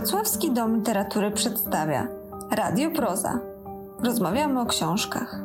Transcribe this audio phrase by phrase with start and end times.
[0.00, 2.08] Wrocławski Dom Literatury przedstawia
[2.50, 3.40] Radio Proza.
[4.04, 5.40] Rozmawiamy o książkach.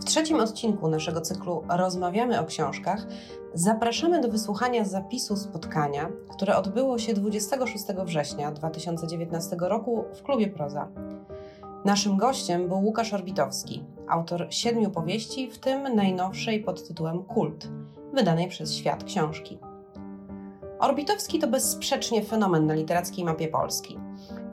[0.00, 3.06] W trzecim odcinku naszego cyklu Rozmawiamy o książkach
[3.54, 10.88] zapraszamy do wysłuchania zapisu spotkania, które odbyło się 26 września 2019 roku w klubie Proza.
[11.84, 17.68] Naszym gościem był Łukasz Orbitowski, autor siedmiu powieści, w tym najnowszej pod tytułem Kult,
[18.12, 19.58] wydanej przez Świat Książki.
[20.78, 23.98] Orbitowski to bezsprzecznie fenomen na literackiej mapie Polski.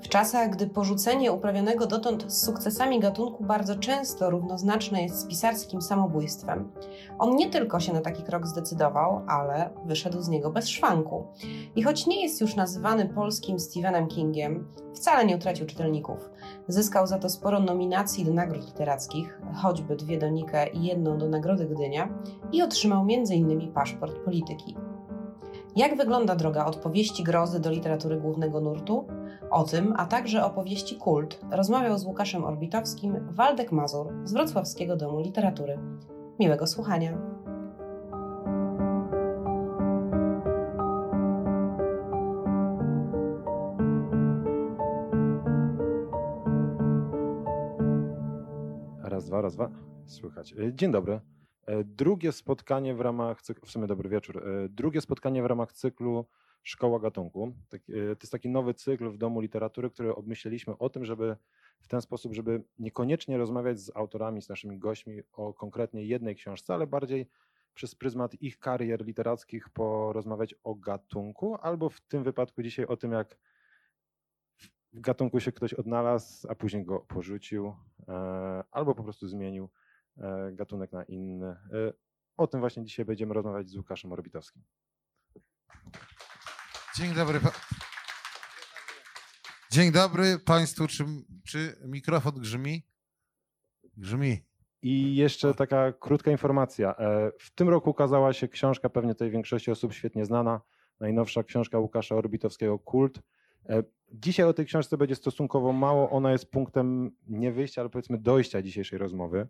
[0.02, 5.82] W czasach, gdy porzucenie uprawionego dotąd z sukcesami gatunku bardzo często równoznaczne jest z pisarskim
[5.82, 6.72] samobójstwem,
[7.20, 11.28] on nie tylko się na taki krok zdecydował, ale wyszedł z niego bez szwanku.
[11.76, 16.30] I choć nie jest już nazywany polskim Stephenem Kingiem, wcale nie utracił czytelników.
[16.68, 21.30] Zyskał za to sporo nominacji do nagród literackich, choćby dwie do Nike i jedną do
[21.30, 22.10] Nagrody Gdynia,
[22.52, 23.72] i otrzymał m.in.
[23.72, 24.76] paszport polityki.
[25.76, 29.08] Jak wygląda droga od powieści grozy do literatury głównego nurtu?
[29.50, 34.96] O tym, a także o powieści Kult rozmawiał z Łukaszem Orbitowskim Waldek Mazur z Wrocławskiego
[34.96, 35.80] Domu Literatury.
[36.40, 37.18] Miłego słuchania.
[49.04, 49.70] Raz, dwa, raz, dwa.
[50.06, 50.54] Słychać.
[50.54, 51.20] E, Dzień dobry.
[51.70, 54.48] E, Drugie spotkanie w ramach cyklu, w sumie dobry wieczór.
[54.48, 56.26] E, Drugie spotkanie w ramach cyklu
[56.64, 57.54] Szkoła Gatunku.
[57.70, 61.36] Tak, e, To jest taki nowy cykl w Domu Literatury, który obmyśleliśmy o tym, żeby
[61.80, 66.74] w ten sposób, żeby niekoniecznie rozmawiać z autorami, z naszymi gośćmi o konkretnie jednej książce,
[66.74, 67.30] ale bardziej
[67.74, 73.12] przez pryzmat ich karier literackich porozmawiać o gatunku, albo w tym wypadku dzisiaj o tym,
[73.12, 73.38] jak
[74.94, 77.74] w gatunku się ktoś odnalazł, a później go porzucił,
[78.72, 79.70] albo po prostu zmienił
[80.52, 81.48] gatunek na inny.
[81.48, 81.94] E,
[82.38, 84.64] O tym właśnie dzisiaj będziemy rozmawiać z Łukaszem Orbitowskim.
[86.98, 87.40] Dzień dobry.
[87.40, 87.52] pa-
[89.72, 90.88] Dzień dobry Państwu.
[90.88, 91.06] Czy,
[91.48, 92.84] czy mikrofon grzmi?
[93.98, 94.46] Grzmi.
[94.82, 96.96] I jeszcze taka krótka informacja.
[96.98, 100.62] E, W tym roku ukazała się książka, pewnie tej większości osób świetnie znana,
[101.00, 103.20] najnowsza książka Łukasza Orbitowskiego Kult.
[103.70, 106.10] E, Dzisiaj o tej książce będzie stosunkowo mało.
[106.10, 109.48] Ona jest punktem nie wyjścia, ale powiedzmy dojścia dzisiejszej rozmowy.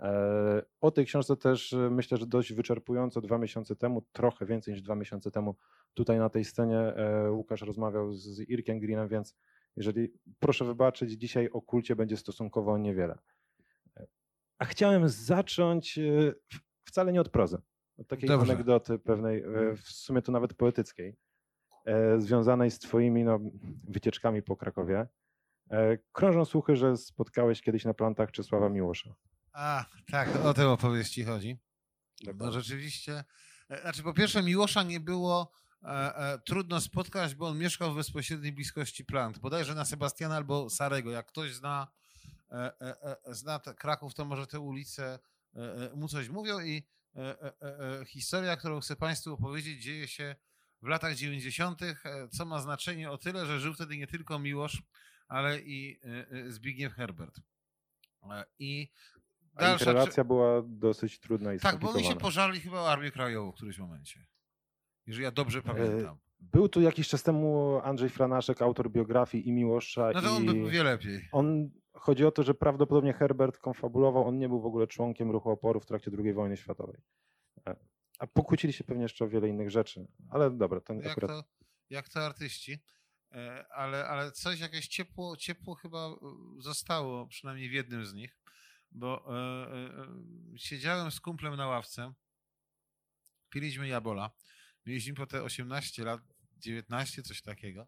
[0.00, 4.74] E, O tej książce też e, myślę, że dość wyczerpująco dwa miesiące temu, trochę więcej
[4.74, 5.56] niż dwa miesiące temu,
[5.94, 9.36] tutaj na tej scenie e, Łukasz rozmawiał z Irkiem Greenem, więc
[9.76, 13.18] jeżeli proszę wybaczyć, dzisiaj o kulcie będzie stosunkowo niewiele.
[14.58, 15.98] A chciałem zacząć
[16.84, 17.58] wcale nie od prozy.
[17.98, 18.52] Od takiej Dobrze.
[18.52, 21.16] anegdoty pewnej, e, w sumie to nawet poetyckiej,
[22.18, 23.38] związanej z twoimi no,
[23.88, 25.06] wycieczkami po Krakowie.
[26.12, 29.14] Krążą słuchy, że spotkałeś kiedyś na plantach Czesława Miłosza.
[29.52, 31.58] A, tak, o tę opowieści chodzi.
[32.34, 33.24] No rzeczywiście.
[33.68, 35.52] e, Znaczy, po pierwsze, Miłosza nie było
[35.82, 39.38] e, e, trudno spotkać, bo on mieszkał w bezpośredniej bliskości plant.
[39.38, 41.10] Bodajże na Sebastiana albo Sarego.
[41.10, 41.88] Jak ktoś zna,
[42.50, 45.18] e, e, e, zna te Kraków, to może te ulice
[45.94, 46.60] mu coś mówią.
[46.60, 46.86] I
[48.06, 50.36] historia, którą chcę Państwu opowiedzieć, dzieje się
[50.82, 51.96] w latach 90., e,
[52.28, 54.82] co ma znaczenie o tyle, że żył wtedy nie tylko Miłosz,
[55.28, 56.00] ale i
[56.48, 57.40] Zbigniew Herbert.
[58.58, 58.90] I
[59.60, 63.52] dalsza relacja była dosyć trudna i tak, bo oni się pożarli chyba o Armię Krajową
[63.52, 64.26] w którymś momencie.
[65.06, 66.18] Jeżeli ja dobrze pamiętam.
[66.40, 70.10] Był tu jakiś czas temu Andrzej Franaszek, autor biografii i Miłosza.
[70.14, 71.28] No to on by wie lepiej.
[71.32, 75.50] On, chodzi o to, że prawdopodobnie Herbert konfabulował, on nie był w ogóle członkiem ruchu
[75.50, 77.00] oporu w trakcie II wojny światowej.
[77.66, 77.76] E,
[78.18, 81.30] A pokłócili się pewnie jeszcze o wiele innych rzeczy, ale dobra, ten Jak akurat...
[81.30, 81.44] to,
[81.90, 82.78] jak to artyści.
[83.32, 86.16] E, Ale, ale coś, jakieś ciepło, ciepło chyba e,
[86.58, 88.36] zostało, przynajmniej w jednym z nich,
[88.90, 92.12] bo e, e, e, siedziałem z kumplem na ławce,
[93.50, 94.30] piliśmy jabola,
[94.86, 96.20] mieliśmy po te 18 lat,
[96.56, 97.86] 19, coś takiego.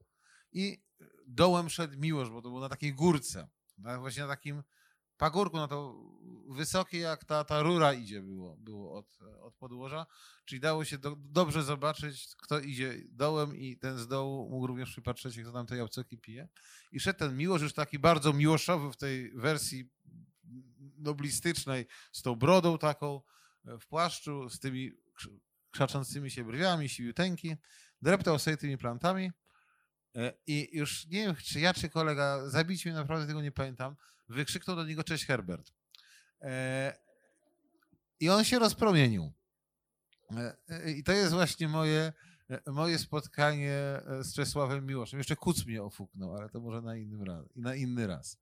[0.53, 0.83] I
[1.27, 4.63] dołem szedł Miłosz, bo to było na takiej górce, na, właśnie na takim
[5.17, 5.95] pagórku, no to
[6.49, 10.07] wysokie jak ta, ta rura idzie było, było od, od podłoża,
[10.45, 14.91] czyli dało się do, dobrze zobaczyć, kto idzie dołem i ten z dołu mógł również
[14.91, 16.49] przypatrzeć kto tam te jabłcoki pije.
[16.93, 19.91] I szedł ten Miłosz już taki bardzo miłoszowy w tej wersji
[21.03, 23.21] noblistycznej, z tą brodą taką
[23.65, 25.39] e, w płaszczu, z tymi krz-
[25.71, 27.57] krzaczącymi się brwiami, siwiuteńki,
[28.03, 29.33] dreptał sobie tymi plantami
[30.17, 33.97] e, i już nie wiem, czy ja, czy kolega, zabić mnie, naprawdę tego nie pamiętam,
[34.29, 35.73] wykrzyknął do niego cześć Herbert.
[36.41, 36.97] E,
[38.21, 39.33] I on się rozpromienił.
[40.97, 42.13] I to jest właśnie moje,
[42.67, 45.19] moje spotkanie z Czesławem Miłoszem.
[45.19, 48.42] Jeszcze Kuc mnie ofuknął, ale to może na, innym raz, na inny raz.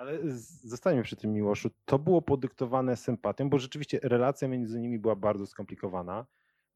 [0.00, 0.18] Ale
[0.64, 1.70] zostańmy przy tym Miłoszu.
[1.84, 6.26] To było podyktowane sympatią, bo rzeczywiście relacja między nimi była bardzo skomplikowana.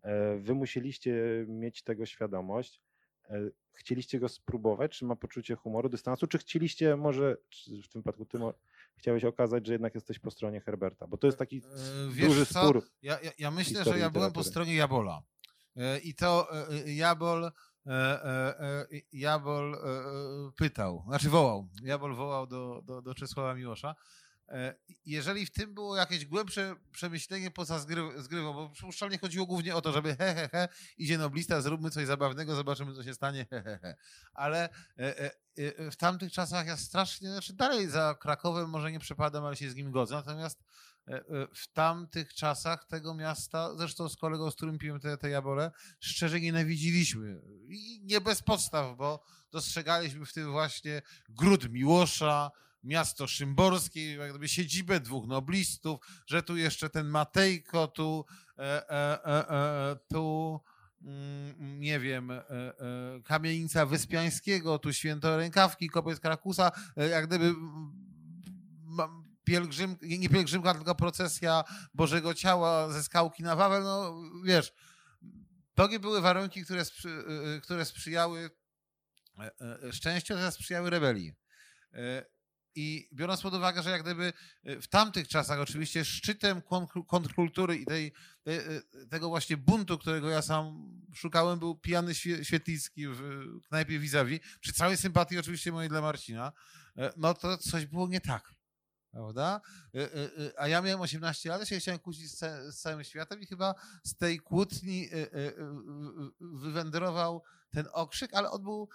[0.03, 1.15] E, Wy musieliście
[1.49, 2.81] mieć tego świadomość.
[3.31, 3.41] E,
[3.73, 8.25] Chcieliście go spróbować, czy ma poczucie humoru, dystansu, czy chcieliście może, czy w tym przypadku
[8.25, 8.39] ty
[8.97, 11.07] chciałeś okazać, że jednak jesteś po stronie Herberta?
[11.07, 11.61] Bo to jest taki E,
[12.13, 12.63] wiesz duży co?
[12.65, 12.83] spór.
[13.03, 15.23] Ja, ja, ja myślę, że ja byłem po stronie Jabola.
[16.05, 16.49] I to
[16.87, 17.51] Jabol,
[19.13, 21.69] Jabol e, e, pytał, znaczy wołał.
[21.83, 23.95] Jabol wołał do, do, do Czesława Miłosza.
[24.49, 24.75] E,
[25.07, 29.83] Jeżeli w tym było jakieś głębsze przemyślenie poza zgry- zgrywą, bo przypuszczalnie chodziło głównie o
[29.83, 33.63] to, żeby he, he, he, idzie noblista, zróbmy coś zabawnego, zobaczymy, co się stanie, he,
[33.63, 33.97] he, he.
[34.35, 38.99] Ale e, e, e, w tamtych czasach ja strasznie, znaczy dalej za Krakowem może nie
[39.01, 40.94] przepadam, ale się z nim godzę, natomiast e, e,
[41.55, 45.71] w tamtych czasach tego miasta, zresztą z kolegą, z którym piłem te, te jabole,
[46.01, 47.41] szczerze nienawidziliśmy.
[47.69, 52.51] I nie bez podstaw, bo dostrzegaliśmy w tym właśnie gród Miłosza,
[52.85, 58.25] miasto szymborskie, jak gdyby siedzibę dwóch noblistów, że tu jeszcze ten Matejko, tu,
[58.59, 60.61] e, e, e, e, tu
[61.03, 62.75] mm, nie wiem, e, e,
[63.25, 67.93] kamienica Wyspiańskiego, tu święto rękawki, kopiec Krakusa, e, jak gdyby mm,
[69.45, 71.65] pielgrzym, nie pielgrzymka, tylko procesja
[71.95, 74.73] Bożego Ciała ze skałki na Wawel, no wiesz,
[75.75, 78.51] to nie były warunki, które, sprzy, e, e, które sprzyjały
[79.39, 79.51] e,
[79.89, 81.33] e, szczęściu, które sprzyjały rebelii.
[81.93, 82.25] E,
[82.77, 84.33] I biorąc pod uwagę, że jak gdyby
[84.65, 88.13] w tamtych czasach oczywiście szczytem kontr- kontrkultury i tej,
[88.43, 88.53] te,
[89.11, 93.21] tego właśnie buntu, którego ja sam szukałem, był pijany Świe- Świetlicki w
[93.69, 96.53] knajpie vis-a-vis, przy całej sympatii oczywiście mojej dla Marcina,
[97.17, 98.55] no to coś było nie tak.
[99.15, 99.61] Prawda?
[99.95, 103.05] E, e, e, A ja miałem 18 lat, się chciałem kłócić z, ca- z całym
[103.05, 103.75] światem i chyba
[104.05, 105.53] z tej kłótni e, e, e,
[106.41, 108.89] wywędrował ten okrzyk, ale on był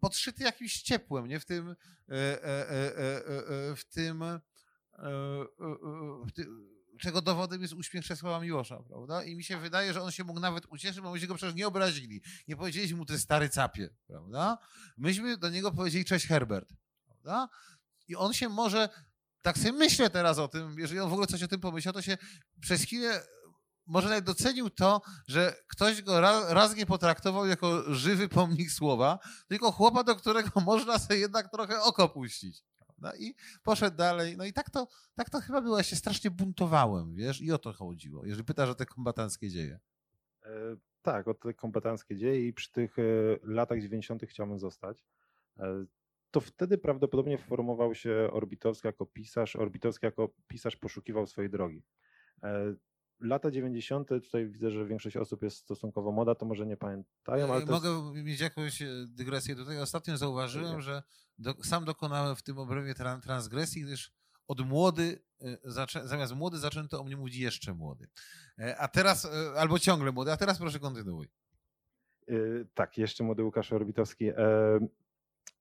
[0.00, 1.40] podszyty jakimś ciepłem, nie?
[1.40, 1.74] W tym, e,
[2.08, 4.40] e, e, e, e, w tym, e, e,
[4.98, 9.24] e, w tym czego dowodem jest uśmiech Czesława Miłosza, prawda?
[9.24, 11.66] I mi się wydaje, że on się mógł nawet ucieszyć, bo myśmy go przecież nie
[11.66, 12.22] obrazili.
[12.48, 14.58] Nie powiedzieliśmy mu, ty stary capie, prawda?
[14.96, 16.68] Myśmy do niego powiedzieli, cześć Herbert,
[17.06, 17.48] prawda?
[18.10, 18.88] I on się może,
[19.42, 22.02] tak sobie myślę teraz o tym, jeżeli on w ogóle coś o tym pomyślał, to
[22.02, 22.18] się
[22.60, 23.22] przez chwilę
[23.86, 29.18] może nawet docenił to, że ktoś go raz, raz nie potraktował jako żywy pomnik słowa,
[29.48, 32.64] tylko chłopa, do którego można sobie jednak trochę oko puścić.
[32.78, 33.18] prawda?
[33.18, 34.36] I poszedł dalej.
[34.36, 35.76] No i tak to, tak to chyba było.
[35.76, 39.78] Ja się strasznie buntowałem, wiesz, i o to chodziło, jeżeli pytasz o te kombatanckie dzieje.
[40.42, 40.50] E,
[41.02, 43.02] Tak, o te kompetenckie dzieje i przy tych e,
[43.42, 44.22] latach 90.
[44.28, 45.04] chciałbym zostać.
[45.58, 45.84] E,
[46.30, 49.56] To wtedy prawdopodobnie formował się Orbitowski jako pisarz.
[49.56, 51.82] Orbitowski jako pisarz poszukiwał swojej drogi.
[52.42, 52.74] E,
[53.20, 54.08] Lata 90.
[54.08, 57.84] tutaj widzę, że większość osób jest stosunkowo młoda, to może nie pamiętają, ale to jest,
[57.84, 59.78] Mogę mieć jakąś e, dygresję tutaj.
[59.80, 60.82] Ostatnio zauważyłem, Nie.
[60.82, 61.02] że
[61.38, 64.12] do, sam dokonałem w tym obrębie tran, transgresji, gdyż
[64.48, 65.56] od młody, e,
[66.04, 68.08] zamiast młody zaczęto o mnie mówić jeszcze młody.
[68.58, 71.28] E, A teraz, e, albo ciągle młody, a teraz proszę kontynuuj.
[72.28, 72.34] e,
[72.74, 74.30] tak, jeszcze młody Łukasz Orbitowski.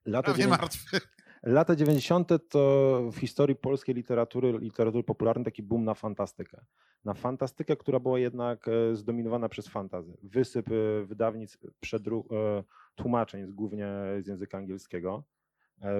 [0.10, 1.00] Lata, Prawie martwy.
[1.44, 2.30] Lata 90.
[2.50, 6.62] to w historii polskiej literatury, literatury popularnej taki boom na fantastykę.
[7.06, 10.18] Na fantastykę, która była jednak e, zdominowana przez fantazy.
[10.24, 12.64] Wysyp e, wydawnic przedru- e,
[12.96, 13.88] tłumaczeń, głównie
[14.20, 15.24] z języka angielskiego.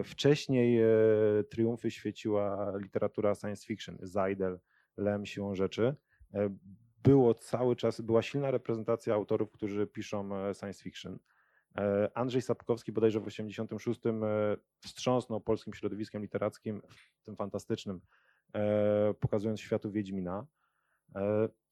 [0.04, 0.80] Wcześniej
[1.50, 4.60] triumfy świeciła literatura science fiction, Zajdel,
[4.98, 5.96] Lem siłą rzeczy.
[7.04, 11.20] Było cały czas, była silna reprezentacja autorów, którzy piszą science fiction.
[11.78, 14.12] E, Andrzej Sapkowski bodajże w 86 e,
[14.80, 16.82] wstrząsnął polskim środowiskiem literackim,
[17.24, 18.02] tym fantastycznym,
[18.54, 20.48] e, pokazując światu Wiedźmina,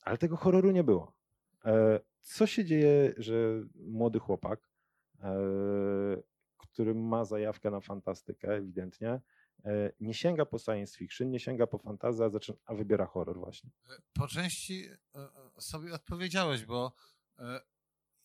[0.01, 1.13] ale tego horroru nie było.
[2.22, 3.36] Co się dzieje, że
[3.75, 4.70] młody chłopak,
[6.58, 9.22] który ma zajawkę na fantastykę ewidentnie,
[10.00, 12.30] nie sięga po science fiction, nie sięga po fantazję, a,
[12.66, 13.70] a wybiera horror właśnie.
[14.13, 14.86] Po części
[15.60, 16.94] sobie odpowiedziałeś, bo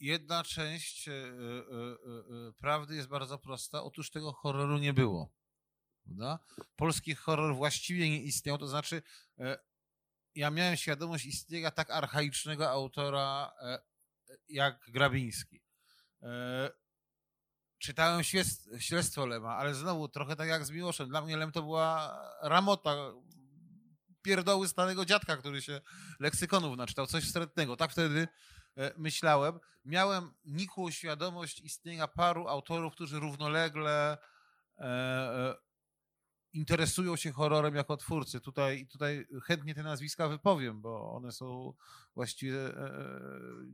[0.02, 3.82] jedna część e, e, e, prawdy jest bardzo prosta.
[3.82, 5.32] Otóż tego horroru nie było.
[6.04, 6.38] Prawda?
[6.76, 9.02] Polski horror właściwie nie istniał, to znaczy
[10.34, 13.52] ja miałem świadomość istnienia tak archaicznego autora
[14.48, 15.62] jak Grabiński.
[17.78, 21.08] Czytałem Śledztw- Śledztwo Lema, ale znowu trochę tak jak z Miłoszem.
[21.08, 23.12] Dla mnie Lem to była ramota,
[24.22, 25.80] pierdoły starego dziadka, który się
[26.20, 27.76] leksykonów naczytał, coś wstrętnego.
[27.76, 28.28] Tak wtedy
[28.96, 29.60] myślałem.
[29.84, 34.18] Miałem nikłą świadomość istnienia paru autorów, którzy równolegle
[34.78, 35.54] e, e,
[36.52, 38.40] interesują się horrorem jako twórcy.
[38.40, 41.74] Tutaj, tutaj chętnie te nazwiska wypowiem, bo one są
[42.14, 42.90] właściwie e,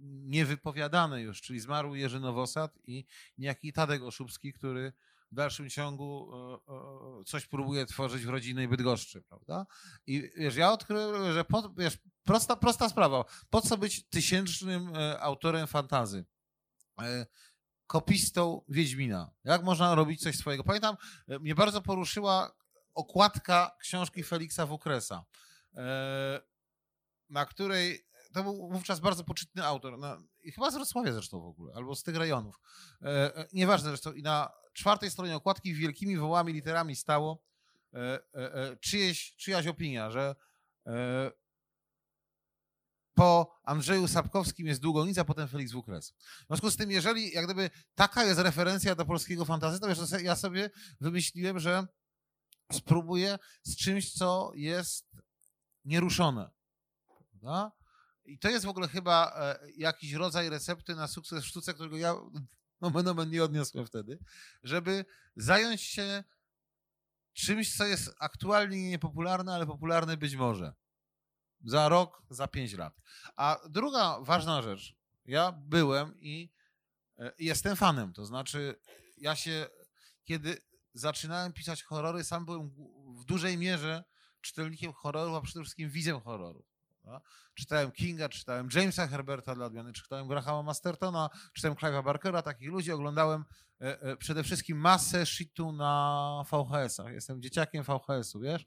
[0.03, 3.05] niewypowiadane już, czyli zmarł Jerzy Nowosad i
[3.39, 4.93] niejaki Tadek Oszubski, który
[5.33, 6.73] w dalszym ciągu e,
[7.21, 9.67] e, coś próbuje tworzyć w rodzinnej Bydgoszczy, prawda?
[10.07, 15.21] I wiesz, ja odkryłem, że po, wiesz, prosta, prosta sprawa, po co być tysięcznym e,
[15.21, 16.25] autorem fantazy?
[17.87, 19.31] Kopistą Wiedźmina.
[19.45, 20.65] Jak można robić coś swojego?
[20.65, 20.97] Pamiętam,
[21.29, 22.53] mnie bardzo poruszyła
[22.95, 25.25] okładka książki Feliksa Wukresa,
[27.31, 29.99] na której to był wówczas bardzo poczytny autor.
[29.99, 30.19] Na,
[30.55, 32.61] chyba z Wrocławia zresztą w ogóle, albo z tych rejonów.
[33.03, 34.13] E, e, nieważne zresztą.
[34.13, 37.43] I na czwartej stronie okładki wielkimi wołami, literami stało
[37.95, 40.37] e, e, e czyjeś, czyjaś opinia, że
[40.87, 41.31] e,
[43.19, 46.11] po Andrzeju Sapkowskim jest Długonica, potem Felix Wukres.
[46.11, 49.99] W związku z tym, jeżeli jak gdyby taka jest referencja do polskiego fantazy, to wiesz,
[50.23, 50.71] ja sobie
[51.01, 51.87] wymyśliłem, że
[52.73, 55.07] spróbuję z czymś, co jest
[55.85, 56.51] nieruszone.
[57.31, 57.73] Prawda?
[58.25, 61.97] I to jest w ogóle chyba e, jakiś rodzaj recepty na sukces w sztuce, którego
[61.97, 62.15] ja
[62.81, 64.19] nomen omen nie odniosłem wtedy,
[64.63, 65.05] żeby
[65.37, 66.25] zająć się
[67.33, 70.75] czymś, co jest aktualnie niepopularne, ale popularne być może.
[71.65, 73.01] Za rok, za pięć lat.
[73.37, 74.95] A druga ważna rzecz.
[75.25, 76.53] Ja byłem i
[77.19, 78.13] e, jestem fanem.
[78.13, 78.81] To znaczy,
[79.17, 79.67] ja się,
[80.25, 80.63] kiedy
[80.95, 82.71] zaczynałem pisać horrory, sam byłem
[83.21, 84.05] w dużej mierze
[84.41, 86.67] czytelnikiem horrorów, a przede wszystkim widzem horrorów.
[87.55, 92.93] Czytałem Kinga, czytałem Jamesa Herberta dla odmiany, czytałem Grahama Mastertona, czytałem Clive'a Barkera, takich ludzi.
[92.93, 93.45] Oglądałem
[93.81, 97.13] e, e, przede wszystkim masę shitu na VHS-ach.
[97.13, 98.67] Jestem dzieciakiem VHS-u, wiesz?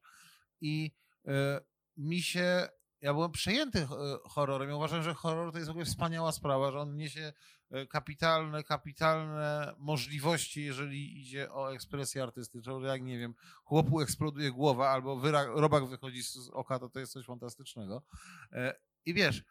[0.62, 0.92] I
[1.28, 1.62] e,
[1.98, 2.70] mi się
[3.02, 3.88] ja byłem przejęty e,
[4.30, 4.70] horrorem.
[4.70, 7.34] Ja uważam, że horror to jest w ogóle wspaniała sprawa, że on niesie
[7.72, 14.52] e, kapitalne, kapitalne możliwości, jeżeli idzie o ekspresję artystyczną, że jak nie wiem, chłopu eksploduje
[14.52, 18.04] głowa albo robak wychodzi z oka, to to jest coś fantastycznego.
[18.52, 19.44] E, I wiesz,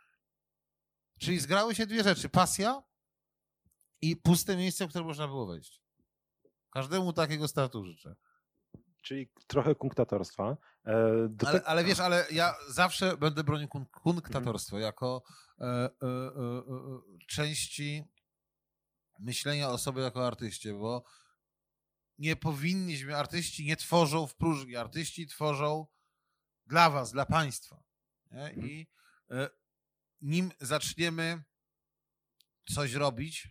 [1.19, 2.83] czyli zgrały się dwie rzeczy, pasja
[4.03, 5.83] i puste miejsce, w które można było wejść.
[6.71, 8.17] Każdemu takiego startu życzę
[9.03, 10.57] czyli trochę kunktatorstwa.
[10.87, 13.69] E, ale, ale, wiesz, ale ja zawsze będę bronił
[14.03, 14.83] kunktatorstwa mhm.
[14.83, 15.23] jako
[15.61, 15.91] e, e, e, e,
[17.27, 18.05] części
[19.19, 21.05] myślenia o sobie jako artyście, bo
[22.19, 25.87] nie powinniśmy, artyści nie tworzą w próżni, artyści tworzą
[26.67, 27.83] dla was, dla państwa.
[28.31, 28.45] Nie?
[28.45, 28.67] Mhm.
[28.67, 28.87] I
[29.31, 29.51] e,
[30.21, 31.43] nim zaczniemy
[32.75, 33.49] coś robić,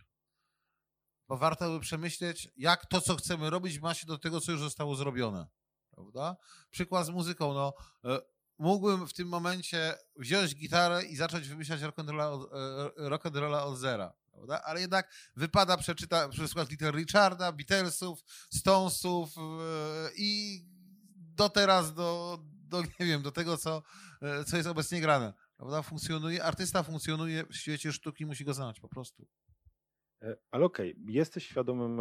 [1.28, 4.60] bo warto by przemyśleć, jak to, co chcemy robić, ma się do tego, co już
[4.60, 5.46] zostało zrobione.
[6.00, 6.36] Prawda?
[6.70, 7.54] Przykład z muzyką.
[7.54, 8.20] No, e,
[8.58, 13.26] mógłbym w tym momencie wziąć gitarę i zacząć wymyślać rock'n'rolla od, e, rock
[13.64, 14.12] od zera.
[14.32, 14.62] Prawda?
[14.62, 19.40] Ale jednak wypada przeczytać przykład Little Richarda, Beatlesów, Stonesów e,
[20.16, 20.60] i
[21.16, 23.82] do teraz, do, do nie wiem, do tego, co,
[24.46, 25.32] co jest obecnie grane.
[25.56, 25.82] Prawda?
[25.82, 29.26] Funkcjonuje, artysta funkcjonuje w świecie sztuki, musi go znać po prostu.
[30.50, 32.00] Ale okej, okay, jesteś świadomym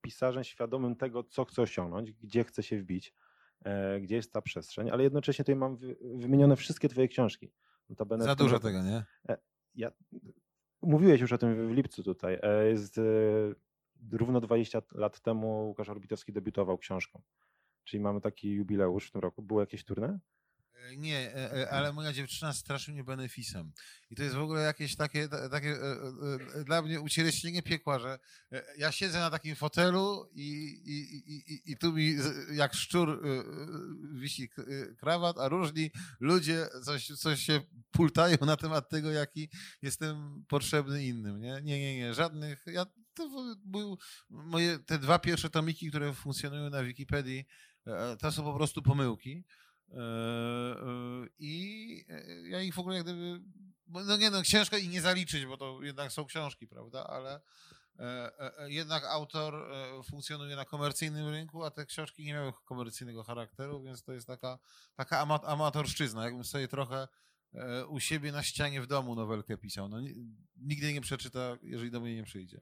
[0.00, 3.14] pisarzem, świadomym tego, co chce osiągnąć, gdzie chce się wbić,
[3.64, 5.76] e, gdzie jest ta przestrzeń, ale jednocześnie tutaj mam
[6.14, 7.52] wymienione wszystkie twoje książki.
[7.88, 9.04] Notabene Za dużo tego, nie?
[9.74, 9.92] Ja,
[10.82, 12.40] mówiłeś już o tym w lipcu tutaj.
[12.68, 13.00] Jest
[14.12, 17.22] równo 20 lat temu Łukasz Orbitowski debiutował książką.
[17.84, 19.42] Czyli mamy taki jubileusz w tym roku.
[19.42, 20.18] Było jakieś turne?
[20.96, 23.72] Nie, e, e, ale moja dziewczyna straszy mnie benefisem.
[24.10, 28.18] I to jest w ogóle jakieś takie, takie e, dla mnie ucieleśnienie piekła, że
[28.78, 30.48] ja siedzę na takim fotelu i,
[30.84, 32.16] i, i, i tu mi
[32.52, 33.22] jak szczur
[34.12, 34.50] wisi
[34.98, 37.60] krawat, a różni ludzie coś, coś się
[37.90, 39.48] pultają na temat tego, jaki
[39.82, 41.40] jestem potrzebny innym.
[41.40, 42.64] Nie, nie, nie, nie żadnych.
[42.66, 43.28] Ja, to
[44.30, 47.44] moje, te dwa pierwsze tomiki, które funkcjonują na Wikipedii,
[48.18, 49.44] to są po prostu pomyłki.
[49.90, 53.40] E, e, I e, ja ich w ogóle jak gdyby,
[53.88, 57.40] no nie no, ciężko ich nie zaliczyć, bo to jednak są książki, prawda, ale
[58.66, 59.72] jednak autor
[60.04, 64.58] funkcjonuje na komercyjnym rynku, a te książki nie miały komercyjnego charakteru, więc to jest taka,
[64.94, 66.24] taka amatorszczyzna.
[66.24, 67.08] Jakbym sobie trochę
[67.88, 69.88] u siebie na ścianie w domu nowelkę pisał.
[69.88, 70.00] No,
[70.56, 72.60] nigdy nie przeczyta, jeżeli do mnie nie przyjdzie.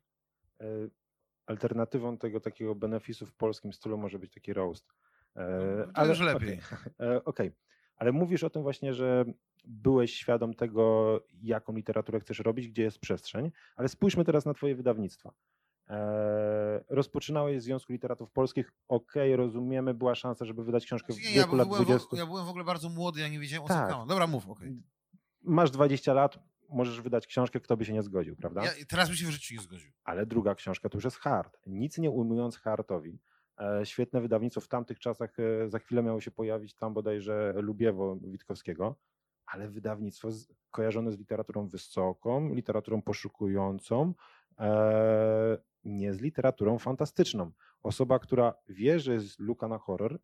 [1.47, 4.95] Alternatywą tego takiego benefisu w polskim stylu może być taki roast
[5.39, 6.61] E, to ale, już lepiej.
[6.61, 6.61] Okej,
[6.99, 7.23] okay.
[7.25, 7.53] okay.
[7.97, 9.25] ale mówisz o tym właśnie, że
[9.65, 14.75] byłeś świadom tego, jaką literaturę chcesz robić, gdzie jest przestrzeń, ale spójrzmy teraz na twoje
[14.75, 15.33] wydawnictwa.
[15.89, 15.99] Eee,
[16.89, 21.33] rozpoczynałeś w Związku Literatów Polskich, okej, okay, rozumiemy, była szansa, żeby wydać książkę znaczy, w
[21.33, 22.17] wieku ja lat 20.
[22.17, 23.93] W, ja byłem w ogóle bardzo młody, ja nie wiedziałem o tak.
[23.93, 24.69] co Dobra, mów, okej.
[24.69, 24.83] Okay.
[25.43, 28.65] Masz 20 lat, możesz wydać książkę, kto by się nie zgodził, prawda?
[28.65, 29.91] Ja, teraz by się w życiu nie zgodził.
[30.05, 31.59] Ale druga książka to już jest hard.
[31.67, 33.38] Nic nie ujmując hartowi, E,
[33.85, 38.97] świetne wydawnictwo w tamtych czasach, e, za chwilę miało się pojawić tam bodajże Lubiewo Witkowskiego,
[39.47, 40.29] ale wydawnictwo
[40.71, 44.15] kojarzone z literaturą wysoką, literaturą poszukującą,
[44.59, 47.51] e, nie z literaturą fantastyczną.
[47.83, 50.21] Osoba, która wie, że jest luka na horror,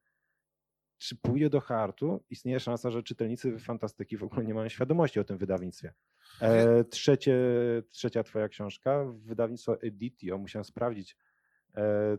[0.99, 5.25] czy pójdzie do Hartu, istnieje szansa, że czytelnicy fantastyki w ogóle nie mają świadomości o
[5.25, 5.93] tym wydawnictwie.
[6.41, 7.38] E, trzecie,
[7.91, 11.17] trzecia twoja książka, wydawnictwo Editio, musiałem sprawdzić, e,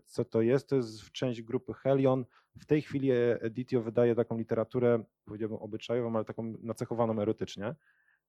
[0.05, 0.69] co to jest.
[0.69, 2.25] To jest część grupy Helion.
[2.59, 3.09] W tej chwili
[3.39, 7.75] Editio wydaje taką literaturę, powiedziałbym obyczajową, ale taką nacechowaną erotycznie.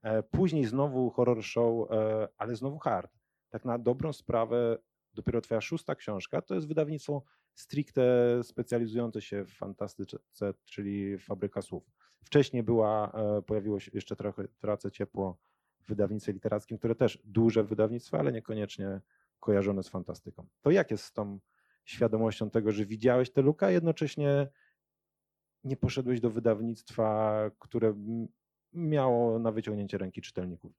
[0.03, 3.13] E, później znowu horror show, e, ale znowu hard.
[3.51, 4.79] Tak na dobrą sprawę,
[5.15, 7.23] dopiero twoja szósta książka to jest wydawnictwo
[7.55, 8.03] stricte
[8.43, 10.19] specjalizujące się w fantastyce,
[10.65, 11.91] czyli Fabryka Słów.
[12.25, 15.39] Wcześniej była, e, pojawiło się jeszcze trochę Tracę Ciepło
[15.81, 19.01] w wydawnictwie literackim, które też duże wydawnictwo, ale niekoniecznie
[19.47, 20.47] kojarzone z fantastyką.
[20.63, 21.41] To jak jest z tą
[21.85, 24.49] świadomością tego, że widziałeś tę lukę, a jednocześnie
[25.65, 27.95] nie poszedłeś do wydawnictwa, które
[28.73, 30.73] miało na wyciągnięcie ręki czytelników?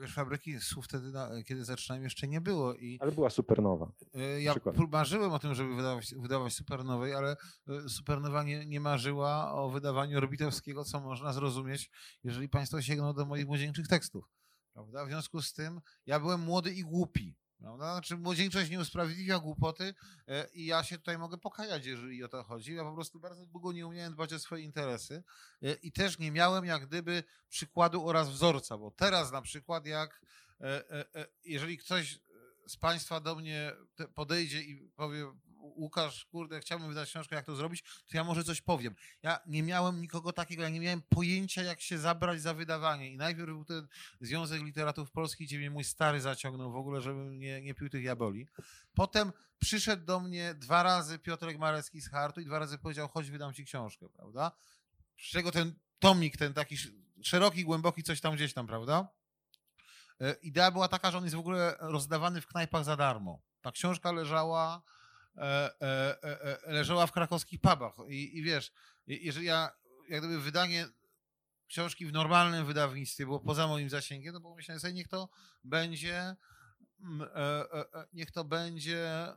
[0.00, 1.12] wiesz, fabryki słów wtedy,
[1.46, 2.74] kiedy zaczynałem, jeszcze nie było.
[2.74, 3.92] I ale była supernowa.
[4.14, 4.54] E, ja
[4.88, 7.36] marzyłem o tym, żeby wydawać, wydawać supernowej, ale
[7.68, 11.90] e, supernowa nie, nie marzyła o wydawaniu Orbitowskiego, co można zrozumieć,
[12.24, 14.24] jeżeli Państwo sięgną do moich młodzieńczych tekstów.
[14.72, 15.04] Prawda?
[15.04, 17.36] W związku z tym ja byłem młody i głupi.
[17.58, 17.92] Prawda?
[17.92, 19.94] Znaczy młodzieńczość nie usprawiedliwia głupoty
[20.28, 22.74] e, i ja się tutaj mogę pokajać, jeżeli o to chodzi.
[22.74, 25.22] Ja po prostu bardzo długo nie umiałem dbać o swoje interesy
[25.62, 30.20] e, i też nie miałem jak gdyby przykładu oraz wzorca, bo teraz na przykład jak
[30.60, 31.04] e,
[31.44, 32.18] jeżeli ktoś
[32.66, 33.72] z Państwa do mnie
[34.14, 35.32] podejdzie i powie,
[35.76, 38.94] Łukasz, kurde, chciałbym wydać książkę, jak to zrobić, to ja może coś powiem.
[39.22, 43.10] Ja nie miałem nikogo takiego, ja nie miałem pojęcia, jak się zabrać za wydawanie.
[43.10, 43.88] I najpierw był ten
[44.20, 48.04] Związek Literatów Polskich, gdzie mnie mój stary zaciągnął w ogóle, żebym nie, nie pił tych
[48.04, 48.48] jaboli.
[48.94, 53.30] Potem przyszedł do mnie dwa razy Piotrek Marecki z Hartu i dwa razy powiedział, chodź,
[53.30, 54.52] wydam ci książkę, prawda?
[55.18, 56.76] Z czego ten tomik, ten taki
[57.22, 59.08] szeroki, głęboki, coś tam gdzieś tam, prawda?
[60.20, 63.42] E, idea była taka, że on jest w ogóle rozdawany w knajpach za darmo.
[63.60, 64.82] Ta książka leżała
[66.66, 67.94] leżała w krakowskich pubach.
[68.08, 68.72] I, I, wiesz,
[69.06, 69.70] jeżeli ja,
[70.08, 70.88] jak gdyby wydanie
[71.68, 75.28] książki w normalnym wydawnictwie było poza moim zasięgiem, no bo myślałem sobie, niech to
[75.64, 76.36] będzie
[77.00, 77.28] mm,
[78.12, 79.32] niech to będzie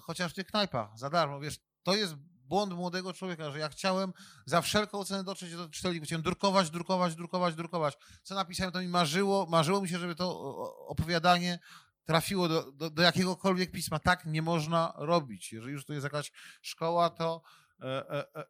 [0.00, 1.40] chociaż w tych knajpach za darmo.
[1.40, 2.14] Wiesz, to jest
[2.52, 4.12] błąd młodego człowieka, że ja chciałem
[4.46, 7.98] za wszelką cenę dotrzeć do czytelników, chciałem drukować, drukować, drukować, drukować.
[8.22, 11.58] Co napisałem, to mi marzyło, marzyło mi się, żeby to opowiadanie
[12.04, 13.98] trafiło do, do, do, jakiegokolwiek pisma.
[13.98, 15.52] Tak nie można robić.
[15.52, 17.42] Jeżeli już to jest jakaś szkoła, to
[17.80, 18.44] e, e, e,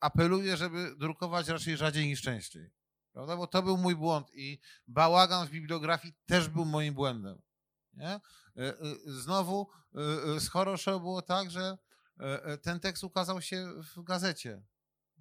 [0.00, 2.70] apeluję, żeby drukować raczej rzadziej niż częściej.
[3.12, 3.36] Prawda?
[3.36, 7.42] Bo to był mój błąd i bałagan w bibliografii też był moim błędem.
[7.94, 8.20] Nie?
[9.06, 9.68] Znowu
[10.38, 10.50] z
[10.84, 11.78] było tak, że
[12.62, 14.62] ten tekst ukazał się w gazecie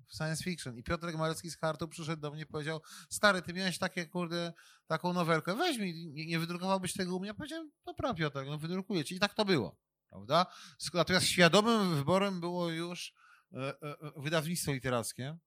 [0.10, 0.78] science fiction.
[0.78, 4.54] I Piotrek Marecki z Hartu przyszedł do mnie i powiedział, stary, ty miałeś takie, kurde,
[4.88, 7.28] taką nowelkę, weź mi, nie, nie wydrukowałbyś tego u mnie?
[7.28, 9.16] Ja powiedziałem, dobra Piotrek, no wydrukuję ci.
[9.16, 9.76] I tak to było,
[10.10, 10.46] prawda?
[10.94, 13.14] Natomiast świadomym wyborem było już
[13.54, 15.38] e, e, e, wydawnictwo literackie,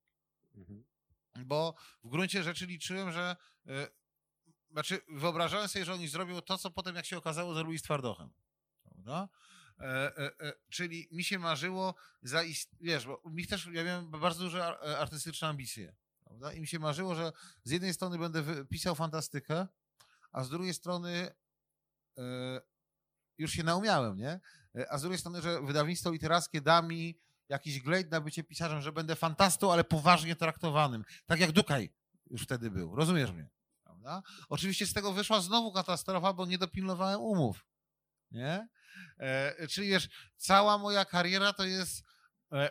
[0.55, 0.85] mhm.
[1.44, 3.37] bo w gruncie rzeczy liczyłem, że
[4.72, 8.31] znaczy wyobrażałem sobie, że oni zrobią to, co potem, jak się okazało, zrobili z Twardochem.
[8.85, 9.29] Prawda?
[9.80, 12.70] E, e, e, czyli mi się marzyło zaist...
[12.80, 14.64] wiesz, bo mi też, ja miałem bardzo duże
[14.98, 16.52] artystyczne ambicje, prawda?
[16.52, 17.32] I mi się marzyło, że
[17.64, 19.66] z jednej strony będę pisał fantastykę,
[20.32, 21.35] a z drugiej strony
[23.38, 24.40] już się naumiałem, nie?
[24.90, 28.92] A z drugiej strony, że wydawnictwo literackie da mi jakiś glejt na bycie pisarzem, że
[28.92, 31.04] będę fantastą, ale poważnie traktowanym.
[31.26, 31.92] Tak jak Dukaj
[32.30, 32.96] już wtedy był.
[32.96, 33.48] Rozumiesz mnie?
[33.85, 34.22] Prawda?
[34.48, 37.66] Oczywiście z tego wyszła znowu katastrofa, bo nie dopilnowałem umów.
[38.30, 38.68] Nie?
[39.18, 42.05] E, czyli wiesz, cała moja kariera to jest
[42.52, 42.70] e,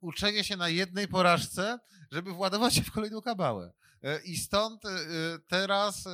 [0.00, 1.78] uczenie się na jednej porażce,
[2.10, 3.72] żeby władować się w kolejną kabałę.
[4.02, 4.82] E, I stąd
[5.48, 6.08] teraz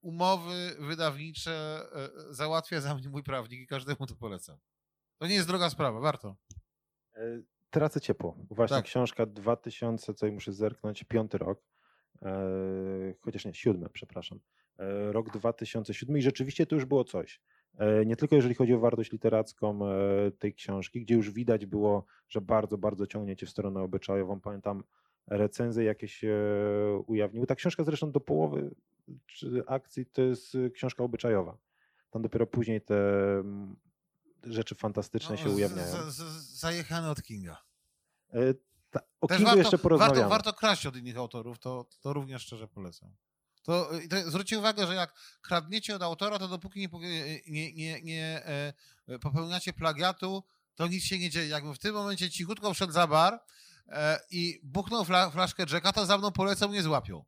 [0.00, 1.86] umowy wydawnicze
[2.30, 4.58] załatwia za mnie mój prawnik i każdemu to polecam.
[5.18, 6.36] To nie jest droga sprawa, warto.
[7.70, 8.36] Tracę ciepło.
[8.50, 8.84] Właśnie tak.
[8.84, 11.62] książka 2000, co muszę zerknąć, piąty rok.
[13.20, 14.40] Chociaż nie, siódmy, przepraszam.
[14.78, 17.40] E, rok 2007 i rzeczywiście to już było coś.
[17.78, 22.04] E, nie tylko jeżeli chodzi o wartość literacką e, tej książki, gdzie już widać było,
[22.28, 24.40] że bardzo, bardzo ciągniecie w stronę obyczajową.
[24.40, 24.84] Pamiętam
[25.26, 26.36] recenzje jakieś się
[27.06, 27.46] ujawniły.
[27.46, 28.74] Ta książka zresztą do połowy
[29.66, 31.56] akcji to jest książka obyczajowa.
[32.10, 32.96] Tam dopiero później te
[34.44, 35.92] rzeczy fantastyczne no, się ujawniają.
[35.92, 37.62] Z, z, zajechany od Kinga.
[38.90, 40.20] Ta, o Też Kingu warto, jeszcze porozmawiamy.
[40.20, 43.10] Warto, warto kraść od innych autorów, to, to również szczerze polecam.
[43.62, 48.42] To, to zwróćcie uwagę, że jak kradniecie od autora, to dopóki nie, nie, nie, nie
[49.08, 50.44] e, popełniacie plagiatu,
[50.74, 51.48] to nic się nie dzieje.
[51.48, 53.40] Jakbym w tym momencie cichutko wszedł za bar
[53.88, 57.24] e, i buchnął fla, flaszkę Jacka, to za mną polecą, nie złapią.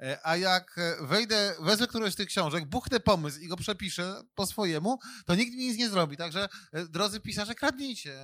[0.00, 4.22] E, a jak e, wejdę, wezmę którąś z tych książek, buchnę pomysł i go przepiszę
[4.34, 6.16] po swojemu, to nikt mi nic nie zrobi.
[6.16, 8.18] Także, e, drodzy pisarze, kradnijcie,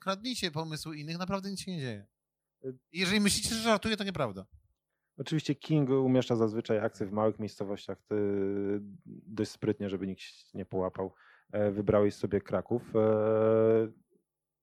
[0.00, 2.06] kradnijcie pomysły innych, naprawdę nic się nie dzieje.
[2.92, 4.46] Jeżeli myślicie, że żartuję, to nieprawda.
[5.18, 7.98] Oczywiście King umieszcza zazwyczaj akcje w małych miejscowościach
[9.06, 10.22] dość sprytnie, żeby nikt
[10.54, 11.14] nie połapał.
[11.72, 12.92] Wybrałeś sobie Kraków.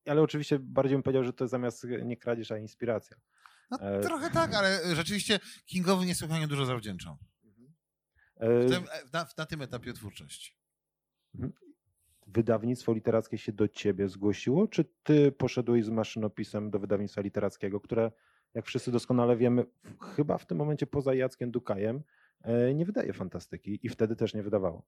[0.06, 3.18] Ale oczywiście bardziej bym powiedział, że to zamiast nie kradzież, a inspiracja.
[3.72, 7.18] No, e, trochę tak, ale rzeczywiście Kingowi niesłychanie dużo zawdzięczam.
[8.39, 10.56] W tym, e, na, na tym etapie twórczości.
[11.36, 11.54] Mhm.
[12.28, 18.12] Wydawnictwo literackie się do ciebie zgłosiło, czy ty poszedłeś z maszynopisem do wydawnictwa literackiego, które,
[18.56, 19.65] jak wszyscy doskonale wiemy,
[20.15, 22.04] chyba w tym momencie poza Jackiem Dukajem
[22.41, 24.86] e, nie wydaje fantastyki i wtedy też nie wydawało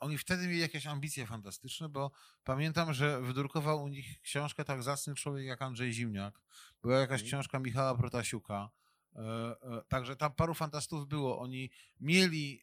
[0.00, 2.10] oni wtedy mieli jakieś ambicje fantastyczne, bo
[2.44, 6.40] pamiętam, że wydrukował u nich książkę tak zacny człowiek jak Andrzej Zimniak.
[6.82, 7.28] Była jakaś mhm.
[7.28, 8.70] książka Michała Protasiuka.
[9.16, 11.38] E, e, także tam paru fantastów było.
[11.38, 12.62] Oni mieli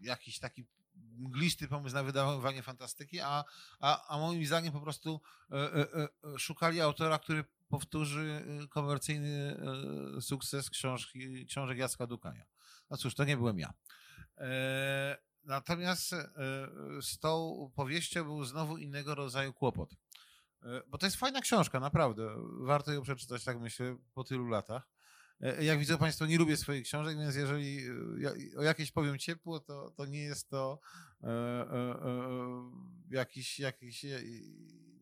[0.00, 0.64] jakiś taki
[0.96, 3.44] mglisty pomysł na wydawanie fantastyki, a,
[3.80, 5.20] a, a moim zdaniem po prostu
[6.38, 9.60] szukali autora, który powtórzy komercyjny
[10.20, 12.44] sukces książki, książek Jacka Dukaja.
[12.90, 13.72] No cóż, to nie byłem ja.
[14.38, 16.28] E, natomiast e,
[17.02, 19.92] z tą powieścią był znowu innego rodzaju kłopot.
[20.62, 22.36] E, bo to jest fajna książka, naprawdę.
[22.60, 24.88] Warto ją przeczytać, tak myślę, po tylu latach.
[25.60, 27.80] Jak widzą Państwo, nie lubię swoich książek, więc jeżeli
[28.56, 30.80] o jakieś powiem ciepło, to, to nie jest to
[33.10, 34.06] jakiś, jakiś,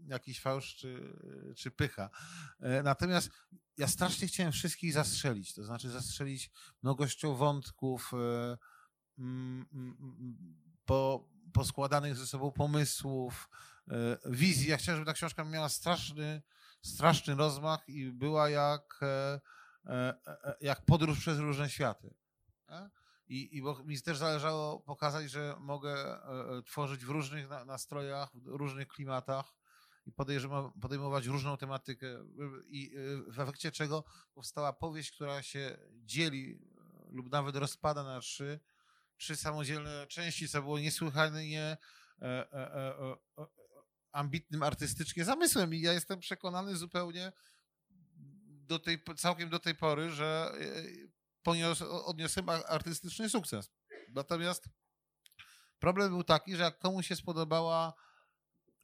[0.07, 1.19] jakiś fałsz czy,
[1.57, 2.11] czy pycha.
[2.85, 3.31] Natomiast
[3.77, 6.51] ja strasznie chciałem wszystkich zastrzelić, to znaczy zastrzelić
[6.83, 8.13] mnogością wątków,
[9.19, 10.37] Mm, mm, mm,
[10.85, 13.49] po, poskładanych ze sobą pomysłów,
[13.91, 14.71] e, wizji.
[14.71, 16.43] Ja chciałem, żeby ta książka miała straszny,
[16.83, 19.41] straszny rozmach i była jak, e, e,
[20.61, 22.15] jak podróż przez różne światy.
[23.27, 26.21] I, I bo mi też zależało pokazać, że mogę
[26.67, 29.55] tworzyć w różnych nastrojach, w różnych klimatach
[30.07, 30.13] i
[30.81, 32.07] podejmować różną tematykę.
[32.67, 32.95] I
[33.29, 36.59] w efekcie czego powstała powieść, która się dzieli
[37.11, 38.61] lub nawet rozpada na trzy
[39.17, 41.77] trzy samodzielne części, co było niesłychanie
[42.23, 43.47] e, e, e,
[44.13, 47.33] ambitnym artystycznie zamysłem i ja jestem przekonany zupełnie
[48.67, 50.53] do tej, całkiem do tej pory, że
[51.43, 53.71] ponios, odniosłem artystyczny sukces.
[54.09, 54.65] Natomiast
[55.79, 57.93] problem był taki, że jak komuś się spodobała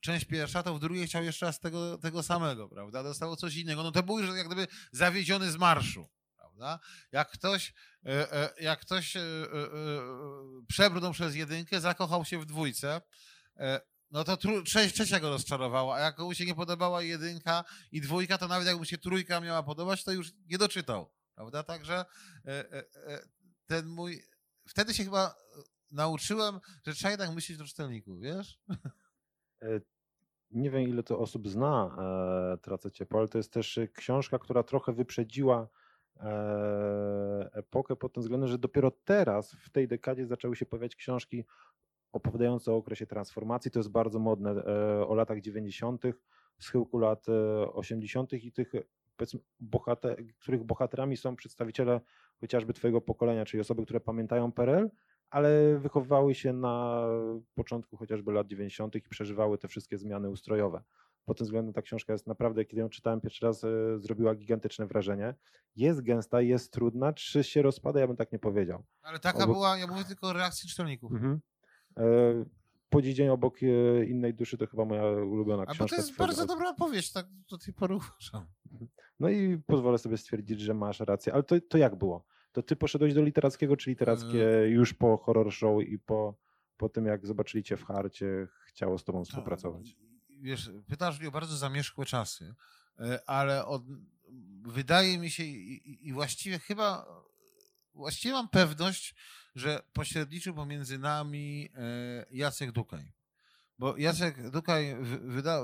[0.01, 3.03] część pierwsza, to w drugiej chciał jeszcze raz tego, tego samego, prawda?
[3.03, 3.83] Dostało coś innego.
[3.83, 6.09] No to był już jak gdyby zawiedziony z marszu?
[7.13, 7.75] Jak ktoś,
[8.07, 9.23] e, e, jak ktoś e,
[10.69, 13.01] przebrnął przez jedynkę, zakochał się w dwójce,
[14.11, 18.39] no to część trzecia go rozczarowała, a jak mu się nie podobała jedynka i dwójka,
[18.39, 21.63] to nawet jakby się trójka miała podobać, to już nie doczytał, prawda?
[21.63, 22.05] Także
[23.67, 24.23] ten mój...
[24.69, 25.35] Wtedy się chyba
[25.91, 28.61] nauczyłem, że trzeba jednak myśleć do czytelników, wiesz?
[30.51, 31.97] Nie wiem, ile to osób zna
[32.63, 35.69] Tracę Ciepło, ale to jest też książka, która trochę wyprzedziła
[36.23, 41.45] E, epokę pod tym względem, że dopiero teraz, w tej dekadzie, zaczęły się pojawiać książki
[42.13, 43.71] opowiadające o okresie transformacji.
[43.71, 46.03] To jest bardzo modne e, o latach 90.,
[46.59, 47.27] schyłku lat
[47.73, 48.33] 80.
[48.33, 48.73] E, i tych,
[49.61, 52.01] bohater, których bohaterami są przedstawiciele
[52.41, 54.91] chociażby Twojego pokolenia, czyli osoby, które pamiętają PRL,
[55.31, 57.07] ale wychowywały się na
[57.55, 58.97] początku chociażby lat 90.
[58.97, 60.83] i przeżywały te wszystkie zmiany ustrojowe
[61.31, 63.69] pod tym względem ta książka jest naprawdę, kiedy ją czytałem pierwszy raz, e,
[63.99, 65.35] zrobiła gigantyczne wrażenie.
[65.77, 68.85] Jest gęsta, jest trudna, czy się rozpada, ja bym tak nie powiedział.
[69.03, 69.57] Ale taka obok...
[69.57, 71.13] była, ja mówię tylko o reakcji czytelników.
[71.13, 71.41] Mhm.
[71.97, 72.03] E,
[72.91, 75.85] po dzień obok e, innej duszy to chyba moja ulubiona książka.
[75.85, 78.47] A to jest bardzo dobra opowieść, tak do tej pory uważam.
[79.21, 81.33] No i pozwolę sobie stwierdzić, że masz rację.
[81.33, 82.27] Ale to, to jak było?
[82.53, 86.39] To ty poszedłeś do literackiego, czy literackie już po horror show i po,
[86.77, 89.97] po tym, jak zobaczyli cię w harcie, chciało z tobą współpracować?
[90.41, 92.55] wiesz, pytasz mnie o bardzo zamierzchłe czasy,
[92.99, 93.83] e, ale od,
[94.63, 97.07] wydaje mi się i, i właściwie chyba,
[97.95, 99.15] właściwie mam pewność,
[99.55, 103.13] że pośredniczył pomiędzy nami e, Jacek Dukaj.
[103.81, 105.63] Bo Jacek Dukaj wyda,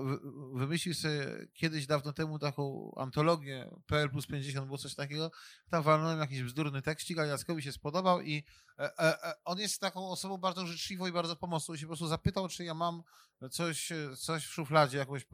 [0.55, 5.31] wymyślił sobie kiedyś dawno temu taką antologię PL plus 50, było coś takiego.
[5.71, 8.45] Tam walnąłem jakiś bzdurny tekstik, ale Jackowi się spodobał i
[8.79, 11.75] e, e, e, on jest taką osobą bardzo życzliwą i bardzo pomocną.
[11.75, 13.03] I się po prostu zapytał, czy ja mam
[13.51, 15.27] coś, coś w szufladzie, jakąś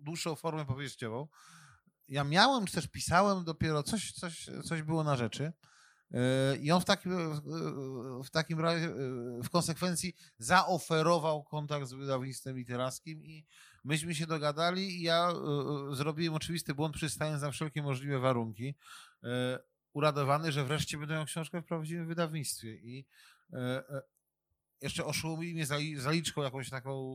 [0.00, 1.28] dłuższą formę powieściową.
[2.08, 5.52] Ja miałem, czy też pisałem dopiero, coś, coś, coś było na rzeczy.
[6.12, 7.12] E, I on w takim,
[8.24, 8.88] w takim razie,
[9.44, 13.46] w konsekwencji zaoferował kontakt z wydawnictwem literackim i
[13.84, 15.32] myśmy się dogadali i ja
[15.92, 18.74] zrobiłem oczywisty błąd, przystając na wszelkie możliwe warunki.
[19.92, 22.74] uradowany, że wreszcie będę miał książkę w prawdziwym wydawnictwie.
[22.74, 23.06] I
[24.80, 25.66] jeszcze oszołomili mnie
[25.96, 27.14] zaliczką jakąś taką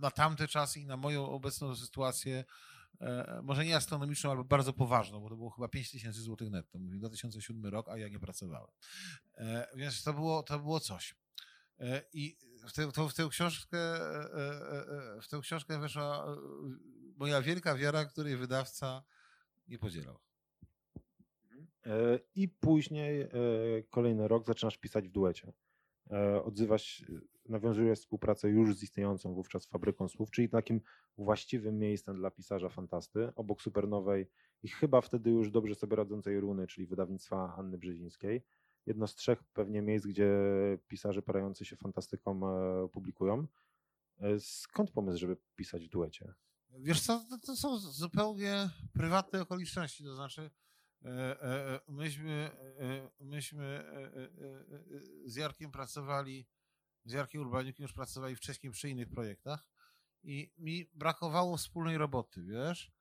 [0.00, 2.44] na tamte czasy i na moją obecną sytuację,
[3.42, 6.78] może nie astronomiczną, ale bardzo poważną, bo to było chyba 5 tysięcy złotych netto.
[6.78, 8.70] Mówię 2007 rok, a ja nie pracowałem.
[9.76, 11.14] Więc to było, to było coś.
[12.12, 12.36] I
[12.68, 13.78] w, te, to, w, tę książkę,
[15.22, 16.36] w tę książkę weszła
[17.16, 19.02] moja wielka wiara, której wydawca
[19.68, 20.18] nie podzielał.
[21.86, 23.28] E, I później e,
[23.90, 25.52] kolejny rok zaczynasz pisać w duecie.
[26.10, 27.04] E, odzywasz,
[27.48, 30.80] nawiązujesz współpracę już z istniejącą wówczas fabryką słów, czyli takim
[31.18, 34.26] właściwym miejscem dla pisarza fantasty, obok supernowej
[34.62, 38.42] i chyba wtedy już dobrze sobie radzącej runy, czyli wydawnictwa Anny Brzezińskiej.
[38.86, 40.30] Jedno z trzech pewnie miejsc, gdzie
[40.88, 42.40] pisarze parający się fantastyką
[42.92, 43.46] publikują.
[44.38, 46.34] Skąd pomysł, żeby pisać w duecie?
[46.78, 50.50] Wiesz co, to są zupełnie prywatne okoliczności, to znaczy e, e, e,
[51.88, 52.50] myśmy,
[53.20, 53.84] myśmy
[55.24, 56.46] z Jarkiem pracowali,
[57.04, 59.66] z Jarkiem Urbaniukiem już pracowali wcześniej przy innych projektach
[60.22, 62.92] i mi brakowało wspólnej roboty, wiesz,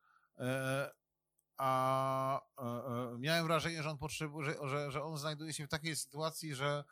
[1.58, 2.42] a
[3.18, 6.84] miałem wrażenie, że on potrzebuje, że, że on znajduje się w takiej sytuacji, że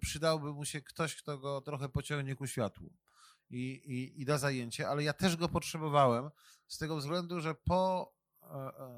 [0.00, 2.92] przydałby mu się ktoś, kto go trochę pociągnie ku światłu
[3.50, 6.30] i, i, i da zajęcie, ale ja też go potrzebowałem
[6.66, 8.15] z tego względu, że po e, e,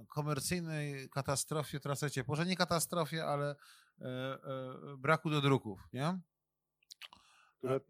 [0.09, 3.57] komercyjnej katastrofie trasy ciepło, że nie katastrofie, ale
[4.01, 4.39] e,
[4.99, 6.19] braku do druków, nie?
[7.59, 7.81] Które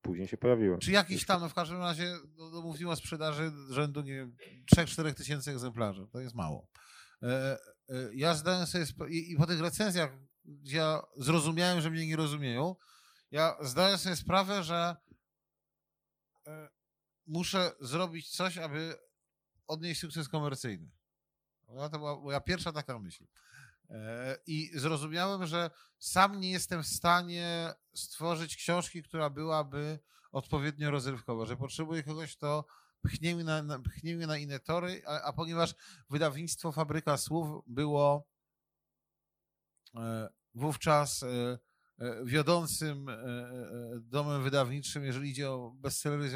[0.00, 0.78] później się pojawiły.
[0.78, 4.36] Czy jakiś tam, no w każdym razie no, no mówimy o sprzedaży rzędu, nie wiem,
[4.76, 6.06] 3-4 tysięcy egzemplarzy.
[6.12, 6.68] To jest mało.
[8.12, 10.10] Ja zdałem sobie i, i po tych recenzjach,
[10.44, 12.76] gdzie ja zrozumiałem, że mnie nie rozumieją,
[13.30, 14.96] ja zdałem sobie sprawę, że
[16.46, 16.68] E,
[17.26, 18.94] muszę zrobić coś, aby
[19.66, 20.90] odnieść sukces komercyjny.
[21.68, 23.26] No, to była moja pierwsza taka myśl.
[23.90, 29.98] E, I zrozumiałem, że sam nie jestem w stanie stworzyć książki, która byłaby
[30.32, 32.66] odpowiednio rozrywkowa, że potrzebuję kogoś, kto
[33.02, 35.74] pchnie mnie na, pchnie mnie na inne tory, a, a ponieważ
[36.10, 38.28] wydawnictwo Fabryka Słów było
[39.96, 41.24] e, wówczas
[42.02, 43.06] E, wiodącym
[44.00, 46.30] domem wydawniczym, jeżeli idzie o bestsellery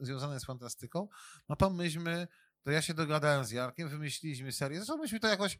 [0.00, 1.08] związane z fantastyką,
[1.48, 2.28] no to myśmy,
[2.62, 4.76] to ja się dogadałem z Jarkiem, wymyśliliśmy serię.
[4.76, 5.58] Zresztą myśmy to jakoś,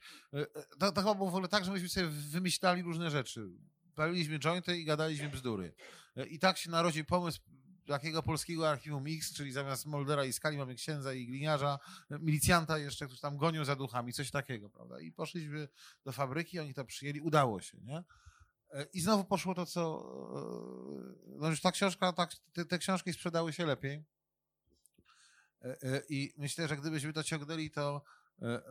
[0.79, 3.49] to, to chyba było w ogóle tak, że myśmy sobie wymyślali różne rzeczy.
[3.95, 5.75] Paliliśmy jointy i gadaliśmy bzdury.
[6.31, 7.41] I tak się narodził pomysł
[7.89, 11.79] takiego polskiego archiwum X, czyli zamiast Moldera i Skali mamy księdza i gliniarza,
[12.11, 15.01] milicjanta jeszcze, którzy tam gonią za duchami, coś takiego, prawda?
[15.01, 15.69] I poszliśmy
[16.05, 18.05] do fabryki, oni to przyjęli, udało się, nie?
[18.71, 20.03] E, I znowu poszło to, co.
[21.35, 24.05] E, no już ta książka, tak, te, te książki sprzedały się lepiej.
[25.63, 28.03] E, I myślę, że gdybyśmy to ciągnęli, to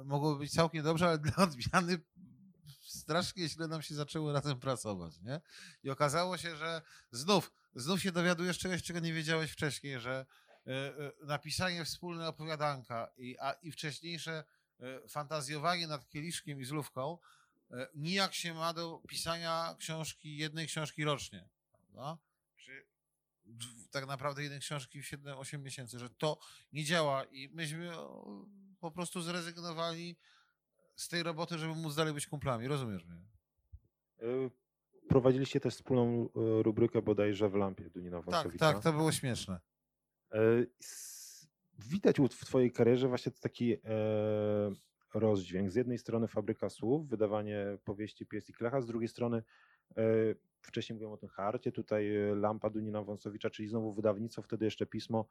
[0.03, 1.99] mogłoby być całkiem dobrze, ale dla odmiany
[2.81, 5.21] strasznie źle nam się zaczęło razem pracować.
[5.21, 5.41] Nie?
[5.83, 10.25] I okazało się, że znów, znów się dowiadujesz czegoś, czego nie wiedziałeś wcześniej, że
[11.23, 14.43] napisanie wspólne opowiadanka i, a, i wcześniejsze
[15.07, 17.17] fantazjowanie nad kieliszkiem i zlówką
[17.71, 21.49] E, nijak się ma do pisania książki, jednej książki rocznie.
[21.71, 22.17] Prawda?
[23.91, 26.39] Tak naprawdę jednej książki w 7-8 miesięcy, że to
[26.73, 27.91] nie działa i myśmy
[28.79, 30.17] po prostu zrezygnowali
[30.95, 32.67] z tej roboty, żeby móc dalej być kumplami.
[32.67, 33.21] Rozumiesz mnie?
[34.19, 34.49] E,
[35.09, 39.59] prowadziliście też wspólną e, rubrykę bodajże w lampie Dunina Tak, tak, to było śmieszne.
[41.79, 43.77] Widać w twojej karierze właśnie taki
[45.13, 45.71] rozdźwięk.
[45.71, 49.43] Z jednej strony fabryka słów, wydawanie powieści Pies i Klecha, z drugiej strony e,
[50.61, 54.85] wcześniej mówiłem o tym harcie, tutaj e, Lampa Dunina Wąsowicza, czyli znowu wydawnictwo, wtedy jeszcze
[54.85, 55.27] pismo,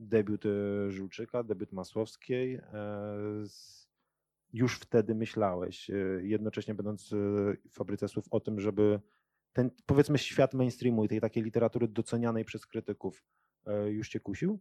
[0.00, 2.60] debiut e, Żulczyka, debiut Masłowskiej.
[4.52, 5.90] Już wtedy myślałeś,
[6.22, 9.00] jednocześnie będąc w fabryce słów, o tym, żeby
[9.52, 13.24] ten, powiedzmy, świat mainstreamu i tej takiej literatury docenianej przez krytyków
[13.88, 14.60] już cię kusił?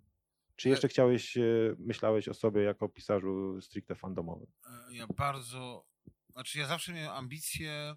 [0.58, 1.42] Czy jeszcze chciałeś, e,
[1.80, 4.48] myślałeś o sobie jako pisarzu stricte fandomowym?
[4.66, 5.86] E, ja bardzo,
[6.32, 7.96] znaczy ja zawsze miałem ambicje, e,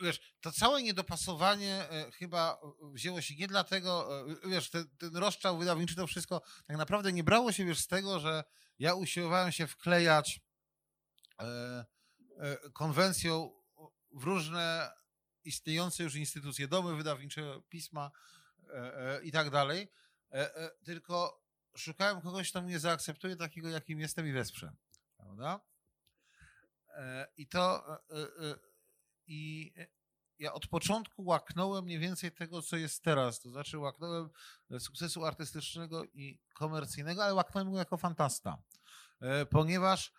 [0.00, 2.60] wiesz, to całe niedopasowanie chyba
[2.92, 4.08] wzięło się nie dlatego,
[4.44, 8.20] wiesz, ten, ten rozstrzał wydawniczy, to wszystko tak naprawdę nie brało się, wiesz, z tego,
[8.20, 8.44] że
[8.78, 10.40] ja usiłowałem się wklejać
[12.72, 13.52] konwencją
[14.12, 14.92] w różne
[15.44, 18.10] istniejące już instytucje, domy wydawnicze, pisma
[19.22, 19.88] i tak dalej,
[20.84, 21.42] tylko
[21.76, 24.72] szukałem kogoś, kto mnie zaakceptuje takiego, jakim jestem i wesprze.
[25.16, 25.60] Prawda?
[26.88, 28.54] E, I to e, e,
[29.28, 29.72] i
[30.38, 33.40] ja od początku łaknąłem mniej więcej tego, co jest teraz.
[33.40, 34.30] To znaczy łaknąłem
[34.78, 38.58] sukcesu artystycznego i komercyjnego, ale łaknąłem go jako fantasta.
[39.50, 40.12] Ponieważ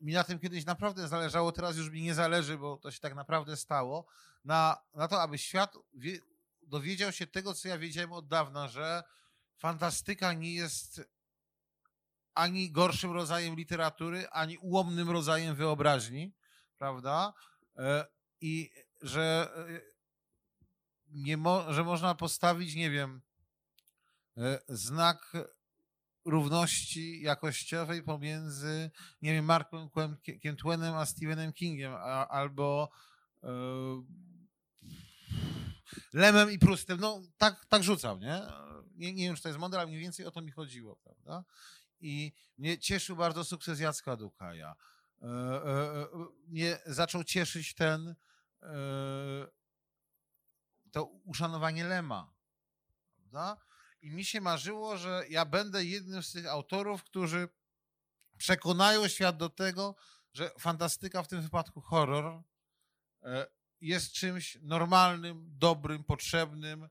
[0.00, 3.14] mi na tym kiedyś naprawdę zależało, teraz już mi nie zależy, bo to się tak
[3.14, 4.06] naprawdę stało,
[4.44, 6.18] na, na to, aby świat wie,
[6.62, 9.02] dowiedział się tego, co ja wiedziałem od dawna, że
[9.56, 11.00] fantastyka nie jest
[12.34, 16.32] ani gorszym rodzajem literatury, ani ułomnym rodzajem wyobraźni,
[16.78, 17.32] prawda?
[17.76, 18.06] E,
[18.40, 18.70] I
[19.02, 19.80] że, e,
[21.08, 23.22] nie mo, że można postawić, nie wiem,
[24.36, 25.32] e, znak
[26.24, 28.90] równości jakościowej pomiędzy,
[29.22, 29.88] nie wiem, Markiem
[30.42, 32.90] Kentwenem a Stephenem Kingiem, a, albo
[33.42, 33.48] e,
[36.12, 37.00] Lemem i Prustem.
[37.00, 38.42] No, tak, tak rzucam, nie?
[38.94, 39.14] nie?
[39.14, 41.44] Nie wiem, czy to jest mądre, ale mniej więcej o to mi chodziło, prawda?
[42.00, 44.74] I mnie cieszył bardzo sukces Jacka Dukaja.
[45.22, 46.08] E, e, e,
[46.48, 48.14] mnie zaczął cieszyć ten
[50.92, 52.34] to uszanowanie Lema,
[53.16, 53.56] prawda?
[54.02, 57.48] I mi się marzyło, że ja będę jednym z tych autorów, którzy
[58.38, 59.96] przekonają świat do tego,
[60.32, 62.42] że fantastyka, w tym wypadku horror,
[63.80, 66.88] jest czymś normalnym, dobrym, potrzebnym,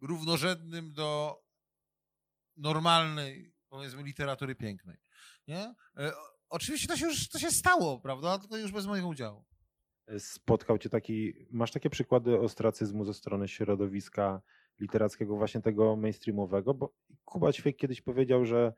[0.00, 1.42] równorzędnym do
[2.56, 4.96] normalnej, powiedzmy, literatury pięknej.
[5.48, 5.74] Nie?
[6.54, 8.38] Oczywiście to się już to się stało, prawda?
[8.38, 9.44] Tylko już bez mojego udziału.
[10.18, 14.42] Spotkał cię taki, masz takie przykłady ostracyzmu ze strony środowiska
[14.80, 18.72] literackiego, właśnie tego mainstreamowego, bo Kuba Ćwiek kiedyś powiedział, że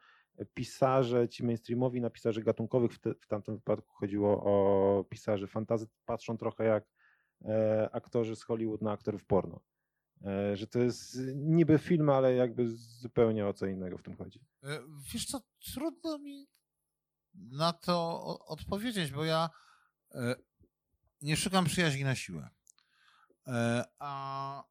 [0.54, 5.86] pisarze, ci mainstreamowi na pisarzy gatunkowych, w, te, w tamtym wypadku chodziło o pisarzy fantazy,
[6.04, 6.84] patrzą trochę jak
[7.44, 9.60] e, aktorzy z Hollywood na aktorów porno.
[10.24, 14.40] E, że to jest niby film, ale jakby zupełnie o co innego w tym chodzi.
[14.62, 14.80] E,
[15.12, 15.40] wiesz co,
[15.74, 16.46] trudno mi
[17.36, 19.50] na to odpowiedzieć, bo ja
[20.14, 20.36] e,
[21.22, 22.48] nie szukam przyjaźni na siłę.
[23.98, 24.64] A,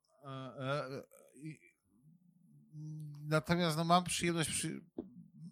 [3.21, 4.81] natomiast no, mam przyjemność przy,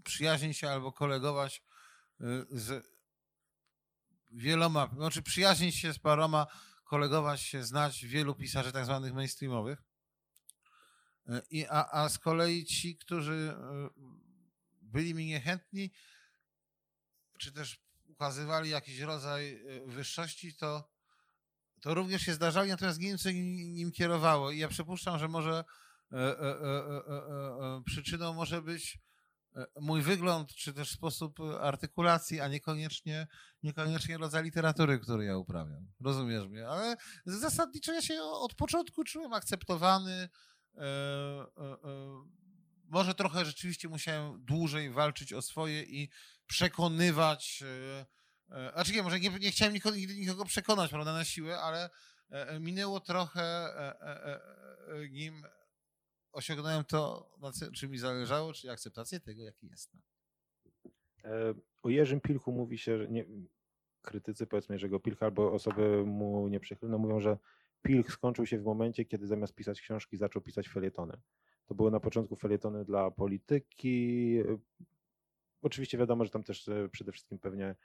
[0.03, 1.63] przyjaźnić się albo kolegować
[2.49, 2.87] z
[4.31, 6.47] wieloma, znaczy przyjaźnić się z paroma
[6.93, 9.83] kolegować się, znać wielu pisarzy tak zwanych mainstreamowych.
[11.27, 13.89] E, I, a, a z kolei ci, którzy e,
[14.81, 15.91] byli mi niechętni,
[17.43, 20.89] czy też ukazywali jakiś rodzaj e, wyższości, to,
[21.81, 24.51] to również się zdarzali, natomiast nie wiem, co nim, nim kierowało.
[24.51, 25.63] I ja przypuszczam, że może
[26.11, 28.99] e, e, e, przyczyną może być
[29.55, 33.27] E, mój wygląd, czy też sposób artykulacji, a niekoniecznie,
[33.63, 35.87] niekoniecznie rodzaj literatury, który ja uprawiam.
[35.99, 36.67] Rozumiesz mnie?
[36.67, 40.29] Ale zasadniczo ja się od początku czułem akceptowany.
[40.75, 41.77] E, e,
[42.85, 46.09] może trochę rzeczywiście musiałem dłużej walczyć o swoje i
[46.53, 47.63] przekonywać.
[48.73, 51.89] Znaczy nie, może nie, nie chciałem nikogo, nigdy nikogo przekonać, prawda, na siłę, ale
[52.59, 53.69] minęło trochę,
[55.11, 55.43] nim
[56.31, 57.29] osiągnąłem to,
[57.75, 60.01] czym mi zależało, czyli akceptację tego, jaki jestem.
[61.23, 63.25] E, o Jerzym Pilchu mówi się, że nie,
[64.01, 67.37] krytycy powiedzmy Jerzego Pilcha albo osoby mu nieprzychylne mówią, że
[67.81, 71.21] Pilch skończył się w momencie, kiedy zamiast pisać książki zaczął pisać felietony.
[71.65, 74.37] To były na początku felietony dla polityki.
[75.63, 77.75] Oczywiście wiadomo, że tam też e, przede wszystkim pewnie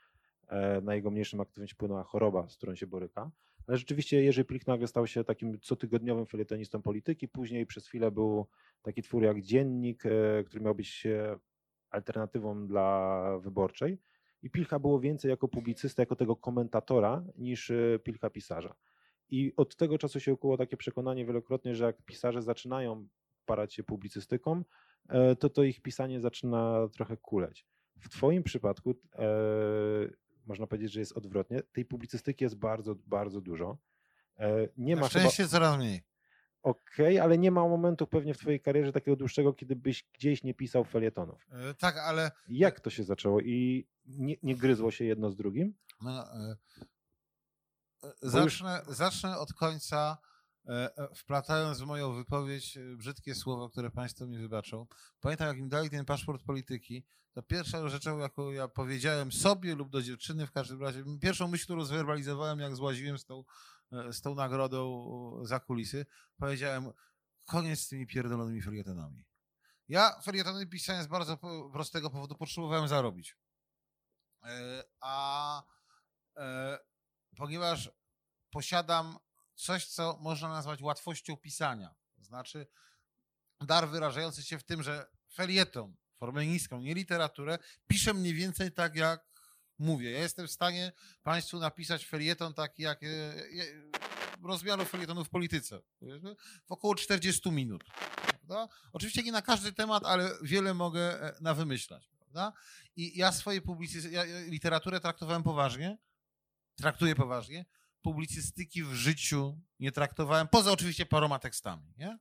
[0.47, 3.31] e, na jego mniejszym aktywność wpłynęła choroba, z którą się boryka.
[3.67, 7.27] Ale rzeczywiście Jerzy Plich nagle stał się takim cotygodniowym felietonistą polityki.
[7.27, 8.47] Później przez chwilę był
[8.81, 11.07] taki twór jak Dziennik, e, który miał być
[11.89, 13.97] alternatywą dla wyborczej.
[14.41, 17.71] I Pilcha było więcej jako publicysta, jako tego komentatora, niż
[18.03, 18.75] Pilcha pisarza.
[19.29, 23.07] I od tego czasu się ukuło takie przekonanie wielokrotnie, że jak pisarze zaczynają
[23.45, 24.63] parać się publicystyką,
[25.39, 27.65] to to ich pisanie zaczyna trochę kuleć.
[27.99, 28.95] W Twoim przypadku
[30.49, 31.61] można powiedzieć, że jest odwrotnie.
[31.63, 33.77] Tej publicystyki jest bardzo, bardzo dużo.
[34.37, 35.49] E, nie Na ma szczęście chyba...
[35.49, 36.01] coraz mniej.
[36.63, 40.43] Okej, okay, ale nie ma momentu pewnie w twojej karierze takiego dłuższego, kiedy byś gdzieś
[40.43, 41.47] nie pisał felietonów.
[41.51, 42.31] E, tak, ale...
[42.47, 45.73] Jak to się zaczęło i nie, nie gryzło się jedno z drugim?
[46.01, 46.57] No, e,
[48.03, 48.97] e zacznę, już...
[48.97, 50.28] zacznę od końca E, e,
[51.15, 54.87] wplatając w moją wypowiedź e, brzydkie słowa, które Państwo mi wybaczą.
[55.19, 59.89] Pamiętam, jak mi dali ten paszport polityki, to pierwsza rzecz, jaką ja powiedziałem sobie lub
[59.89, 63.43] do dziewczyny w każdym razie, pierwszą myśl, którą zwerbalizowałem, jak złaziłem z tą,
[63.91, 66.05] z tą nagrodą za kulisy,
[66.37, 66.91] powiedziałem,
[67.45, 69.25] koniec z tymi pierdolonymi felietonami.
[69.87, 71.37] Ja felietony pisałem z bardzo
[71.73, 73.37] prostego powodu, potrzebowałem zarobić.
[75.01, 75.63] A
[77.37, 77.91] ponieważ
[78.51, 79.17] posiadam
[79.59, 81.95] coś, co można nazwać łatwością pisania.
[82.15, 82.67] To znaczy
[83.61, 88.95] dar wyrażający się w tym, że felieton, formę niską, nie literaturę, piszę mniej więcej tak,
[88.95, 89.25] jak
[89.79, 90.11] mówię.
[90.11, 90.91] Ja jestem w stanie
[91.23, 93.07] Państwu napisać felieton taki, jak e,
[94.43, 95.81] rozmiaru felietonu w polityce.
[96.01, 97.83] W około 40 minut.
[98.27, 98.67] Prawda?
[98.93, 102.09] Oczywiście nie na każdy temat, ale wiele mogę e, na wymyślać.
[102.19, 102.53] Prawda?
[102.95, 105.97] I ja swojej publicystyki, ja literaturę traktowałem poważnie,
[106.75, 107.65] traktuję poważnie,
[108.01, 111.93] publicystyki w życiu nie traktowałem, poza oczywiście paroma tekstami.
[111.97, 112.17] Nie?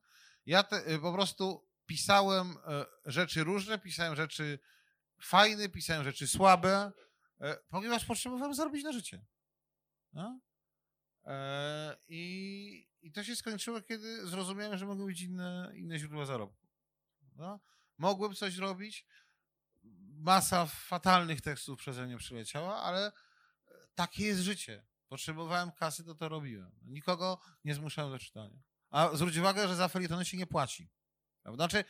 [0.46, 4.58] Ja te, y, po prostu pisałem e, rzeczy różne, pisałem rzeczy
[5.20, 6.92] fajne, pisałem rzeczy słabe,
[7.40, 9.26] e, ponieważ potrzebowałem zarobić na życie.
[10.12, 10.40] No?
[11.24, 16.68] E, I, I to się skończyło, kiedy zrozumiałem, że mogą być inne, inne źródła zarobku.
[17.36, 17.60] No?
[17.98, 19.06] Mogłem coś robić,
[20.18, 23.12] masa fatalnych tekstów przeze mnie przyleciała, ale
[23.94, 24.86] takie jest życie.
[25.08, 26.70] Potrzebowałem kasy, to to robiłem.
[26.82, 28.58] Nikogo nie zmuszałem do czytania.
[28.90, 30.90] A zwróć uwagę, że za felietony się nie płaci.
[31.54, 31.84] Znaczy,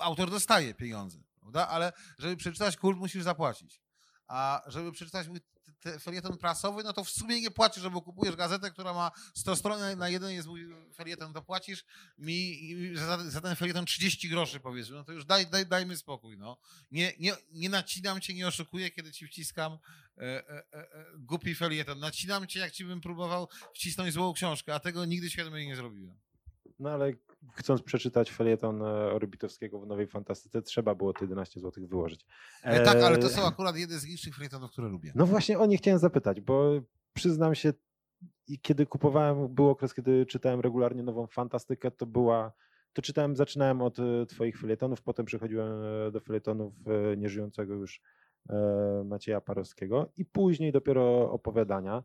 [0.00, 1.68] autor dostaje pieniądze, prawda?
[1.68, 3.82] ale żeby przeczytać kult, musisz zapłacić.
[4.26, 5.40] A żeby przeczytać mój
[6.00, 9.98] felieton prasowy, no to w sumie nie płacisz, bo kupujesz gazetę, która ma 100 stron,
[9.98, 11.84] na jeden jest mój felieton, to płacisz
[12.18, 12.60] mi
[12.94, 16.38] za, za ten felieton 30 groszy powiedzmy, no to już daj, daj, dajmy spokój.
[16.38, 16.56] No.
[16.90, 19.78] Nie, nie, nie nacinam cię, nie oszukuję, kiedy ci wciskam e,
[20.20, 21.98] e, e, e, głupi felieton.
[21.98, 26.16] Nacinam cię, jak ci bym próbował wcisnąć złą książkę, a tego nigdy świadomie nie zrobiłem.
[26.78, 27.12] No ale
[27.52, 32.26] chcąc przeczytać felieton e, Orbitowskiego w Nowej Fantastyce, trzeba było te 11 zł wyłożyć.
[32.62, 35.12] E, tak, ale to E, są akurat jedne z licznych felietonów, które lubię.
[35.14, 36.80] No właśnie o nie chciałem zapytać, bo
[37.12, 37.72] przyznam się,
[38.62, 42.52] kiedy kupowałem, był okres, kiedy czytałem regularnie nową fantastykę, to była,
[42.92, 45.72] to czytałem, zaczynałem od e, twoich felietonów, potem przechodziłem
[46.12, 46.74] do felietonów
[47.16, 48.00] nieżyjącego już
[49.04, 52.02] Macieja Parowskiego i później dopiero opowiadania.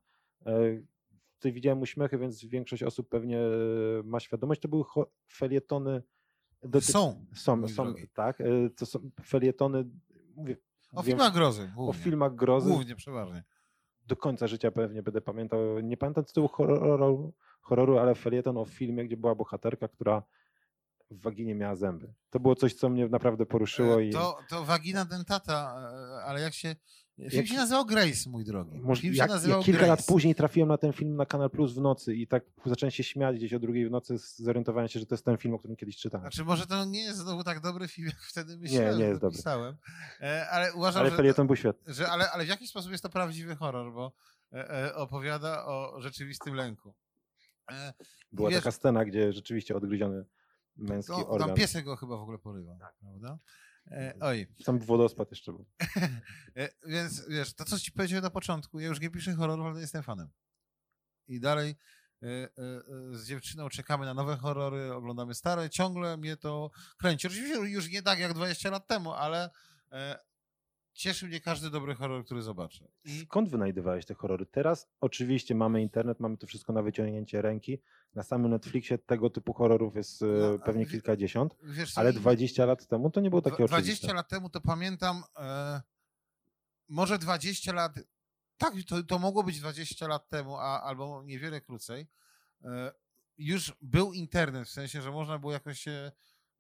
[1.40, 3.50] Tutaj widziałem uśmiechy, więc większość osób pewnie e,
[4.04, 4.62] ma świadomość.
[4.62, 4.84] To były
[5.32, 6.04] felietony.
[6.82, 7.26] Są.
[7.36, 8.08] Są, są drogi.
[8.14, 8.42] tak.
[8.42, 8.46] e,
[8.78, 9.86] To są felietony,
[10.36, 10.58] mówię,
[10.92, 11.72] O wiem- filmach grozy.
[11.74, 12.04] o Głównie.
[12.04, 13.44] filmach grozy Głównie, przeważnie.
[14.08, 19.06] do końca życia pewnie będę pamiętał, nie pamiętam tytułu horroru, horroru, ale felieton o filmie,
[19.06, 20.24] gdzie była bohaterka, która
[21.12, 22.14] w waginie miała zęby.
[22.30, 25.76] To było coś, co mnie naprawdę poruszyło E, i To, to wagina dentata,
[26.26, 26.76] ale jak się.
[27.20, 28.80] Film Jak- się nazywał Grace, mój drogi.
[28.80, 29.88] może, Film jak, jak kilka Grace.
[29.88, 33.04] lat później trafiłem na ten film na Kanal Plus w nocy i tak zacząłem się
[33.04, 35.78] śmiać gdzieś o drugiej w nocy, zorientowałem się, że to jest ten film, o którym
[35.78, 36.24] kiedyś czytałem.
[36.24, 38.98] Znaczy, może to nie jest znowu tak dobry film, jak wtedy myślałem.
[38.98, 39.38] nie że jest dobry.
[39.38, 39.78] pisałem.
[40.22, 41.94] E, Ale uważam, Ale że, był świetny.
[41.94, 44.12] że ale, ale w jakiś sposób jest to prawdziwy horror, bo
[44.54, 46.94] e, e, opowiada o rzeczywistym lęku.
[48.32, 50.26] Była wiesz- taka scena, gdzie rzeczywiście odgryziony
[50.78, 51.48] męski To, organ.
[51.48, 53.38] tam piesek go chyba w ogóle porywa, prawda?
[53.92, 55.66] E, oj, Sam wodospad jeszcze był.
[56.58, 59.82] e, więc wiesz, to co ci powiedziałem na początku, ja już nie piszę horrorów, ale
[59.82, 60.30] jestem fanem.
[61.28, 61.76] I dalej
[62.24, 62.50] e,
[63.12, 67.28] z dziewczyną czekamy na nowe horrory, oglądamy stare, ciągle mnie to kręci.
[67.28, 69.50] Oczywiście już nie tak jak 20 lat temu, ale
[71.00, 72.88] cieszy mnie każdy dobry horror, który zobaczę.
[73.06, 74.46] I Skąd wynajdywałeś te horrory?
[74.46, 77.78] Teraz oczywiście mamy internet, mamy to wszystko na wyciągnięcie ręki.
[78.16, 82.14] Na samym Netflixie tego typu horrorów jest e, No, pewnie wie- kilkadziesiąt, wiesz, ale i-
[82.14, 83.82] 20 lat temu to nie było takie Dwa- oczywiste.
[84.08, 85.82] 20 lat temu to pamiętam, e,
[86.88, 87.94] może 20 lat,
[88.58, 92.08] tak, to, to mogło być 20 lat temu, a, albo niewiele krócej.
[92.64, 92.92] E,
[93.38, 96.12] już był internet, w sensie, że można było jakoś się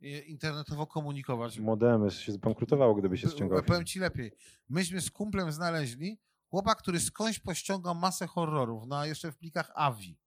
[0.01, 1.59] internetowo komunikować.
[1.59, 3.63] Modemy się zbankrutowało, gdyby się ściągało.
[3.63, 4.31] Powiem ci lepiej.
[4.69, 6.19] Myśmy z kumplem znaleźli
[6.49, 10.17] chłopak, który skądś pościągał masę horrorów na jeszcze w plikach AVI.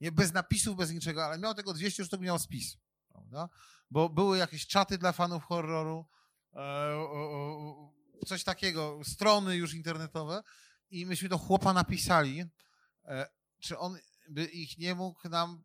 [0.00, 2.76] Nie, bez napisów, bez niczego, ale miał tego 200 sztuk, miał spis.
[3.08, 3.48] Prawda?
[3.90, 6.06] Bo były jakieś czaty dla fanów horroru,
[6.54, 6.58] e,
[6.96, 7.12] o,
[8.20, 10.42] o, coś takiego, strony już internetowe
[10.90, 12.44] i myśmy do chłopa napisali,
[13.04, 13.26] e,
[13.60, 13.96] czy on
[14.28, 15.64] by ich nie mógł nam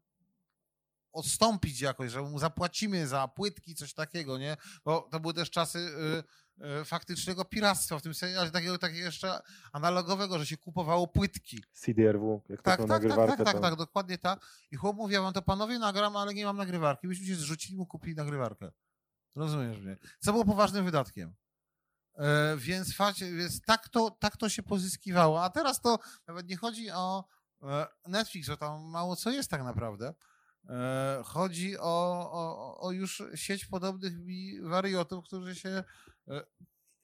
[1.13, 4.57] odstąpić jakoś, że mu zapłacimy za płytki, coś takiego, nie?
[4.85, 5.79] Bo to były też czasy
[6.59, 9.39] y, y, faktycznego piractwa, w tym sensie takiego, takiego jeszcze
[9.71, 11.63] analogowego, że się kupowało płytki.
[11.73, 13.37] CDRW, jak Tak, tak, tak, nagrywarkę.
[13.37, 14.45] tak, tak, tak, dokładnie tak.
[14.71, 17.07] I chłop mówi, ja wam to panowie nagram, ale nie mam nagrywarki.
[17.07, 18.71] Myśmy się zrzucili, mu kupili nagrywarkę.
[19.35, 19.97] Rozumiesz mnie?
[20.19, 21.35] Co było poważnym wydatkiem.
[22.15, 25.43] E, więc, facie, więc tak, to, tak to się pozyskiwało.
[25.43, 27.23] A teraz to nawet nie chodzi o
[27.63, 30.13] e, Netflix, że tam mało co jest tak naprawdę.
[30.69, 35.83] E, chodzi o, o, o już sieć podobnych mi wariotów, którzy się
[36.27, 36.43] e,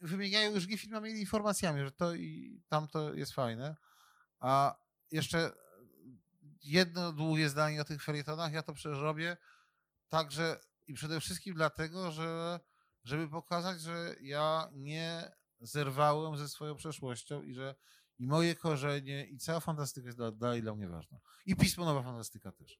[0.01, 3.75] wymieniają już filmami, ale informacjami, że to i tamto jest fajne.
[4.39, 4.75] A
[5.11, 5.51] jeszcze
[6.63, 9.37] jedno długie zdanie o tych felietonach, ja to przerobię
[10.09, 12.59] także i przede wszystkim dlatego, że
[13.03, 17.75] żeby pokazać, że ja nie zerwałem ze swoją przeszłością i że
[18.19, 21.19] i moje korzenie i cała fantastyka jest dalej dla mnie ważna.
[21.45, 22.79] I pismo Nowa Fantastyka też.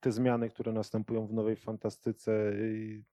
[0.00, 3.04] Te zmiany, które następują w nowej fantastyce, y,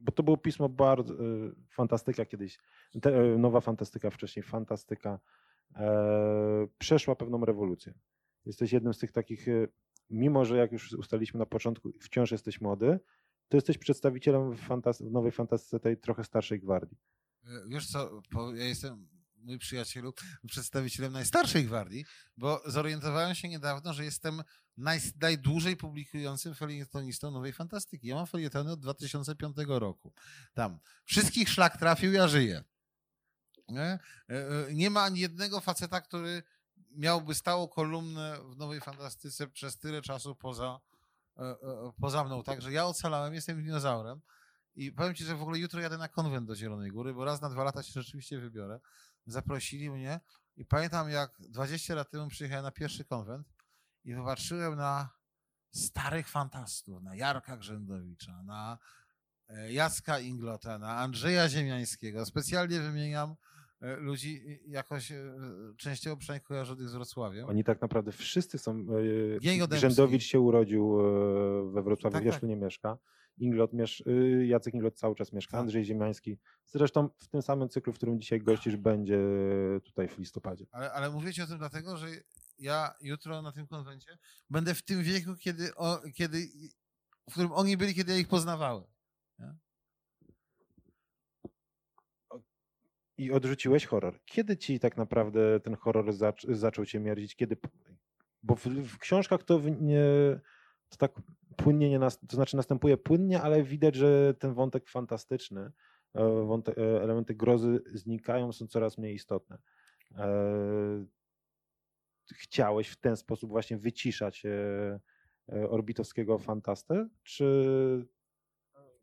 [0.00, 2.58] bo to było pismo bardzo, y, fantastyka kiedyś,
[3.02, 5.20] te, y, nowa fantastyka wcześniej, fantastyka,
[5.76, 7.94] e, przeszła pewną rewolucję.
[8.44, 9.46] Jesteś jednym z tych takich,
[10.10, 13.00] mimo że jak już ustaliliśmy na początku, wciąż jesteś młody,
[13.48, 14.68] to jesteś przedstawicielem w,
[15.00, 16.98] nowej fantastyce tej trochę starszej gwardii.
[17.68, 18.22] Wiesz co,
[18.54, 19.08] ja jestem,
[19.46, 20.14] mój przyjacielu,
[20.46, 22.04] przedstawicielem najstarszej gwardii,
[22.36, 24.42] bo zorientowałem się niedawno, że jestem
[24.76, 28.06] naj, najdłużej publikującym felietonistą nowej fantastyki.
[28.06, 30.12] Ja mam felietony od 2005 roku.
[30.54, 30.78] Tam.
[31.04, 32.64] Wszystkich szlak trafił, ja żyję.
[33.68, 33.98] Nie,
[34.30, 36.42] E, e, nie ma ani jednego faceta, który
[36.90, 40.80] miałby stałą kolumnę w nowej fantastyce przez tyle czasu poza,
[41.38, 41.56] e,
[42.00, 42.42] poza mną.
[42.42, 44.20] Także ja ocalałem, jestem dinozaurem.
[44.76, 47.40] I powiem ci, że w ogóle jutro jadę na konwent do Zielonej Góry, bo raz
[47.40, 48.80] na dwa lata się rzeczywiście wybiorę.
[49.26, 50.20] Zaprosili mnie
[50.56, 53.46] i pamiętam, jak 20 lat temu przyjechałem na pierwszy konwent
[54.04, 55.08] i popatrzyłem na
[55.70, 58.78] starych fantastów, na Jarka Grzędowicza, na
[59.48, 62.26] e, Jacka Inglota, na Andrzeja Ziemiańskiego.
[62.26, 63.34] Specjalnie wymieniam
[63.80, 65.34] e, ludzi i- jakoś e,
[65.76, 67.48] częściowo przynajmniej kojarzonych z Wrocławiem.
[67.48, 68.86] Oni tak naprawdę wszyscy są.
[69.64, 69.68] E.
[69.68, 72.40] Grzędowicz się urodził e, we Wrocławiu, Tak, wiesz, tak.
[72.40, 72.98] tu nie mieszka.
[73.38, 75.60] Inglot miesz, y, Jacek Inglot cały czas mieszka, Tak.
[75.60, 76.38] Andrzej Ziemiański.
[76.66, 79.18] Zresztą w tym samym cyklu, w którym dzisiaj gościsz, będzie
[79.84, 80.66] tutaj w listopadzie.
[80.72, 82.06] Ale, ale mówię ci o tym dlatego, że
[82.58, 84.18] ja jutro na tym konwencie
[84.50, 86.48] będę w tym wieku, kiedy, o, kiedy
[87.30, 88.84] w którym oni byli, kiedy ja ich poznawałem.
[93.18, 94.20] I odrzuciłeś horror.
[94.24, 97.36] Kiedy ci tak naprawdę ten horror zac- zaczął cię mierdzić?
[97.36, 97.56] Kiedy...
[98.42, 100.04] Bo w, w książkach to, w- nie,
[100.88, 101.12] to tak
[101.56, 105.72] płynnie, nie nas, to znaczy następuje płynnie, ale widać, że ten wątek fantastyczny,
[106.14, 109.58] e, wątek, e, elementy grozy znikają, są coraz mniej istotne.
[110.16, 111.06] E,
[112.34, 114.42] Chciałeś w ten sposób właśnie wyciszać
[115.70, 117.08] orbitowskiego fantastę?
[117.22, 118.06] Czy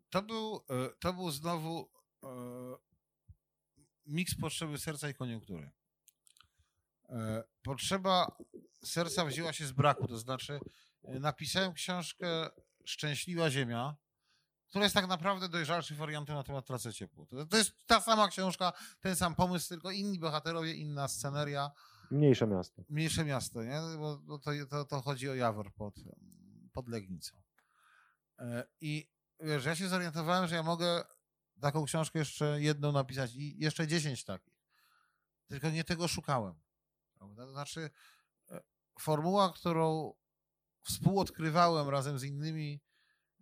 [0.09, 0.59] To był,
[0.99, 1.89] to był znowu
[4.05, 5.71] miks potrzeby serca i koniunktury.
[7.63, 8.37] Potrzeba
[8.83, 10.59] serca wzięła się z braku, to znaczy
[11.03, 12.49] napisałem książkę
[12.85, 13.95] Szczęśliwa Ziemia,
[14.69, 17.25] która jest tak naprawdę dojrzalszym wariantem na temat pracy ciepła.
[17.49, 21.71] To, jest ta sama książka, ten sam pomysł, tylko inni bohaterowie, inna sceneria,
[22.11, 22.83] mniejsze miasto?
[22.89, 23.81] mniejsze miasto, nie?
[23.97, 25.95] Bo, to, to, to chodzi o Jawor pod,
[26.73, 27.35] pod Legnicą.
[28.39, 31.03] E, I wiesz, ja się zorientowałem, że ja mogę
[31.61, 34.53] taką książkę jeszcze jedną napisać i jeszcze dziesięć takich.
[35.47, 36.55] Tylko nie tego szukałem.
[37.35, 37.89] To znaczy,
[38.49, 38.61] e,
[38.99, 40.13] formuła, którą
[40.83, 42.81] współodkrywałem razem z innymi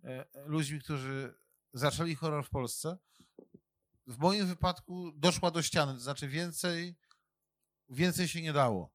[0.04, 1.34] e, ludźmi, którzy
[1.72, 2.98] zaczęli horror w Polsce,
[4.06, 5.94] w moim wypadku doszła do ściany.
[5.94, 6.98] To znaczy, więcej,
[7.88, 8.92] więcej się nie dało.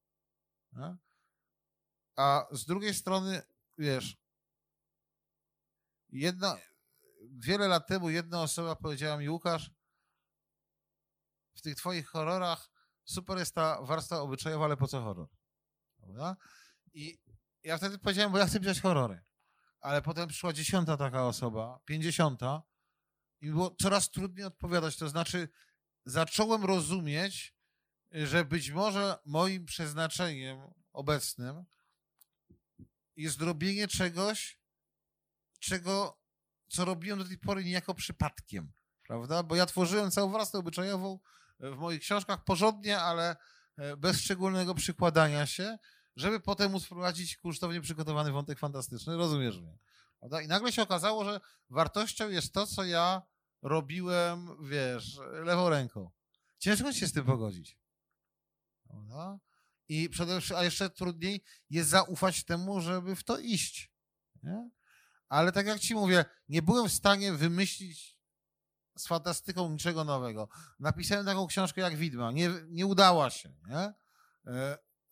[2.15, 3.41] A z drugiej strony,
[3.77, 4.17] wiesz,
[6.09, 6.57] jedna,
[7.31, 9.71] wiele lat temu jedna osoba powiedziała mi, Łukasz,
[11.53, 12.69] w tych twoich horrorach
[13.03, 15.27] super jest ta warstwa obyczajowa, ale po co horror?
[16.93, 17.19] I
[17.63, 19.23] ja wtedy powiedziałem, bo ja chcę pisać horrory.
[19.79, 22.61] Ale potem przyszła dziesiąta taka osoba, pięćdziesiąta
[23.41, 24.97] i było coraz trudniej odpowiadać.
[24.97, 25.49] To znaczy
[26.05, 27.55] zacząłem rozumieć,
[28.11, 30.59] że być może moim przeznaczeniem
[30.93, 31.65] obecnym
[33.15, 34.59] jest robienie czegoś,
[35.59, 36.19] czego,
[36.67, 38.71] co robiłem do tej pory niejako przypadkiem,
[39.07, 39.43] prawda?
[39.43, 41.19] Bo ja tworzyłem całą warstwę obyczajową
[41.59, 43.35] w moich książkach porządnie, ale
[43.77, 45.77] e, bez szczególnego przykładania się,
[46.17, 49.17] żeby potem móc wprowadzić kunsztownie przygotowany wątek fantastyczny.
[49.17, 49.77] Rozumiesz mnie?
[50.19, 50.41] Prawda?
[50.41, 51.39] I nagle się okazało, że
[51.69, 53.21] wartością jest to, co ja
[53.61, 56.11] robiłem, wiesz, lewą ręką.
[56.59, 57.79] Ciężko się z tym pogodzić.
[58.87, 59.39] Prawda?
[59.89, 63.91] I przede wszystkim, a jeszcze trudniej jest zaufać temu, żeby w to iść.
[64.43, 64.69] Nie?
[65.29, 68.17] Ale tak jak ci mówię, nie byłem w stanie wymyślić
[68.97, 70.49] z fantastyką niczego nowego.
[70.79, 72.31] Napisałem taką książkę jak Widma.
[72.31, 73.93] Nie, nie udała się, nie?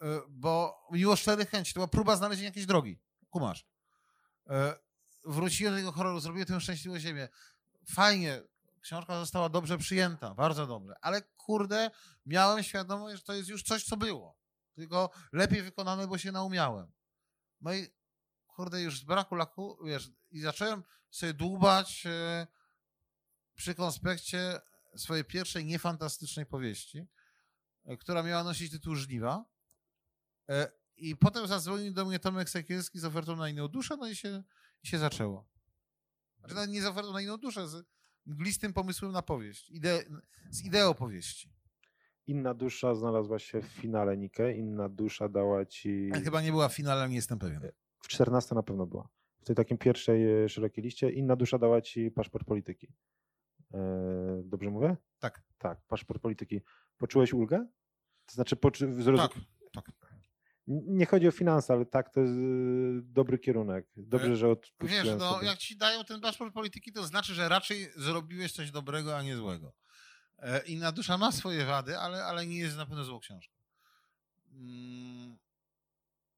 [0.05, 1.73] E, bo miło szczerych chęci.
[1.73, 2.99] To była próba znalezienia jakiejś drogi.
[3.29, 3.65] Kumasz.
[4.49, 4.75] E,
[5.25, 7.29] wróciłem do tego horroru, zrobiłem tę szczęśliwą ziemię.
[7.89, 8.41] Fajnie,
[8.81, 11.91] książka została dobrze przyjęta, bardzo dobrze, ale kurde,
[12.25, 14.37] miałem świadomość, że to jest już coś, co było.
[14.75, 16.91] Tylko lepiej wykonane, bo się naumiałem.
[17.61, 17.87] No i
[18.47, 22.47] kurde, już z braku laku, wiesz, i zacząłem sobie dłubać e,
[23.55, 24.61] przy konspekcie
[24.95, 27.07] swojej pierwszej niefantastycznej powieści,
[27.99, 29.54] która miała nosić tytuł Żniwa.
[30.49, 34.15] E, I potem zadzwonił do mnie Tomek Sekielski z ofertą na inną duszę, no i
[34.15, 34.43] się,
[34.83, 35.49] i się zaczęło.
[36.39, 37.85] Znaczy nie z ofertą na inną duszę, z
[38.25, 40.03] mglistym pomysłem na powieść, ide,
[40.49, 41.53] z ideą powieści.
[42.27, 46.09] Inna dusza znalazła się w finale Nike, inna dusza dała ci.
[46.13, 47.61] Ale chyba nie była w finale, ale nie jestem pewien.
[47.99, 49.09] W 14 na pewno była.
[49.41, 51.11] W tej takim pierwszej e, szerokiej liście.
[51.11, 52.93] Inna dusza dała ci paszport polityki.
[53.73, 54.97] E, Dobrze mówię?
[55.19, 55.43] Tak.
[55.57, 56.61] Tak, paszport polityki.
[56.97, 57.67] Poczułeś ulgę?
[58.25, 59.01] To znaczy, poczu...
[59.01, 59.27] zrozum...
[59.27, 59.33] Tak,
[59.73, 60.04] tak.
[60.67, 63.85] Nie chodzi o finanse, ale tak, to jest y, dobry kierunek.
[63.97, 65.47] Dobrze, E, że odpuściłem Wiesz, no sobie.
[65.47, 69.35] jak ci dają ten paszport polityki, to znaczy, że raczej zrobiłeś coś dobrego, a nie
[69.35, 69.73] złego.
[70.39, 73.53] E, Inna dusza ma swoje wady, ale, ale nie jest na pewno złą książką.
[74.51, 75.37] Mm,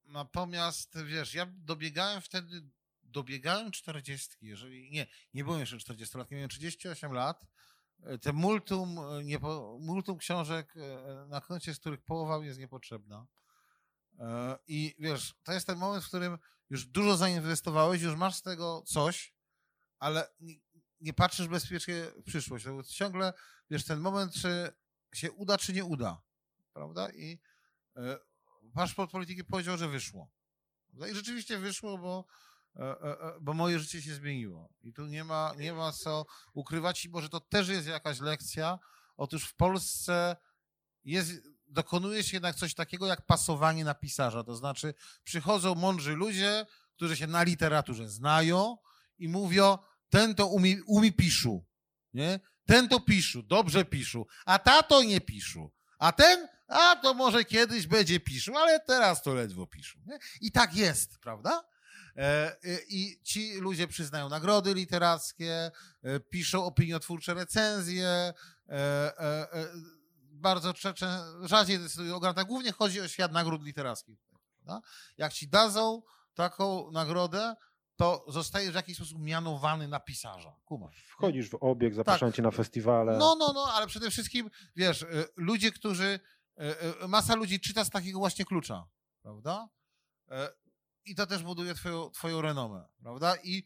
[0.06, 2.62] Natomiast, wiesz, ja dobiegałem wtedy,
[3.04, 7.46] dobiegałem 40, jeżeli, nie, nie byłem jeszcze 40 lat, miałem 38 lat.
[8.22, 10.74] Te multum, e, niepo, multum książek
[11.28, 13.26] na koncie, z których połowa jest niepotrzebna.
[14.20, 16.38] E, I wiesz, to jest ten moment, w którym
[16.70, 19.36] już dużo zainwestowałeś, już masz z tego coś,
[20.00, 20.28] ale
[21.02, 22.66] nie, patrzysz bezpiecznie w przyszłość.
[22.66, 23.34] To ciągle,
[23.70, 24.70] wiesz, ten moment, czy
[25.14, 26.22] się uda, czy nie uda,
[26.74, 27.12] prawda?
[27.12, 27.40] I
[27.96, 28.18] e,
[28.74, 30.32] paszport polityki powiedział, że wyszło.
[31.12, 32.26] I rzeczywiście wyszło, bo,
[32.76, 34.70] e, e, e, bo moje życie się zmieniło.
[34.82, 38.80] I tu nie ma, nie ma co ukrywać, i może to też jest jakaś lekcja.
[39.18, 40.36] Otóż w Polsce
[41.04, 41.32] jest,
[41.68, 44.44] dokonuje się jednak coś takiego jak pasowanie na pisarza.
[44.44, 44.94] To znaczy,
[45.24, 46.66] przychodzą mądrzy ludzie,
[46.96, 48.78] którzy się na literaturze znają
[49.18, 49.78] i mówią,
[50.10, 51.66] ten to umie, umie piszu,
[52.14, 52.40] nie?
[52.66, 55.72] Ten to piszu, dobrze piszu, a ta to nie piszu.
[56.00, 60.00] A ten, a to może kiedyś będzie piszu, ale teraz to ledwo piszu.
[60.06, 60.20] Nie?
[60.42, 61.64] I tak jest, prawda?
[62.18, 62.22] E,
[62.64, 65.72] e, I ci ludzie przyznają nagrody literackie,
[66.04, 68.34] e, piszą opiniotwórcze recenzje,
[70.38, 70.74] bardzo
[71.42, 72.46] rzadziej decydują o grantach.
[72.46, 74.20] Głównie chodzi o świat nagród literackich.
[74.56, 74.88] Prawda?
[75.18, 76.02] Jak ci dadzą
[76.34, 77.56] taką nagrodę,
[77.96, 80.56] to zostajesz w jakiś sposób mianowany na pisarza.
[80.66, 81.06] Kumasz.
[81.08, 83.12] Wchodzisz w obieg, zapraszają cię na festiwale.
[83.12, 83.20] Tak.
[83.20, 86.20] No, no, no, ale przede wszystkim, wiesz, y, ludzie, którzy,
[86.60, 88.88] y, y, masa ludzi czyta z takiego właśnie klucza,
[89.22, 89.70] prawda?
[91.06, 93.36] I to też buduje twoją, twoją renomę, prawda?
[93.44, 93.64] I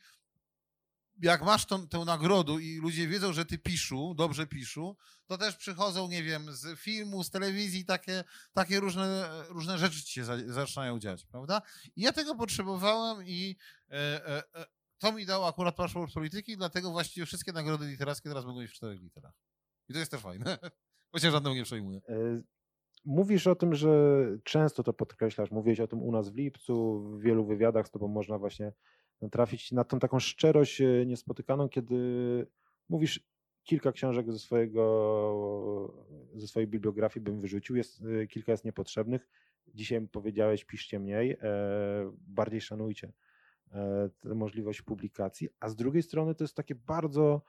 [1.21, 4.95] jak masz tą, tę nagrodę i ludzie wiedzą, że ty piszą, dobrze piszą,
[5.25, 10.13] to też przychodzą, nie wiem, z filmu, z telewizji, takie, takie różne, różne rzeczy ci
[10.13, 11.61] się za, zaczynają dziać, prawda?
[11.95, 13.57] I ja tego potrzebowałem i
[13.89, 13.95] e,
[14.27, 14.65] e, e,
[14.97, 18.73] to mi dało akurat paszport polityki, dlatego właściwie wszystkie nagrody literackie teraz mogą być w
[18.73, 19.33] czterech literach.
[19.89, 20.57] I to jest też fajne.
[21.11, 22.01] Chociaż żadną nie przejmuję.
[22.09, 22.41] E,
[23.05, 23.89] Mówisz o tym, że
[24.43, 25.51] często to podkreślasz.
[25.51, 28.73] Mówiłeś o tym u nas w lipcu, w wielu wywiadach z tobą można właśnie
[29.29, 31.97] trafić na tą taką szczerość e, niespotykaną, kiedy
[32.89, 33.31] mówisz
[33.63, 35.93] kilka książek ze swojego,
[36.35, 39.27] ze swojej bibliografii bym wyrzucił, jest, e, kilka jest niepotrzebnych.
[39.67, 41.37] Dzisiaj powiedziałeś, piszcie mniej, e,
[42.27, 43.13] bardziej szanujcie
[44.23, 47.41] możliwość publikacji, a z drugiej strony to jest takie bardzo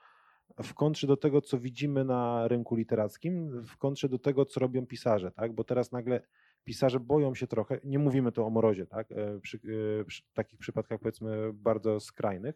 [0.63, 4.85] w kontrze do tego, co widzimy na rynku literackim, w kontrze do tego, co robią
[4.85, 5.53] pisarze, tak?
[5.53, 6.21] Bo teraz nagle
[6.63, 9.11] pisarze boją się trochę, nie mówimy tu o morozie, tak?
[9.11, 9.59] E, Przy,
[10.01, 12.55] e, przy takich przypadkach powiedzmy bardzo skrajnych,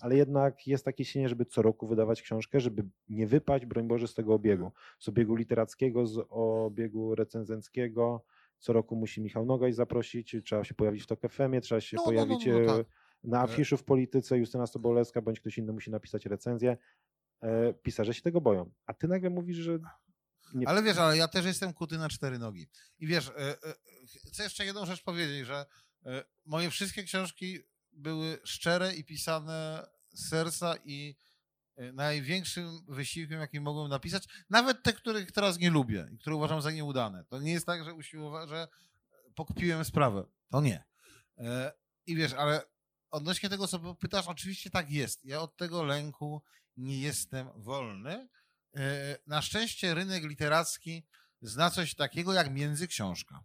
[0.00, 4.08] ale jednak jest takie cienie, żeby co roku wydawać książkę, żeby nie wypaść, broń Boże,
[4.08, 8.24] z tego obiegu, z obiegu literackiego, z obiegu recenzenckiego.
[8.58, 12.02] Co roku musi Michał Nogaj zaprosić, trzeba się pojawić w TOK FM-ie, trzeba się No,
[12.02, 12.86] no, no, pojawić no, e, tak.
[13.24, 16.76] na afiszu w polityce, Justyna Sobolewska bądź ktoś inny musi napisać recenzję.
[17.82, 18.70] Pisarze się tego boją.
[18.86, 19.78] A ty nagle mówisz, że
[20.54, 22.68] nie Ale wiesz, ale ja też jestem kuty na cztery nogi.
[22.98, 23.74] I wiesz, e, e,
[24.28, 25.66] chcę jeszcze jedną rzecz powiedzieć, że
[26.06, 27.58] e, moje wszystkie książki
[27.92, 31.16] były szczere i pisane z serca i
[31.92, 36.70] największym wysiłkiem, jaki mogłem napisać, nawet te, których teraz nie lubię i które uważam za
[36.70, 37.24] nieudane.
[37.24, 38.68] To nie jest tak, że usiłowałem, że
[39.34, 40.24] pokpiłem sprawę.
[40.50, 40.84] To nie.
[42.06, 42.62] I wiesz, ale
[43.10, 45.24] odnośnie tego, co pytasz, oczywiście tak jest.
[45.24, 46.42] Ja od tego lęku
[46.76, 48.28] nie jestem wolny.
[48.76, 51.06] E, Na szczęście rynek literacki
[51.42, 53.44] zna coś takiego jak międzyksiążka.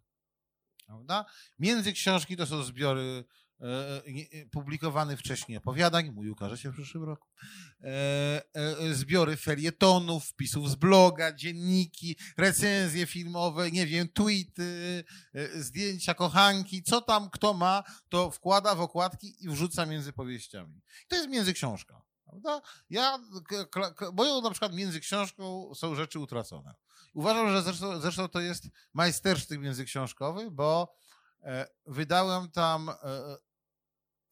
[0.86, 1.24] Prawda?
[1.58, 3.24] Międzyksiążki to są zbiory
[3.60, 7.28] e, nie- publikowane wcześniej opowiadań, mój ukaże się w przyszłym roku,
[7.80, 15.04] e, e, zbiory felietonów, wpisów z bloga, dzienniki, recenzje filmowe, nie wiem, tweety,
[15.34, 20.80] e, zdjęcia kochanki, co tam kto ma, to wkłada w okładki i wrzuca między powieściami.
[21.08, 22.02] To jest międzyksiążka.
[22.30, 22.62] Prawda?
[22.90, 23.18] Ja,
[24.12, 26.74] moją na przykład między książką są rzeczy utracone.
[27.14, 28.64] Uważam, że zresztą, zresztą to jest
[28.94, 30.94] majstersztyk międzyksiążkowy, bo
[31.42, 33.36] e, wydałem tam e,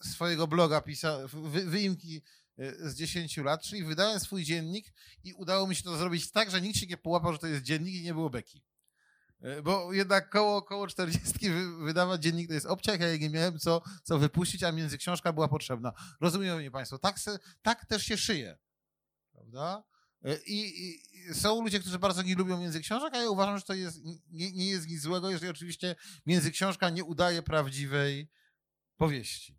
[0.02, 2.22] swojego bloga, pisa, wy, wyimki
[2.58, 4.92] e, z 10 lat, czyli wydałem swój dziennik
[5.24, 7.62] i udało mi się to zrobić tak, że nikt się nie połapał, że to jest
[7.62, 8.62] dziennik i nie było beki.
[9.40, 13.58] E, Bo jednak koło, koło 40 wy- wydawać dziennik to jest obciach, ja nie miałem
[13.58, 15.92] co, co wypuścić, a międzyksiążka była potrzebna.
[16.20, 18.58] Rozumieją mnie Państwo, tak, se, tak też się szyje.
[19.32, 19.84] Prawda?
[20.24, 23.74] E, I, i, są ludzie, którzy bardzo nie lubią międzyksiążek, a ja uważam, że to
[23.74, 28.30] jest, nie, nie jest nic złego, jeżeli oczywiście międzyksiążka nie udaje prawdziwej
[28.96, 29.58] powieści.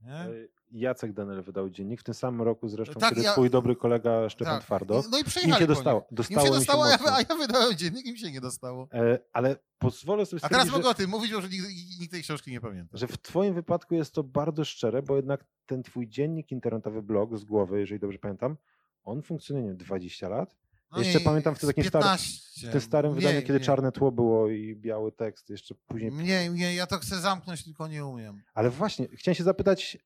[0.00, 0.24] Nie?
[0.72, 4.28] Jacek Danel wydał dziennik, w tym samym roku zresztą, Tak, kiedy ja- twój dobry kolega
[4.28, 4.62] Szczepan Tak.
[4.64, 5.02] Twardo.
[5.10, 6.00] No i Im przejechali się dostało.
[6.10, 7.12] Im Dostało się im się dostało, a ja, mocno.
[7.14, 8.88] a ja wydałem dziennik, im się nie dostało.
[8.92, 11.64] E, Ale pozwolę sobie A teraz mogę o tym mówić, bo że nikt,
[12.00, 12.96] nikt tej książki nie pamięta.
[12.98, 17.02] że, że w twoim wypadku jest to bardzo szczere, bo jednak ten twój dziennik internetowy,
[17.02, 18.56] blog z głowy, jeżeli dobrze pamiętam,
[19.04, 20.56] on funkcjonuje nie wiem, 20 lat.
[20.92, 22.68] No jeszcze pamiętam w tym takim starym- 15.
[22.68, 23.66] W tym starym Mniej, wydaniu, kiedy mniej.
[23.66, 26.12] czarne tło było i biały tekst, jeszcze później.
[26.12, 28.42] Nie, nie, ja to chcę zamknąć, tylko nie umiem.
[28.54, 29.98] Ale właśnie, chciałem się zapytać,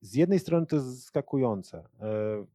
[0.00, 1.78] z jednej strony to jest zaskakujące.
[2.00, 2.46] E,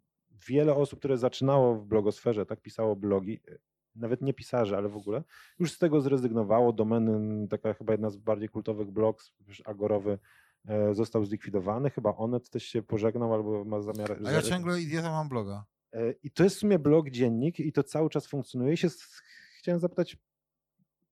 [0.47, 3.57] wiele osób, które zaczynało w blogosferze, tak pisało blogi, e,
[3.95, 5.23] nawet nie pisarze, ale w ogóle,
[5.59, 6.73] już z tego zrezygnowało.
[6.73, 9.23] Domeny, taka chyba jedna z bardziej kultowych blogów,
[9.65, 10.19] agorowy,
[10.67, 11.89] e, został zlikwidowany.
[11.89, 14.17] Chyba Onet też się pożegnał albo ma zamiar...
[14.25, 15.65] A ja ciągle idiota mam bloga.
[15.93, 18.73] E, I to jest w sumie blog, dziennik i to cały czas funkcjonuje.
[18.73, 18.87] I się
[19.57, 20.17] chciałem zapytać,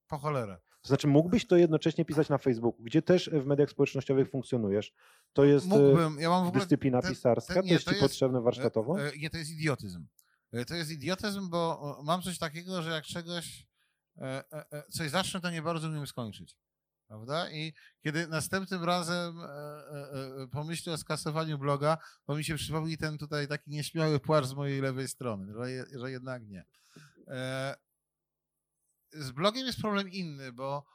[0.08, 0.58] Po cholerę.
[0.88, 4.94] To znaczy mógłbyś to jednocześnie pisać na Facebooku, gdzie też w mediach społecznościowych funkcjonujesz.
[5.34, 7.96] To jest e, Mógłbym, ja mam dyscyplina te- pisarska, te- to nie, jest to ci
[7.96, 9.02] jest- potrzebne warsztatowo?
[9.02, 10.06] E, e, Nie, to jest idiotyzm.
[10.54, 13.68] E, To jest idiotyzm, bo e, mam coś takiego, że jak czegoś,
[14.18, 14.22] e,
[14.54, 16.56] e, e, coś zacznę, to nie bardzo umiem skończyć.
[17.08, 17.52] Prawda?
[17.52, 17.74] I
[18.04, 23.18] kiedy następnym razem e, e, e, pomyślę o skasowaniu bloga, to mi się przypomni ten
[23.18, 26.66] tutaj taki nieśmiały płacz z mojej lewej strony, że, że jednak nie.
[29.14, 30.86] E, Z blogiem jest problem inny, bo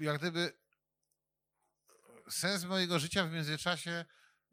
[0.00, 0.52] jak gdyby
[2.30, 4.04] sens mojego życia w międzyczasie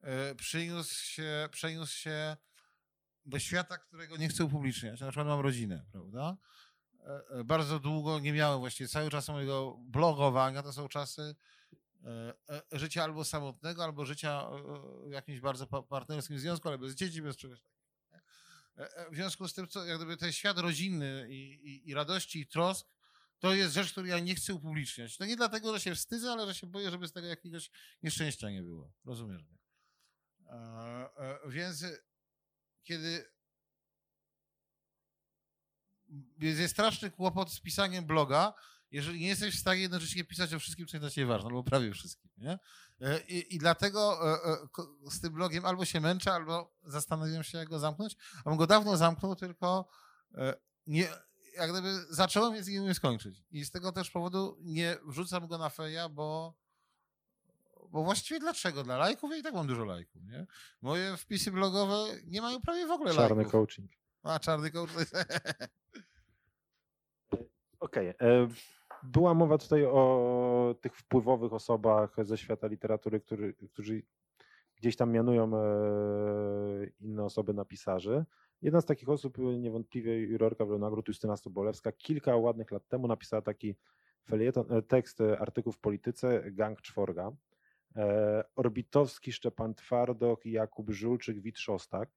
[0.02, 2.38] e, przyniósł się, przeniósł się
[3.26, 5.02] do świata, którego nie chcę upubliczniać.
[5.02, 6.38] Na przykład mam rodzinę, prawda?
[7.00, 11.36] E, e, Bardzo długo nie miałem właściwie cały czas mojego blogowania, to są czasy
[12.06, 12.34] e,
[12.74, 14.42] e, życia albo samotnego, albo życia
[15.06, 17.77] e, w jakimś bardzo pa- partnerskim związku, ale bez dzieci, bez czegoś takiego.
[18.78, 21.94] E, e, W związku z tym, co, jak gdyby ten świat rodzinny i, i, i
[21.94, 22.88] radości i trosk,
[23.40, 25.18] to jest rzecz, której ja nie chcę upubliczniać.
[25.18, 27.72] To nie dlatego, że się wstydzę, ale że się boję, żeby z tego jakiegoś
[28.04, 28.94] nieszczęścia nie było.
[29.06, 29.44] Rozumiesz?
[29.44, 29.58] mnie?
[30.50, 31.84] E, Więc
[32.84, 33.26] kiedy
[36.40, 38.54] jest straszny kłopot z pisaniem bloga,
[38.92, 41.64] jeżeli nie jesteś w stanie jednocześnie pisać o wszystkim, co jest dla ciebie ważne, albo
[41.64, 42.32] prawie wszystkim.
[42.38, 42.60] Nie?
[43.02, 44.58] E, I, I dlatego e, e,
[45.12, 48.16] z tym blogiem albo się męczę, albo zastanawiam się, jak go zamknąć.
[48.46, 49.88] A bym go dawno zamknął, tylko
[50.88, 51.08] nie,
[51.58, 53.44] jak gdyby zacząłem, więc nie umiem skończyć.
[53.52, 56.54] I z tego też powodu nie wrzucam go na feja, bo
[57.90, 58.84] bo właściwie dlaczego?
[58.84, 59.32] Dla lajków?
[59.32, 60.46] Ja i tak mam dużo lajków, nie?
[60.82, 63.52] Moje wpisy blogowe nie mają prawie w ogóle Czarny lajków.
[63.52, 63.92] coaching.
[64.24, 65.16] A, czarny coach to jest...
[67.80, 68.14] Okej.
[69.12, 74.04] Była mowa tutaj o tych wpływowych osobach ze świata literatury, który, którzy
[74.76, 75.60] gdzieś tam mianują e,
[77.00, 78.26] inne osoby na pisarzy.
[78.62, 83.76] Jedna z takich osób, niewątpliwie jurorka nagród Justyna Sobolewska, kilka ładnych lat temu napisała taki
[84.26, 87.32] felieton, e, tekst, e, artykuł w Polityce, Gang Czworga.
[88.56, 92.10] Orbitowski, Szczepan Twardok, Jakub Żulczyk, Wit Szostak.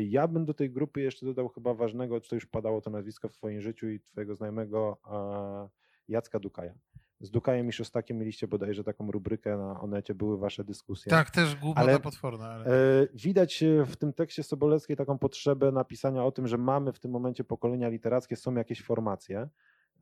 [0.00, 3.32] Ja bym do tej grupy jeszcze dodał chyba ważnego, co już padało to nazwisko w
[3.32, 4.98] twoim życiu i twojego znajomego
[6.08, 6.74] Jacka Dukaja.
[7.20, 11.10] Z Dukajem i Szostakiem mieliście bodajże taką rubrykę na Onecie, były wasze dyskusje.
[11.10, 12.66] Tak, też głupota Ale- potworna, ale...
[12.66, 16.98] E, Widać e, w tym tekście Sobolewskiej taką potrzebę napisania o tym, że mamy w
[16.98, 19.48] tym momencie pokolenia literackie, są jakieś formacje.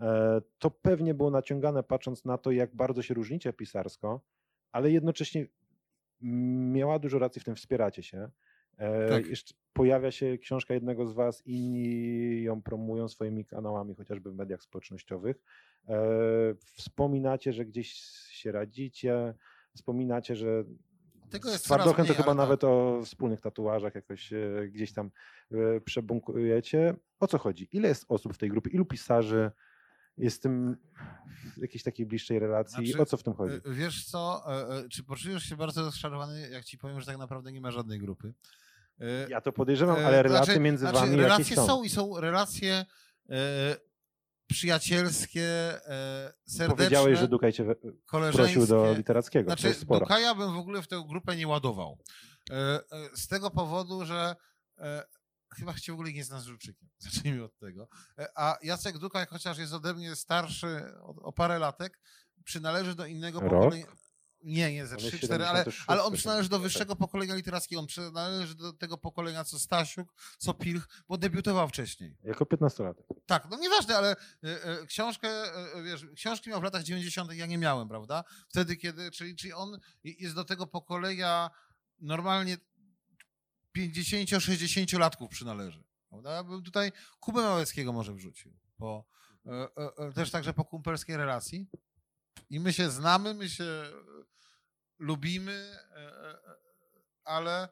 [0.01, 4.21] E, To pewnie było naciągane patrząc na to, jak bardzo się różnicie pisarsko,
[4.73, 5.47] ale jednocześnie
[6.73, 8.31] miała dużo racji w tym, wspieracie się.
[8.77, 9.27] E, Tak.
[9.27, 14.63] Jeszcze pojawia się książka jednego z was, inni ją promują swoimi kanałami, chociażby w mediach
[14.63, 15.37] społecznościowych.
[15.89, 15.99] E,
[16.73, 17.93] Wspominacie, że gdzieś
[18.31, 19.35] się radzicie,
[19.75, 20.65] wspominacie, że
[21.31, 22.37] Tego jest Twardochem to chyba tak.
[22.37, 25.11] nawet o wspólnych tatuażach jakoś e, gdzieś tam
[25.85, 26.95] przebunkujecie.
[27.21, 27.69] O co chodzi?
[27.73, 28.71] Ile jest osób w tej grupie?
[28.71, 29.51] Ilu pisarzy
[30.19, 30.77] jest w tym
[31.57, 32.87] w jakiejś takiej bliższej relacji?
[32.87, 33.55] Znaczy, o co w tym chodzi?
[33.67, 34.45] Wiesz co,
[34.91, 38.35] czy poczujesz się bardzo rozczarowany, jak ci powiem, że tak naprawdę nie ma żadnej grupy?
[39.01, 41.67] E, Ja to podejrzewam, e, ale relacje znaczy- między znaczy, wami relacje są.
[41.67, 42.85] są i są relacje
[43.31, 43.37] e,
[44.47, 45.43] przyjacielskie,
[45.89, 47.65] e, serdeczne, Powiedziałeś, że Dukaj cię
[48.33, 49.51] prosił do literackiego.
[49.51, 50.01] to Znaczy, sporo.
[50.01, 51.99] Dukaja bym w ogóle w tę grupę nie ładował.
[52.51, 52.81] E, e,
[53.15, 54.37] Z tego powodu, że
[55.57, 56.89] chyba cię w ogóle nie z Żulczykiem.
[56.99, 57.89] Zacznijmy od tego.
[58.35, 62.01] A Jacek Dukaj, chociaż jest ode mnie starszy o, o parę latek,
[62.45, 63.51] przynależy do innego Rok?
[63.51, 63.87] pokolenia.
[64.43, 66.63] Nie, nie, ze On jest 3-4, ale, 76, ale on przynależy do tak.
[66.63, 67.81] wyższego pokolenia literackiego.
[67.81, 72.17] On przynależy do tego pokolenia, co Stasiuk, co Pilch, bo debiutował wcześniej.
[72.23, 73.03] Jako 15-latek.
[73.27, 74.17] Tak, no nieważne, ale e,
[74.65, 77.33] e, książkę, e, wiesz, książki miał w latach 90.
[77.33, 78.25] ja nie miałem, prawda?
[78.49, 81.51] Wtedy, kiedy, czyli, czyli on jest do tego pokolenia
[82.01, 82.57] normalnie
[83.79, 85.85] 50-60 latków przynależy.
[86.09, 86.31] Prawda?
[86.31, 89.05] Ja bym tutaj Kubę Małeckiego może wrzucił, bo
[90.15, 91.69] też także po kumpelskiej relacji.
[92.51, 93.85] I my się znamy, my się
[94.99, 96.39] lubimy, e, e,
[97.25, 97.69] ale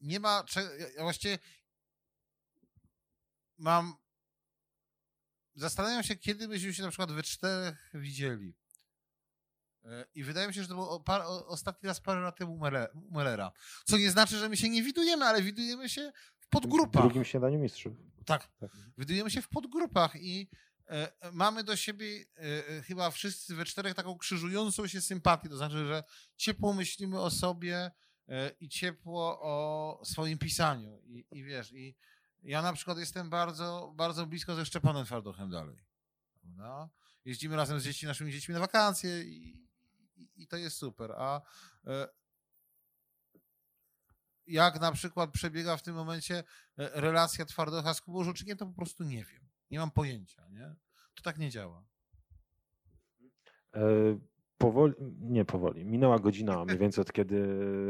[0.00, 0.44] nie ma.
[0.96, 1.38] Ja właściwie
[3.58, 3.94] mam.
[5.54, 8.54] Zastanawiam się, kiedy byśmy się na przykład we czterech widzieli.
[9.84, 12.58] E, I wydaje mi się, że to był par, ostatni raz parę lat temu
[13.10, 13.52] Mellera.
[13.84, 17.02] Co nie znaczy, że my się nie widujemy, ale widujemy się w podgrupach.
[17.02, 17.92] W drugim śniadaniu mistrzów.
[18.26, 18.48] Tak.
[18.60, 18.70] tak.
[18.98, 20.71] Widujemy się w podgrupach i e,
[21.32, 25.48] mamy do siebie e, chyba wszyscy we czterech taką krzyżującą się sympatię.
[25.48, 26.04] To znaczy, że
[26.36, 27.90] ciepło myślimy o sobie
[28.60, 31.00] i ciepło o swoim pisaniu.
[31.04, 31.96] I, i wiesz, i
[32.42, 35.76] ja na przykład jestem bardzo, bardzo blisko ze Szczepanem Twardochem dalej.
[36.44, 36.90] No?
[37.24, 39.68] Jeździmy razem z dzieci, naszymi dziećmi na wakacje i,
[40.36, 41.12] i to jest super.
[41.12, 41.40] A
[41.86, 42.08] e,
[44.46, 46.44] jak na przykład przebiega w tym momencie e,
[46.76, 49.51] relacja Twardocha z Kubą Żuczykiem, to po prostu nie wiem.
[49.72, 50.74] Nie mam pojęcia, nie?
[51.14, 51.84] To tak nie działa.
[53.74, 53.80] E,
[54.58, 55.84] powoli, nie powoli.
[55.84, 57.46] Minęła godzina mniej więcej od kiedy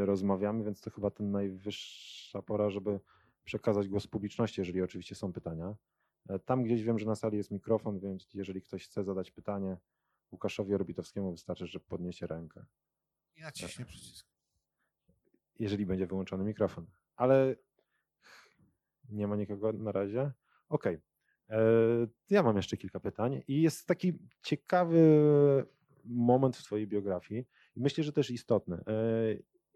[0.07, 3.01] rozmawiamy, więc to chyba ten najwyższa pora, żeby
[3.45, 5.74] przekazać głos publiczności, jeżeli oczywiście są pytania.
[6.45, 9.76] Tam gdzieś wiem, że na sali jest mikrofon, więc jeżeli ktoś chce zadać pytanie,
[10.33, 12.64] Łukaszowi Orbitowskiemu wystarczy, że podniesie rękę.
[13.37, 14.26] I naciśnie przycisk.
[15.59, 16.87] Jeżeli będzie wyłączony mikrofon.
[17.16, 17.57] Ale
[19.09, 20.33] nie ma nikogo na razie?
[20.68, 20.95] Okej.
[20.97, 21.12] Okay.
[21.53, 21.59] E,
[22.31, 25.01] ja mam jeszcze kilka pytań i jest taki ciekawy
[26.05, 27.47] moment w Twojej biografii
[27.77, 28.77] i myślę, że też istotny.
[28.77, 28.83] E,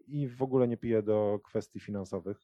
[0.07, 2.37] I w ogóle nie piję do kwestii finansowych,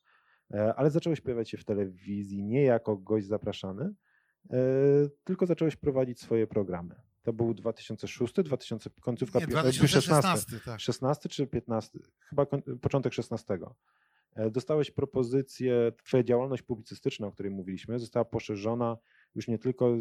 [0.54, 3.94] e, ale zacząłeś pojawiać się w telewizji nie jako gość zapraszany,
[5.24, 6.96] tylko zacząłeś prowadzić swoje programy.
[7.22, 10.80] To był 2006, 2000, końcówka Nie, 2016, tak.
[10.80, 12.00] 16 czy 15?
[12.30, 12.46] Chyba
[12.82, 13.58] początek 16.
[14.36, 18.98] E, dostałeś propozycję, twoja działalność publicystyczna, o której mówiliśmy, została poszerzona
[19.36, 19.96] już nie tylko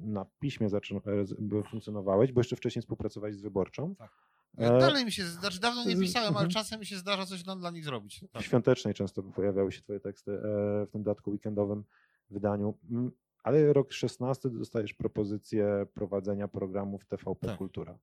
[0.00, 3.94] na piśmie e, funkcjonowałeś, bo jeszcze wcześniej współpracowałeś z Wyborczą.
[3.94, 4.10] Tak.
[4.58, 6.50] E, dalej mi się, znaczy dawno nie pisałem, ale mhm.
[6.50, 8.24] czasem mi się zdarza coś dla nich zrobić.
[8.32, 8.42] Tak.
[8.42, 10.38] Świątecznej często pojawiały się twoje teksty
[10.86, 11.84] w tym dodatku weekendowym
[12.30, 12.78] wydaniu.
[12.90, 13.12] Mm,
[13.42, 17.58] ale rok 16 dostajesz propozycję prowadzenia programów TVP tak.
[17.58, 17.98] Kultura.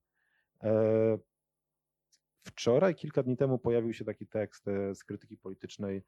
[0.62, 1.18] E,
[2.44, 6.02] wczoraj, kilka dni temu pojawił się taki tekst e, z krytyki politycznej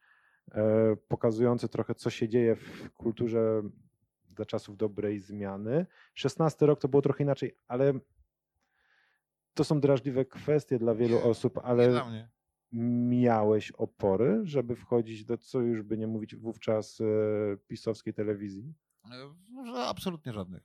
[0.52, 3.62] e, pokazujący trochę, co się dzieje w kulturze
[4.36, 5.86] za czasów dobrej zmiany.
[6.14, 7.92] 16 rok to było trochę inaczej, ale
[9.54, 12.04] to są drażliwe kwestie dla wielu nie, osób, ale
[12.72, 16.98] miałeś opory, żeby wchodzić do, co już by nie mówić, wówczas
[17.68, 18.74] pisowskiej telewizji?
[19.66, 20.62] Że absolutnie żadnych.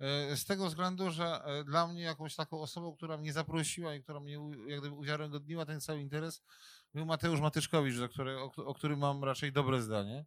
[0.00, 4.02] E, z tego względu, że e, dla mnie jakąś taką osobą, która mnie zaprosiła i
[4.02, 6.42] która mnie jak gdyby uwiarygodniła ten cały interes,
[6.94, 10.24] był Mateusz Matyszkowicz, za który, o, o którym mam raczej dobre zdanie.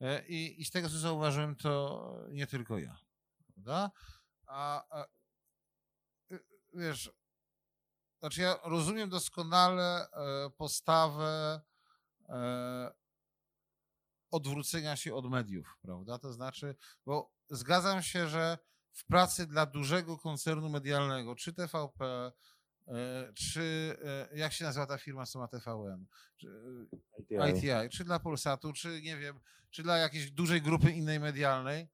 [0.00, 2.98] E, I, I z tego, co zauważyłem, to nie tylko ja.
[3.46, 3.90] Prawda?
[4.46, 5.06] A, a
[6.74, 7.12] wiesz,
[8.20, 10.06] znaczy ja rozumiem doskonale
[10.56, 11.60] postawę
[14.30, 16.18] odwrócenia się od mediów, prawda?
[16.18, 16.76] To znaczy,
[17.06, 18.58] bo zgadzam się, że
[18.92, 22.32] w pracy dla dużego koncernu medialnego, czy TVP, e,
[23.34, 23.96] czy
[24.32, 26.06] e, jak się nazywa ta firma, co ma TVN,
[26.36, 26.48] czy,
[27.18, 27.36] ITI.
[27.36, 31.88] E, ITI, czy dla Polsatu, czy nie wiem, czy dla jakiejś dużej grupy innej medialnej,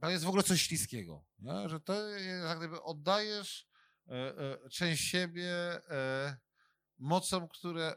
[0.00, 1.68] to jest w ogóle coś śliskiego, nie?
[1.68, 3.68] że to jak gdyby oddajesz
[4.70, 5.52] część siebie
[6.98, 7.96] mocom, które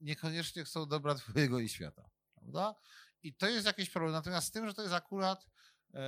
[0.00, 2.74] niekoniecznie chcą dobra twojego i świata, prawda?
[3.22, 4.12] I to jest jakiś problem.
[4.12, 5.46] Natomiast z tym, że to jest akurat
[5.94, 5.98] e,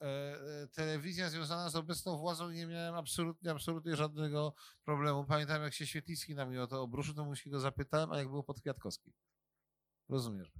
[0.00, 4.54] e, telewizja związana z obecną władzą, nie miałem absolutnie, absolutnie żadnego
[4.84, 5.24] problemu.
[5.24, 8.18] Pamiętam, jak się Świetlicki na mnie o to obruszył, to mu się go zapytałem, a
[8.18, 9.12] jak było pod Kwiatkowskim.
[10.08, 10.52] Rozumiesz?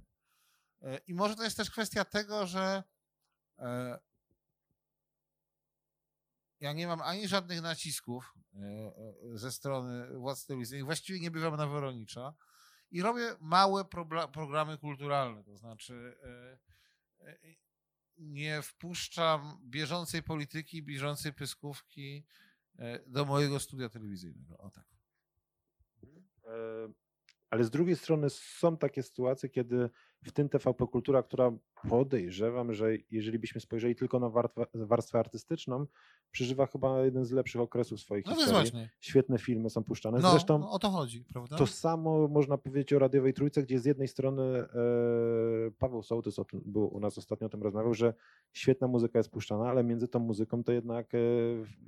[0.81, 2.83] E, I może to jest też kwestia tego, że
[3.59, 3.99] e,
[6.59, 10.85] ja nie mam ani żadnych nacisków e, e, ze strony władz telewizyjnych.
[10.85, 12.33] Właściwie nie bywam na Woronicza
[12.91, 13.85] i robię małe
[14.33, 17.37] programy kulturalne, to znaczy e, e,
[18.17, 22.25] nie wpuszczam bieżącej polityki, bieżącej pyskówki
[22.79, 24.57] e, do mojego studia telewizyjnego.
[24.57, 24.85] O tak.
[27.49, 29.89] Ale z drugiej strony są takie sytuacje, kiedy
[30.23, 31.51] w tym TVP Kultura, która
[31.89, 34.29] podejrzewam, że jeżeli byśmy spojrzeli tylko na
[34.73, 35.85] warstwę artystyczną,
[36.31, 38.71] przeżywa chyba jeden z lepszych okresów swoich no historii.
[38.99, 40.19] Świetne filmy są puszczane.
[40.19, 41.57] No, Zresztą no, o to chodzi, prawda?
[41.57, 44.67] To samo można powiedzieć o Radiowej Trójce, gdzie z jednej strony e,
[45.79, 48.13] Paweł Sołtys o tym, był u nas ostatnio o tym rozmawiał, że
[48.53, 51.17] świetna muzyka jest puszczana, ale między tą muzyką to jednak e,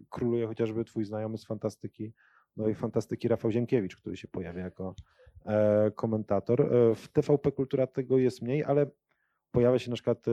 [0.09, 2.13] króluje chociażby twój znajomy z fantastyki,
[2.57, 4.95] no i fantastyki Rafał Zienkiewicz, który się pojawia jako
[5.95, 6.61] komentator.
[6.61, 8.85] E, w TVP Kultura tego jest mniej, ale
[9.51, 10.31] pojawia się na przykład e,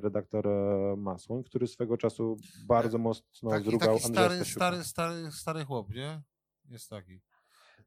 [0.00, 5.64] redaktor e, Masłoń, który swego czasu bardzo mocno Taki, zrugał taki stary, stary, stary, stary
[5.64, 6.22] chłop, nie?
[6.68, 7.20] Jest taki.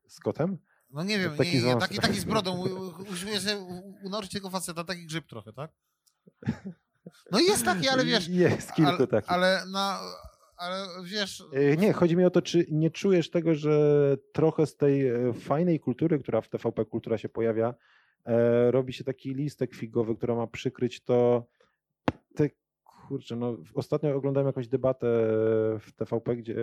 [0.08, 0.58] Z kotem?
[0.90, 2.58] No nie wiem, Taki nie, nie, taki, taki z brodą.
[2.58, 5.72] U- u- Usiłuję się u- unosić tego faceta, taki grzyb trochę, tak?
[7.32, 8.28] No jest taki, ale wiesz...
[8.28, 9.32] Jest kilku ale, takich.
[9.32, 10.00] ale, na,
[10.58, 11.44] ale wiesz...
[11.54, 15.34] E, Nie, chodzi mi o to, czy nie czujesz tego, że trochę z tej e,
[15.34, 17.74] fajnej kultury, która w TVP Kultura się pojawia,
[18.26, 21.46] e, robi się taki listek figowy, który ma przykryć to.
[22.36, 22.50] Te,
[23.08, 25.08] kurczę, no, ostatnio oglądałem jakąś debatę
[25.80, 26.56] w TVP, gdzie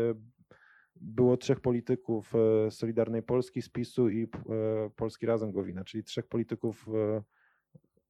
[0.97, 2.33] było trzech polityków
[2.71, 4.29] Solidarnej Polski, z PiSu i
[4.97, 6.87] Polski Razem Gowina, czyli trzech polityków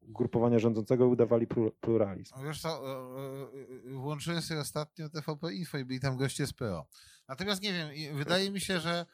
[0.03, 2.35] ugrupowania rządzącego udawali plu- pluralizm.
[2.37, 6.47] No Wiesz co, e, e, e, włączyłem sobie ostatnio TVP Info i byli tam goście
[6.47, 6.87] z PO.
[7.29, 9.07] Natomiast nie wiem, wydaje mi się, że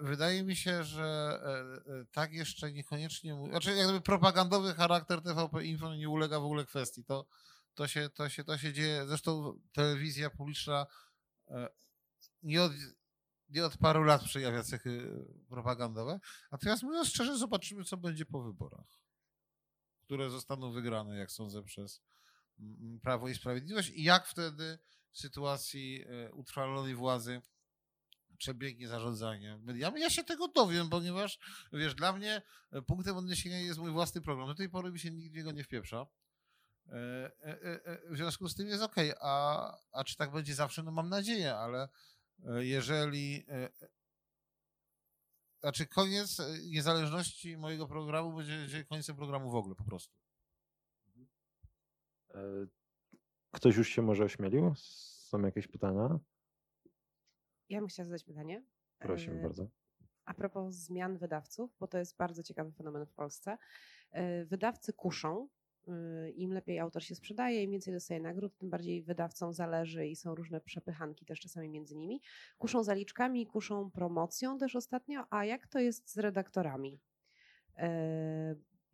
[0.00, 1.40] wydaje mi się, że
[2.12, 7.04] tak jeszcze niekoniecznie, znaczy jakby propagandowy charakter TVP Info nie ulega w ogóle kwestii.
[7.04, 7.26] To,
[7.74, 10.86] to, się, to, się, to się dzieje, zresztą telewizja publiczna
[12.42, 12.72] nie od,
[13.48, 16.20] nie od paru lat przejawia cechy propagandowe.
[16.52, 19.07] Natomiast mówiąc szczerze, zobaczymy, co będzie po wyborach
[20.08, 22.02] które zostaną wygrane, jak sądzę, przez
[22.58, 24.78] mm, Prawo i Sprawiedliwość i jak wtedy
[25.10, 27.42] w sytuacji e, utrwalonej władzy
[28.38, 30.00] przebiegnie zarządzanie mediami.
[30.00, 31.38] Ja się tego dowiem, ponieważ
[31.72, 32.42] wiesz, dla mnie
[32.72, 34.48] e, punktem odniesienia jest mój własny program.
[34.48, 36.06] Do tej pory mi się nikt niego nie wpieprza.
[36.86, 37.30] E,
[38.10, 40.82] W związku z tym jest ok, a, a czy tak będzie zawsze?
[40.82, 41.88] No mam nadzieję, ale
[42.58, 43.46] jeżeli
[45.60, 50.16] znaczy koniec e, niezależności mojego programu będzie końcem programu w ogóle po prostu.
[52.34, 52.40] E,
[53.52, 54.72] Ktoś już się może ośmielił?
[54.76, 56.18] Są jakieś pytania?
[57.68, 58.64] Ja bym chciała zadać pytanie.
[58.98, 59.68] Prosimy E, bardzo.
[60.24, 63.58] A propos zmian wydawców, bo to jest bardzo ciekawy fenomen w Polsce.
[64.10, 65.48] E, Wydawcy kuszą.
[65.88, 70.16] E, Im lepiej autor się sprzedaje, im więcej dostaje nagród, tym bardziej wydawcom zależy i
[70.16, 72.20] są różne przepychanki też czasami między nimi.
[72.58, 75.24] Kuszą zaliczkami, kuszą promocją też ostatnio.
[75.30, 77.00] A jak to jest z redaktorami?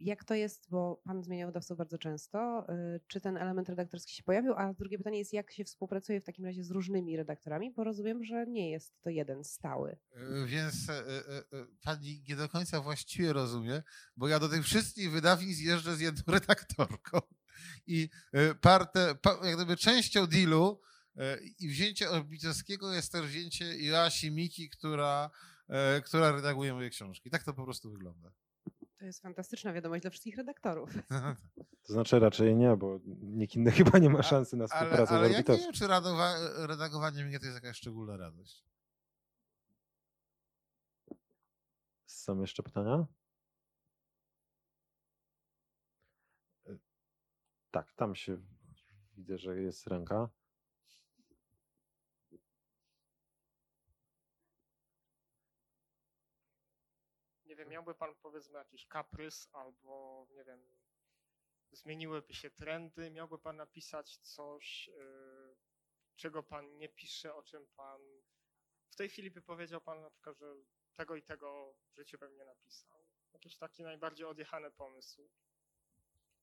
[0.00, 4.22] Jak to jest, bo pan zmieniał wydawców bardzo często, e, czy ten element redaktorski się
[4.22, 4.54] pojawił?
[4.56, 8.24] A drugie pytanie jest, jak się współpracuje w takim razie z różnymi redaktorami, bo rozumiem,
[8.24, 9.96] że nie jest to jeden stały.
[10.12, 11.42] E, Więc e, e,
[11.82, 13.82] pani nie do końca właściwie rozumie,
[14.16, 17.20] bo ja do tych wszystkich wydawnictw jeżdżę z jedną redaktorką
[17.86, 18.08] i
[18.60, 20.80] parte, pa, jak gdyby częścią dealu
[21.58, 25.30] i wzięcie Orbicowskiego jest też wzięcie Joasi Miki, która,
[26.04, 27.30] która redaguje moje książki.
[27.30, 28.32] Tak to po prostu wygląda.
[29.04, 30.90] To jest fantastyczna wiadomość dla wszystkich redaktorów.
[31.86, 35.28] To znaczy raczej nie, bo nikt inny chyba nie ma szansy na Ale, współpracę ale
[35.28, 38.64] z ja nie wiem, czy radowa- redagowanie mnie to jest jakaś szczególna radość.
[42.06, 43.06] Są jeszcze pytania?
[46.66, 46.76] E,
[47.70, 48.38] Tak, tam się
[49.16, 50.28] widzę, że jest ręka.
[57.64, 60.60] Wiem, miałby pan powiedzmy jakiś kaprys albo nie wiem,
[61.72, 65.56] zmieniłyby się trendy, miałby pan napisać coś, yy,
[66.16, 68.00] czego pan nie pisze, o czym pan
[68.90, 70.54] w tej chwili by powiedział pan na przykład, że
[70.92, 73.06] tego i tego w życiu bym nie napisał.
[73.32, 75.30] Jakiś taki najbardziej odjechany pomysł.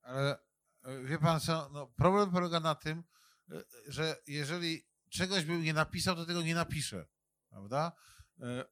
[0.02, 0.40] Ale
[0.84, 3.04] e, wie pan co, no, problem polega na tym,
[3.52, 7.06] e, że jeżeli czegoś bym nie napisał, to tego nie napiszę.
[7.50, 7.92] Prawda?
[8.40, 8.66] E,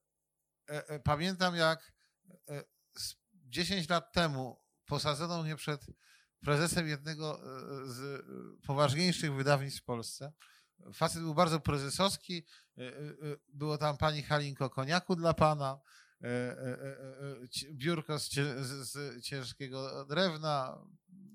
[0.68, 1.99] e, Pamiętam jak
[3.34, 5.86] 10 lat temu posadzono mnie przed
[6.40, 7.44] prezesem jednego e,
[7.86, 10.34] z e, poważniejszych wydawnictw w Polsce.
[10.94, 12.46] Facet był bardzo prezesowski.
[12.78, 15.80] e, e, e, Było tam pani Halinko koniaku dla pana,
[16.22, 18.30] e, e, e, e, biurko z,
[19.24, 20.78] ciężkiego drewna,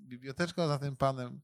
[0.07, 1.41] biblioteczka za tym panem,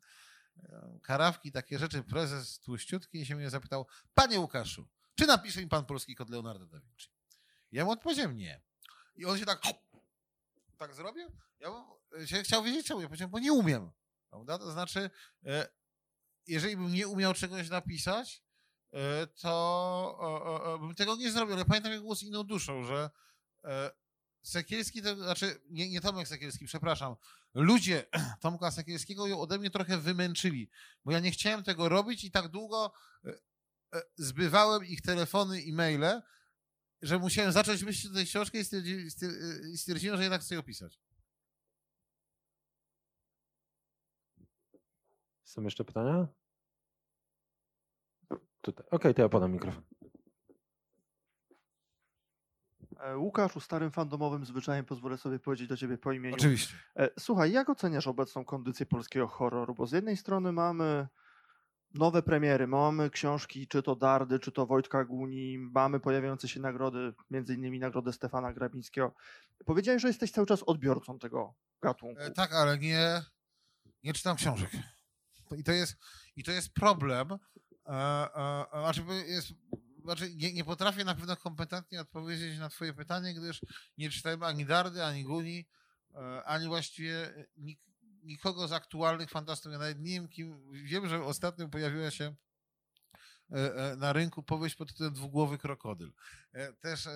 [0.64, 2.04] e, karawki, takie rzeczy.
[2.04, 6.80] Prezes tłuściutki się mnie zapytał, panie Łukaszu, czy napisze mi pan polski kod Leonardo da
[6.80, 7.10] Vinci?
[7.72, 8.62] Ja mu odpowiedziałem nie.
[9.16, 9.62] I on się tak
[10.82, 11.32] tak zrobił?
[11.60, 11.70] Ja
[12.12, 13.02] bym się chciał wiedzieć czemu.
[13.02, 13.92] Ja powiedziałem, bo nie umiem.
[14.30, 14.58] Prawda?
[14.58, 15.10] To znaczy,
[15.46, 15.68] e,
[16.48, 18.44] jeżeli bym nie umiał czegoś napisać,
[18.94, 21.56] e, to bym tego nie zrobił.
[21.56, 23.10] Ale pamiętam, jak było z inną duszą, że
[23.64, 23.92] e,
[24.44, 27.16] Sekielski, to znaczy nie, nie Tomek Sekielski, przepraszam,
[27.54, 28.06] ludzie
[28.42, 30.70] Tomka Sekielskiego ją ode mnie trochę wymęczyli,
[31.06, 32.94] bo ja nie chciałem tego robić i tak długo
[34.16, 36.22] zbywałem ich telefony i maile,
[37.02, 40.56] że musiałem zacząć myśleć o tej książce i stwierdzi- stwier- i stwierdziłem, że jednak chcę
[40.56, 41.00] ją pisać.
[45.44, 46.28] Są jeszcze pytania?
[48.62, 48.86] Tutaj.
[48.92, 49.84] Okej, to ja podam mikrofon.
[53.00, 56.36] E, Łukaszu, starym fandomowym zwyczajem pozwolę sobie powiedzieć do ciebie po imieniu.
[56.36, 56.74] Oczywiście.
[56.96, 59.76] E, Słuchaj, jak oceniasz obecną kondycję polskiego horroru?
[59.76, 61.08] Bo z jednej strony mamy
[61.94, 67.14] nowe premiery, mamy książki, czy to Dardy, czy to Wojtka Guni, mamy pojawiające się nagrody,
[67.30, 69.16] między innymi nagrodę Stefana Grabińskiego.
[69.66, 72.22] Powiedziałeś, że jesteś cały czas odbiorcą tego gatunku.
[72.22, 73.22] E, Tak, ale nie,
[74.04, 74.70] nie czytam książek.
[75.58, 75.96] I to jest,
[76.36, 77.32] i to jest problem.
[77.32, 79.48] E, e, Znaczy, jest,
[80.04, 83.62] znaczy nie, nie potrafię na pewno kompetentnie odpowiedzieć na Twoje pytanie, gdyż
[83.98, 85.68] nie czytałem ani Dardy, ani Guni,
[86.16, 87.80] e, ani właściwie nik,
[88.24, 89.72] nikogo z aktualnych fantastów.
[89.72, 90.72] Ja nawet nie wiem, kim.
[90.72, 92.36] Wiem, że ostatnio pojawiła się
[93.52, 96.14] e, e, na rynku powieść pod tytułem Dwugłowy krokodyl.
[96.54, 97.08] E, Też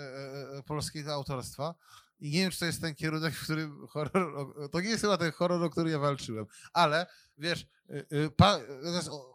[0.66, 1.76] polskiego autorstwa.
[2.20, 4.54] I nie wiem, czy to jest ten kierunek, w którym horror.
[4.72, 6.46] To nie jest chyba ten horror, o który ja walczyłem.
[6.74, 7.06] Ale
[7.38, 8.60] wiesz, y, y, pa,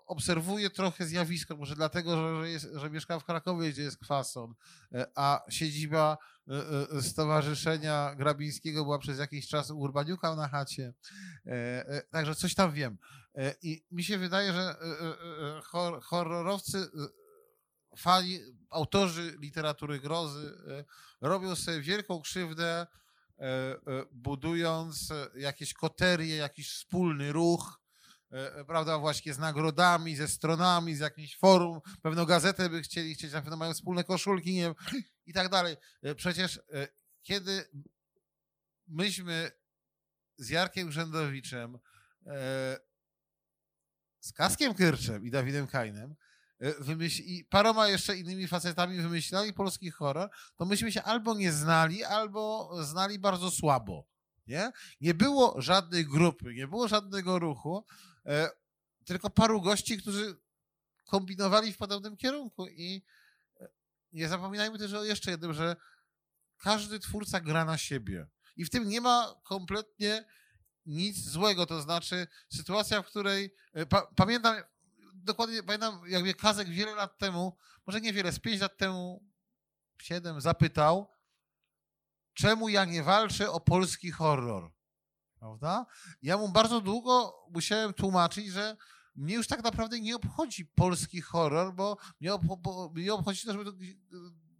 [0.06, 4.54] obserwuję trochę zjawisko, może dlatego, że, jest, że mieszkam w Krakowie, gdzie jest kwason,
[4.92, 6.18] e, a siedziba
[6.48, 10.92] e, e, Stowarzyszenia Grabińskiego była przez jakiś czas u Urbaniuka na chacie.
[12.10, 12.98] Także coś tam wiem.
[13.62, 14.74] I mi się wydaje, że
[15.64, 16.88] hor- horrorowcy,
[18.00, 18.40] fani,
[18.70, 20.84] autorzy literatury grozy e,
[21.20, 22.86] robią sobie wielką krzywdę,
[23.38, 23.78] e, e,
[24.12, 27.80] budując jakieś koterie, jakiś wspólny ruch,
[28.66, 33.42] prawda, właśnie z nagrodami, ze stronami, z jakimś forum, pewną gazetę by chcieli chcieć, na
[33.42, 34.74] pewno mają wspólne koszulki, nie
[35.26, 35.76] i tak dalej.
[36.16, 36.60] Przecież
[37.22, 37.64] kiedy
[38.88, 39.50] myśmy
[40.40, 41.78] z Jarkiem Grzędowiczem,
[42.26, 42.78] e,
[44.20, 46.14] z Kaskiem Kyrczem i Dawidem Kajnem
[46.60, 51.52] e, wymyśl- i paroma jeszcze innymi facetami wymyślali polski horror, to myśmy się albo nie
[51.52, 54.06] znali, albo znali bardzo słabo.
[54.46, 57.84] Nie, nie było żadnej grupy, nie było żadnego ruchu,
[58.26, 58.50] e,
[59.04, 60.36] tylko paru gości, którzy
[61.04, 62.68] kombinowali w podobnym kierunku.
[62.68, 63.02] I
[63.60, 63.68] e,
[64.12, 65.76] nie zapominajmy też o jeszcze jednym, że
[66.58, 68.26] każdy twórca gra na siebie.
[68.56, 70.24] I w tym nie ma kompletnie
[70.86, 71.66] nic złego.
[71.66, 73.54] To znaczy, sytuacja, w której.
[73.72, 74.56] e, Pa, pamiętam,
[75.24, 77.56] dokładnie pamiętam, jak mnie Kazek wiele lat temu,
[77.86, 79.24] może niewiele, z pięć lat temu,
[80.02, 81.10] siedem, zapytał,
[82.34, 84.72] czemu ja nie walczę o polski horror.
[85.38, 85.86] Prawda?
[86.22, 88.76] Ja mu bardzo długo musiałem tłumaczyć, że
[89.14, 92.30] mnie już tak naprawdę nie obchodzi polski horror, bo mnie,
[92.94, 93.72] mnie obchodzi to, żeby,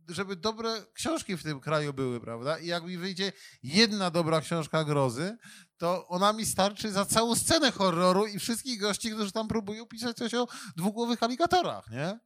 [0.09, 2.59] żeby dobre książki w tym kraju były, prawda?
[2.59, 3.33] I jak mi wyjdzie
[3.63, 5.37] jedna dobra książka grozy,
[5.81, 10.17] to ona mi starczy za całą scenę horroru i wszystkich gości, którzy tam próbują pisać
[10.17, 12.19] coś o dwugłowych aligatorach, nie?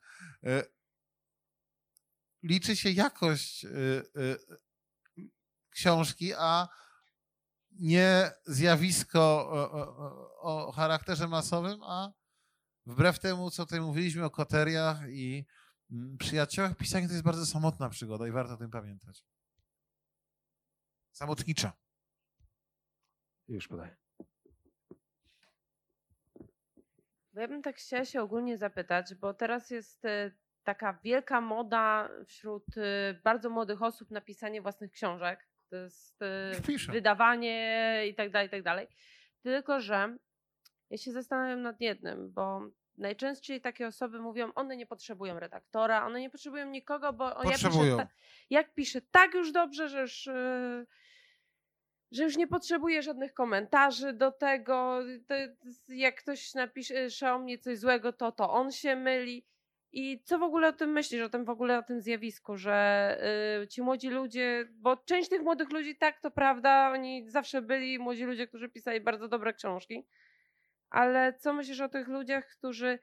[0.45, 0.65] E,
[2.43, 4.37] Liczy się jakość e, e,
[5.71, 6.69] książki, a
[7.71, 9.51] nie zjawisko
[10.41, 12.13] o, charakterze masowym, a
[12.87, 15.47] wbrew temu, co tutaj mówiliśmy o koteriach i
[15.91, 19.25] mm, przyjaciołach, pisanie to jest bardzo samotna przygoda i warto o tym pamiętać.
[21.13, 21.84] Samotnicza.
[23.49, 23.97] Już podaję.
[27.35, 30.31] Ja bym tak chciała się ogólnie zapytać, bo teraz jest e,
[30.65, 35.49] taka wielka moda wśród e, bardzo młodych osób na pisanie własnych książek.
[35.71, 38.89] To jest e, wydawanie i tak dalej, i tak dalej.
[39.43, 40.17] Tylko, że
[40.91, 42.61] ja się zastanawiam nad jednym, bo
[42.99, 47.51] najczęściej takie osoby mówią, one nie potrzebują redaktora, one nie potrzebują nikogo, bo ja piszę,
[47.51, 47.97] Potrzebują.
[47.97, 48.09] ta,
[48.51, 50.29] jak piszę tak już dobrze, że już,
[52.13, 55.01] że już nie potrzebuję żadnych komentarzy do tego.
[55.89, 59.47] Jak ktoś napisze o mnie coś złego, to to on się myli.
[59.97, 63.19] I co w ogóle o tym myślisz, o tym w ogóle o tym zjawisku, że
[63.63, 67.99] y, ci młodzi ludzie, bo część tych młodych ludzi, tak, to prawda, oni zawsze byli
[67.99, 70.07] młodzi ludzie, którzy pisali bardzo dobre książki,
[70.91, 72.99] ale co myślisz o tych ludziach, którzy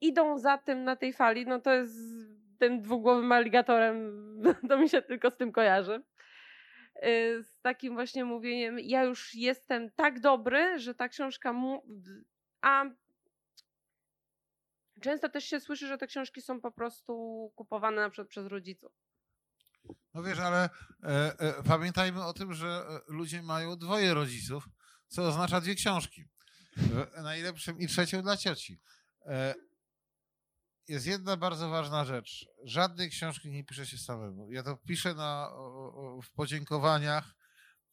[0.00, 1.96] idą za tym na tej fali, no to jest
[2.58, 4.12] tym dwugłowym aligatorem,
[4.68, 6.02] to mi się tylko z tym kojarzy.
[7.06, 11.82] Y, Z takim właśnie mówieniem, ja już jestem tak dobry, że ta książka, mu...
[12.60, 12.84] a
[15.02, 17.12] Często też się słyszy, że te książki są po prostu
[17.56, 18.92] kupowane na przykład przez rodziców.
[20.14, 20.70] No wiesz, ale
[21.02, 24.68] e, e, pamiętajmy o tym, że e, ludzie mają dwoje rodziców,
[25.08, 26.24] co oznacza dwie książki.
[27.22, 28.80] Najlepszym i trzecią dla cioci.
[29.26, 29.54] E,
[30.88, 32.46] jest jedna bardzo ważna rzecz.
[32.64, 34.52] Żadnej książki nie pisze się samemu.
[34.52, 35.52] Ja to piszę na,
[36.22, 37.34] w podziękowaniach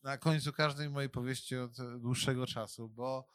[0.03, 3.27] na końcu każdej mojej powieści od dłuższego czasu, bo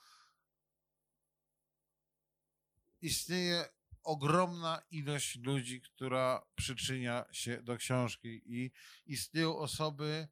[3.00, 3.68] istnieje
[4.02, 8.72] ogromna ilość ludzi, która przyczynia się do książki i
[9.06, 10.28] istnieją osoby,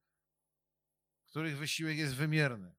[1.26, 2.74] których wysiłek jest wymierny.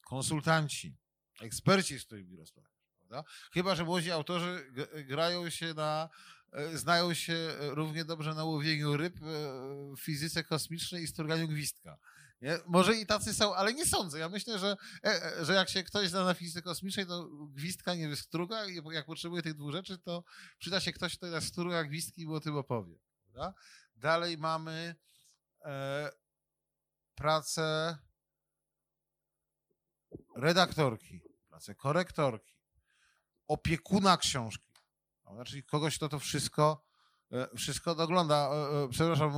[0.00, 0.96] Konsultanci,
[1.40, 2.69] eksperci, z którymi rozmawiasz.
[3.10, 3.30] Prawda?
[3.52, 4.72] Chyba, że młodzi autorzy
[5.06, 6.08] grają się na
[6.52, 11.98] e, znają się e, równie dobrze na łowieniu ryb, e, fizyce kosmicznej i struganiu gwizdka.
[12.40, 12.58] Nie?
[12.66, 14.18] Może i tacy są, ale nie sądzę.
[14.18, 14.76] Ja myślę, że,
[15.42, 19.42] że jak się ktoś zna na fizyce kosmicznej, to gwizdka nie wystruga i jak potrzebuje
[19.42, 20.24] tych dwóch rzeczy, to
[20.58, 22.98] przyda się ktoś, kto struga gwizdki i o tym opowie.
[23.22, 23.54] Prawda?
[23.96, 24.94] Dalej mamy
[25.64, 26.10] e,
[27.14, 27.98] pracę
[30.36, 32.59] redaktorki, pracę korektorki,
[33.50, 34.72] opiekuna książki.
[35.22, 35.44] Prawda?
[35.44, 36.84] Czyli kogoś, kto to wszystko,
[37.32, 38.36] e, wszystko dogląda.
[38.36, 39.32] E, e, Przepraszam,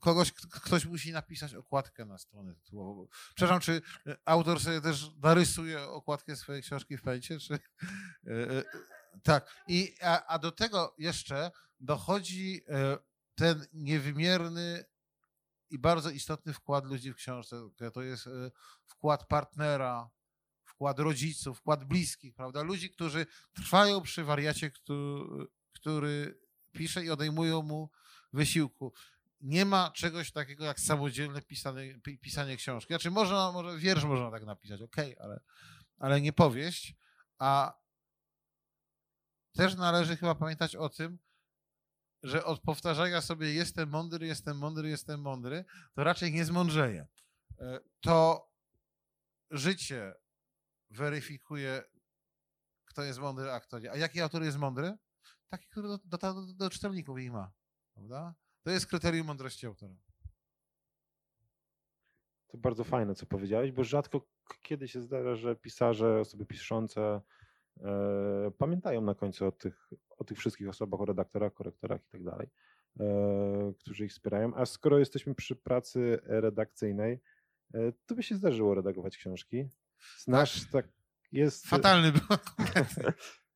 [0.00, 3.08] kogoś, ktoś musi napisać okładkę na stronę tytułową.
[3.34, 3.82] Przepraszam, czy
[4.24, 7.38] autor sobie też narysuje okładkę swojej książki w pęcie?
[7.38, 7.58] Czy...
[9.22, 9.64] Tak.
[9.68, 11.50] I, a, a do tego jeszcze
[11.80, 12.64] dochodzi
[13.34, 14.84] ten niewymierny
[15.70, 17.56] i bardzo istotny wkład ludzi w książce.
[17.92, 18.28] To jest
[18.86, 20.10] wkład partnera,
[20.82, 22.62] wkład rodziców, wkład bliskich, prawda?
[22.62, 26.38] Ludzi, którzy trwają przy wariacie, który, który
[26.72, 27.90] pisze i odejmują mu
[28.32, 28.92] wysiłku.
[29.40, 32.92] Nie ma czegoś takiego jak samodzielne pisane, pi- pisanie książki.
[32.92, 35.40] Znaczy można, może wiersz można tak napisać, okej, ale,
[35.98, 36.94] ale nie powieść.
[37.38, 37.78] A
[39.52, 41.18] też należy chyba pamiętać o tym,
[42.22, 45.64] że od powtarzania sobie jestem mądry, jestem mądry, jestem mądry,
[45.94, 47.06] to raczej nie zmądrzeje.
[48.00, 48.48] To
[49.50, 50.14] życie
[50.92, 51.82] weryfikuje,
[52.84, 53.92] kto jest mądry, a kto nie.
[53.92, 54.96] A jaki autor jest mądry?
[55.48, 57.52] Taki, który do, do, do, do czytelników ich ma.
[57.94, 58.34] Prawda?
[58.62, 59.94] To jest kryterium mądrości autora.
[62.48, 64.28] To bardzo fajne, co powiedziałeś, bo rzadko
[64.62, 67.20] kiedy się zdarza, że pisarze, osoby piszące
[67.80, 72.24] e, pamiętają na końcu o tych, o tych wszystkich osobach, o redaktorach, korektorach i tak
[72.24, 72.48] dalej,
[73.00, 74.54] e, którzy ich wspierają.
[74.54, 77.20] A skoro jesteśmy przy pracy redakcyjnej,
[77.74, 79.68] e, to by się zdarzyło redagować książki.
[80.18, 80.86] Znasz, tak,
[81.32, 81.66] jest...
[81.66, 82.22] Fatalny był.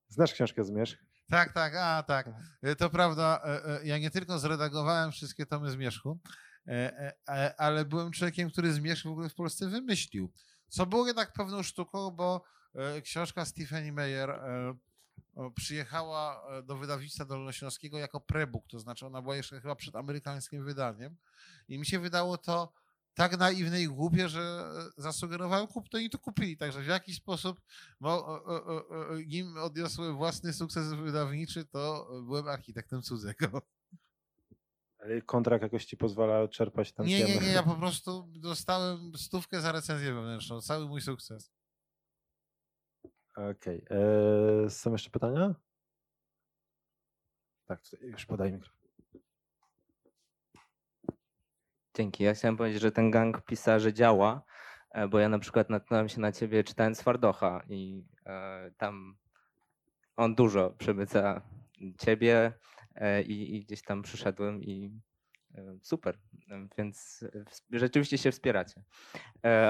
[0.09, 1.07] Znasz książkę Zmierzch?
[1.31, 2.31] Tak, tak, a tak.
[2.63, 6.19] E, To prawda, e, e, ja nie tylko zredagowałem wszystkie tomy Zmierzchu,
[7.57, 10.33] ale byłem człowiekiem, który Zmierzch w ogóle w Polsce wymyślił.
[10.69, 12.45] Co było jednak pewną sztuką, bo
[13.03, 14.41] książka Stephanie Meyer
[15.55, 21.17] przyjechała do wydawnictwa dolnośląskiego jako prebook, to znaczy ona była jeszcze chyba przed amerykańskim wydaniem
[21.69, 22.73] i mi się wydało to
[23.17, 26.57] tak naiwne i głupie, że e, zasugerowałem kup, to i to kupili.
[26.57, 27.61] Także w jakiś sposób
[28.01, 33.63] bo, o, o, o, nim odniosłem własny sukces wydawniczy, to byłem architektem cudzego.
[34.99, 39.61] Ale Kontrakt jakoś ci pozwala czerpać tam Nie, nie, nie, ja po prostu dostałem stówkę
[39.61, 41.53] za recenzję wewnętrzną, cały mój sukces.
[43.37, 43.85] Okej.
[43.85, 44.71] Okay.
[44.71, 45.55] Są jeszcze pytania?
[47.67, 48.76] Tak, już podaj mikrofon.
[51.97, 52.25] Dzięki.
[52.25, 54.43] Ja chciałem powiedzieć, że ten gang pisarzy działa,
[54.91, 59.17] e, bo ja na przykład natknąłem się na ciebie czytając Fardocha i e, tam
[60.17, 61.43] on dużo przemyca
[61.99, 62.53] ciebie
[62.95, 65.01] e, i, i gdzieś tam przyszedłem i
[65.83, 66.19] super,
[66.79, 67.25] więc
[67.71, 68.83] rzeczywiście się wspieracie.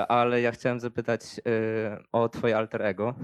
[0.08, 1.22] Ale ja chciałem zapytać
[2.12, 3.14] o twoje alter ego,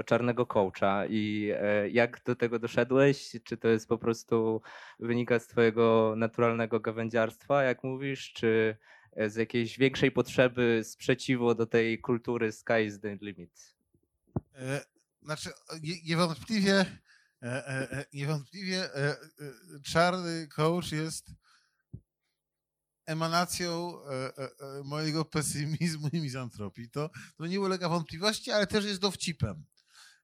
[0.00, 3.32] o czarnego coacha i e, jak do tego doszedłeś?
[3.44, 4.62] Czy to jest po prostu
[4.98, 8.76] wynika z twojego naturalnego gawędziarstwa, jak mówisz, czy
[9.12, 13.74] e, z jakiejś większej potrzeby sprzeciwu do tej kultury sky is the limit?
[14.54, 14.80] E,
[15.22, 15.50] Znaczy,
[16.04, 16.86] niewątpliwie,
[18.12, 18.88] niewątpliwie
[19.82, 21.30] czarny coach jest
[23.06, 23.92] emanacją
[24.84, 26.90] mojego pesymizmu i mizantropii.
[26.90, 29.64] To, to nie ulega wątpliwości, ale też jest dowcipem.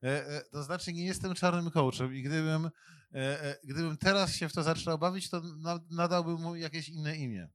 [0.02, 2.70] E, e, To znaczy, nie jestem czarnym coachem i gdybym,
[3.14, 7.48] e, gdybym teraz się w to zaczynał bawić, to na- nadałbym mu jakieś inne imię.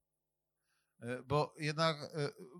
[1.26, 1.98] Bo jednak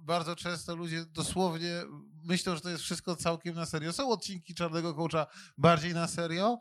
[0.02, 1.84] bardzo często ludzie dosłownie
[2.24, 3.94] myślą, że to jest wszystko całkiem na serio.
[3.94, 5.28] Są odcinki Czarnego Coacha
[5.58, 6.58] bardziej na serio,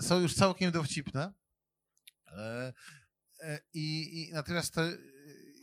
[0.00, 1.32] są już całkiem dowcipne.
[3.72, 4.80] I, i natomiast to,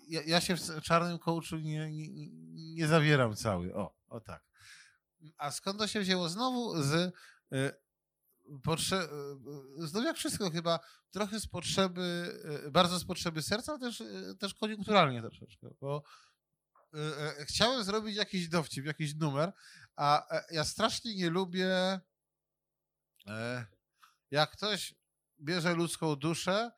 [0.08, 2.30] ja, ja się w Czarnym Coachu nie, nie,
[2.76, 3.76] nie zawieram cały.
[3.76, 4.47] O, o tak.
[5.38, 6.30] A skąd to się wzięło?
[6.30, 7.72] Znowu z e,
[8.64, 9.08] potrze-
[9.82, 10.80] e, znów jak wszystko chyba
[11.12, 12.40] trochę z potrzeby,
[12.72, 14.04] bardzo z potrzeby serca, ale też,
[14.40, 16.04] też koniunkturalnie troszeczkę, bo
[17.40, 19.54] chciałem zrobić jakiś dowcip, jakiś numer,
[19.96, 22.00] a e, ja strasznie nie lubię
[23.28, 23.66] e,
[24.32, 24.96] jak ktoś
[25.40, 26.72] bierze ludzką duszę,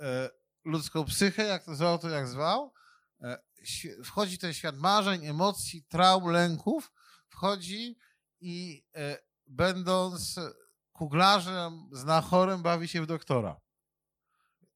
[0.00, 0.30] e,
[0.64, 2.72] ludzką psychę, jak to zwał, to jak zwał,
[4.04, 6.92] wchodzi ten świat marzeń, emocji, traum, lęków,
[7.36, 7.98] wchodzi
[8.40, 10.40] i e, będąc
[10.92, 13.60] kuglarzem, znachorem, bawi się w doktora.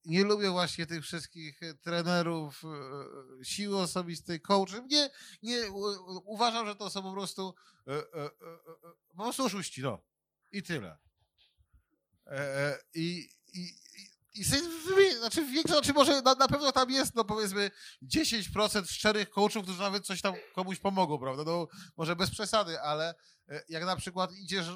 [0.05, 4.83] Nie lubię właśnie tych wszystkich e, trenerów e, siły osobistej, coachy.
[4.87, 5.11] Nie,
[5.43, 7.55] nie, u- uważam, że to są po prostu
[7.87, 8.31] e, e, e, e,
[9.17, 9.99] po prostu oszuści, no.
[10.53, 10.99] I tyle.
[12.27, 13.69] E, I, i,
[14.41, 14.45] i,
[15.19, 17.71] znaczy, większość, znaczy może na, na pewno tam jest, no powiedzmy,
[18.03, 21.45] 10% szczerych coachów, którzy nawet coś tam komuś pomogą, prawda?
[21.47, 23.15] No, może bez przesady, ale
[23.49, 24.67] e, jak na przykład idziesz,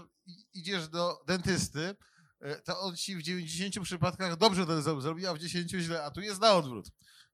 [0.54, 1.96] idziesz do dentysty,
[2.40, 6.04] e, to on ci w 90 przypadkach dobrze to zro- zrobi, a w 10 źle,
[6.04, 6.86] a tu jest na odwrót.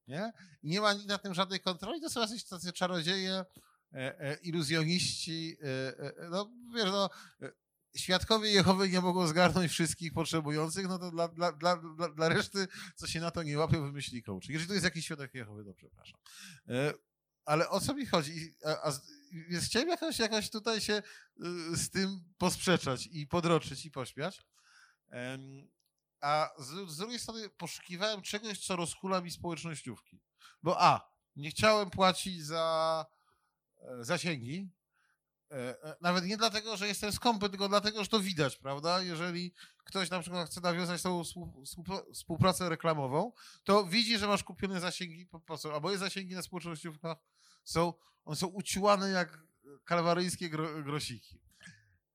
[0.08, 0.32] Nie?
[0.62, 3.44] I nie ma na tym żadnej kontroli, to są jacyś tacy czarodzieje,
[3.92, 5.56] e, iluzjoniści,
[6.30, 7.10] no wiesz, no,
[7.96, 11.76] świadkowie Jehowy nie mogą zgarnąć wszystkich potrzebujących, no to dla, dla, dla,
[12.16, 14.48] dla, reszty, co się na to nie łapią, wymyśli coach.
[14.48, 16.20] Jeżeli to jest jakiś świadek Jehowy, to przepraszam.
[16.68, 16.94] E,
[17.44, 18.54] Ale o co mi chodzi?
[18.64, 18.92] A, a,
[19.48, 20.94] więc chciałem jakoś, jakoś tutaj się
[21.72, 24.42] y, z tym posprzeczać i podroczyć i pośmiać.
[26.20, 30.20] A z, z drugiej strony poszukiwałem czegoś, co rozhula mi społecznościówki.
[30.62, 33.06] Bo a, nie chciałem płacić za
[33.78, 34.70] e, zasięgi,
[36.00, 39.02] Nawet nie dlatego, że jestem skąpy, tylko dlatego, że to widać, prawda?
[39.02, 39.54] Jeżeli
[39.84, 43.32] ktoś na przykład chce nawiązać tą współ- współpra- współpracę reklamową,
[43.64, 45.76] to widzi, że masz kupione zasięgi po co?
[45.76, 47.18] A moje zasięgi na społecznościówkach
[47.64, 47.92] są,
[48.24, 49.38] one są uciłane jak
[49.84, 51.40] kalwaryjskie gro, grosiki.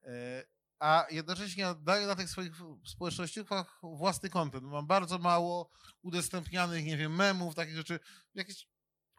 [0.03, 0.43] E,
[0.79, 2.51] A jednocześnie daję na tych swoich
[2.85, 4.63] społecznościówkach własny kontent.
[4.63, 5.69] Mam bardzo mało
[6.01, 7.99] udostępnianych, nie wiem, memów, takich rzeczy.
[8.33, 8.67] Jakieś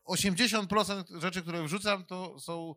[0.07, 2.75] 80% rzeczy, które wrzucam, to są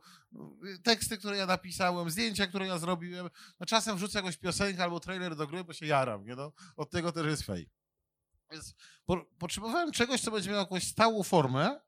[0.65, 3.29] y, teksty, które ja napisałem, zdjęcia, które ja zrobiłem.
[3.59, 6.51] No czasem wrzucę jakąś piosenkę albo trailer do gry, bo się jaram, nie no?
[6.75, 7.69] Od tego też jest fej.
[8.51, 8.75] Więc
[9.05, 11.79] po, potrzebowałem czegoś, co będzie miało jakąś stałą formę,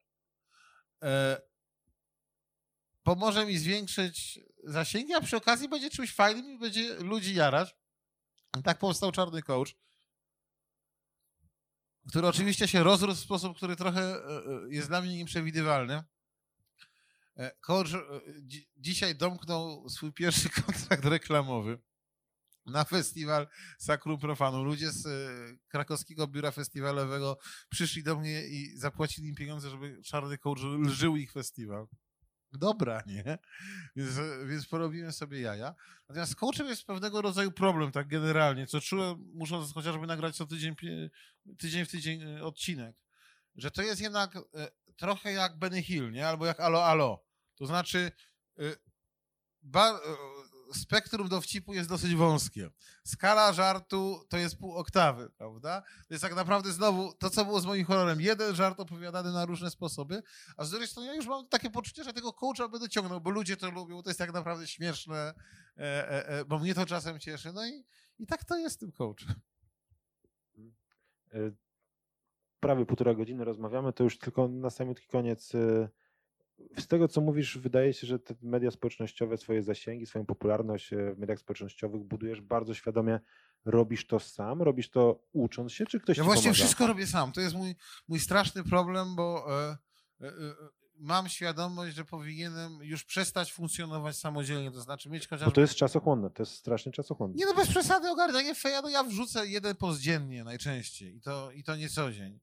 [1.03, 1.41] e,
[3.03, 7.75] pomoże mi zwiększyć zasięgi, a przy okazji będzie czymś fajnym i będzie ludzi jarać.
[8.63, 9.75] Tak powstał Czarny Coach,
[12.09, 16.03] który oczywiście się rozrósł w sposób, który trochę e, e, jest dla mnie nieprzewidywalny.
[17.59, 18.01] Coach e,
[18.41, 21.79] dzi- dzisiaj domknął swój pierwszy kontrakt reklamowy
[22.65, 23.47] na festiwal
[23.79, 24.65] Sacrum Profanum.
[24.65, 25.07] Ludzie z
[25.67, 27.37] krakowskiego biura festiwalowego
[27.69, 31.87] przyszli do mnie i zapłacili im pieniądze, żeby Czarny Coach lżył ich festiwal.
[32.51, 33.37] Dobra, nie?
[33.95, 35.75] Więc, więc porobiłem sobie jaja.
[36.09, 40.45] Natomiast z coachem jest pewnego rodzaju problem, tak generalnie, co czułem, musząc chociażby nagrać co
[40.45, 40.75] tydzień,
[41.57, 42.95] tydzień w tydzień e, odcinek,
[43.55, 44.41] że to jest jednak e,
[44.97, 46.27] trochę jak Benny Hill, nie?
[46.27, 47.25] Albo jak Alo Alo.
[47.55, 48.11] To znaczy
[48.59, 48.63] e,
[49.61, 49.99] ba, e,
[50.73, 52.69] spektrum dowcipu jest dosyć wąskie.
[53.03, 55.81] Skala żartu to jest pół oktawy, prawda?
[55.81, 58.21] To jest tak naprawdę znowu to, co było z moim horrorem.
[58.21, 60.23] Jeden żart opowiadany na różne sposoby,
[60.57, 63.29] a z drugiej strony ja już mam takie poczucie, że tego coacha będę ciągnął, bo
[63.29, 65.33] ludzie to lubią, to jest tak naprawdę śmieszne,
[65.77, 67.53] e, e, e, bo mnie to czasem cieszy.
[67.53, 67.85] No i,
[68.19, 69.35] i tak to jest tym coachem.
[71.33, 71.51] E,
[72.59, 75.53] Prawie półtora godziny rozmawiamy, to już tylko na samiutki koniec.
[76.79, 81.13] Z tego, co mówisz, wydaje się, że te media społecznościowe, swoje zasięgi, swoją popularność e,
[81.13, 83.19] w mediach społecznościowych budujesz bardzo świadomie.
[83.65, 84.61] Robisz to sam?
[84.61, 86.63] Robisz to ucząc się, czy ktoś Ja ci właściwie pomaga?
[86.63, 87.31] wszystko robię sam.
[87.31, 87.75] To jest mój,
[88.07, 89.77] mój straszny problem, bo e,
[90.21, 90.31] e,
[90.95, 95.45] mam świadomość, że powinienem już przestać funkcjonować samodzielnie, to znaczy mieć chociażby...
[95.45, 97.35] Bo to jest czasochłonne, to jest strasznie czasochłonne.
[97.35, 101.51] Nie no, bez przesady ogarnianie feja, no ja wrzucę jeden post dziennie najczęściej i to,
[101.51, 102.39] i to nie co dzień.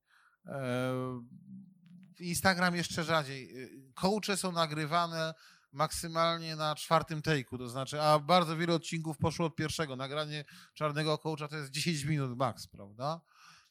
[2.20, 3.65] Instagram jeszcze rzadziej.
[3.65, 5.35] E, Coache są nagrywane
[5.73, 9.97] maksymalnie na czwartym take'u, to znaczy, a bardzo wiele odcinków poszło od pierwszego.
[9.97, 13.20] Nagranie czarnego coacha to jest 10 minut max, prawda?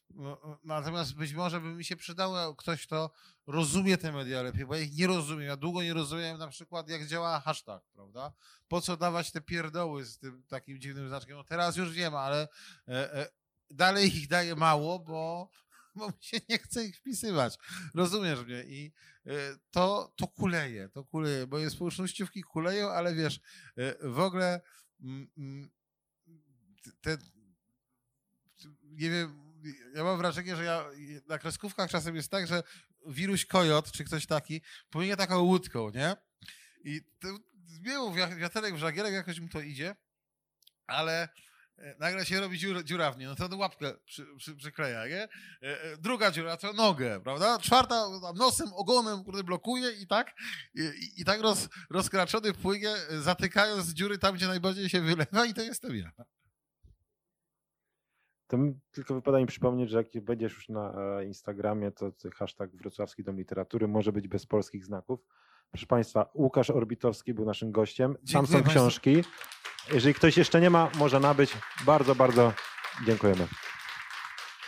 [0.10, 3.12] No, Natomiast być może by mi się przydało ktoś, kto
[3.48, 5.48] rozumie te media lepiej, bo ja ich nie rozumiem.
[5.48, 8.34] Ja długo nie rozumiałem na przykład, jak działa hashtag, prawda?
[8.68, 11.38] Po co dawać te pierdoły z tym takim dziwnym znaczkiem?
[11.38, 12.48] No teraz już wiem, ale
[12.88, 13.28] e, e,
[13.72, 15.50] dalej ich daję mało, bo,
[15.98, 17.58] bo mi się nie chce ich wpisywać.
[17.96, 18.64] Rozumiesz mnie?
[18.64, 18.92] I
[19.26, 19.32] e,
[19.72, 23.40] to, to kuleje, to kuleje, bo społecznościówki kuleją, ale wiesz,
[23.78, 24.62] e, w ogóle
[25.02, 25.70] mm, mm,
[27.02, 27.18] te,
[28.84, 29.48] nie wiem,
[29.94, 30.86] ja mam wrażenie, że ja
[31.28, 32.64] na kreskówkach czasem jest tak, że
[33.08, 36.16] wiruś kojot, czy ktoś taki, płynie taką łódką, nie?
[36.84, 37.02] I
[37.66, 39.96] zmienił wiaterek w żagielek, jakoś mu to idzie,
[40.88, 41.30] ale
[42.00, 45.22] nagle się robi dziura, dziura w niej, no to łapkę przy, przy, przykleja, nie?
[45.24, 45.28] E,
[45.62, 47.60] e, Druga dziura to nogę, prawda?
[47.60, 50.34] Czwarta tam nosem, ogonem, kurde, blokuje i tak,
[50.76, 50.82] i,
[51.18, 55.62] i- tak roz, rozkraczony płynie, e, zatykając dziury tam, gdzie najbardziej się wylewa i to
[55.62, 56.12] jestem ja.
[58.48, 62.70] To mi tylko wypada mi przypomnieć, że jak będziesz już na e, Instagramie, to hashtag
[62.76, 65.20] Wrocławski Dom Literatury może być bez polskich znaków.
[65.72, 68.14] Proszę Państwa, Łukasz Orbitowski był naszym gościem.
[68.16, 68.70] Tam Dziękuję są bardzo.
[68.72, 69.24] książki.
[69.94, 71.52] Jeżeli ktoś jeszcze nie ma, może nabyć.
[71.86, 72.54] Bardzo, bardzo
[73.06, 73.48] dziękujemy.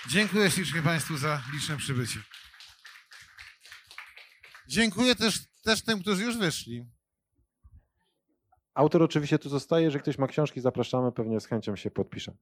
[0.07, 2.19] Dziękuję ślicznie Państwu za liczne przybycie.
[4.67, 6.85] Dziękuję też, też tym, którzy już wyszli.
[8.73, 9.85] Autor oczywiście tu zostaje.
[9.85, 11.11] Jeżeli ktoś ma książki, zapraszamy.
[11.11, 12.33] Pewnie z chęcią się podpisze.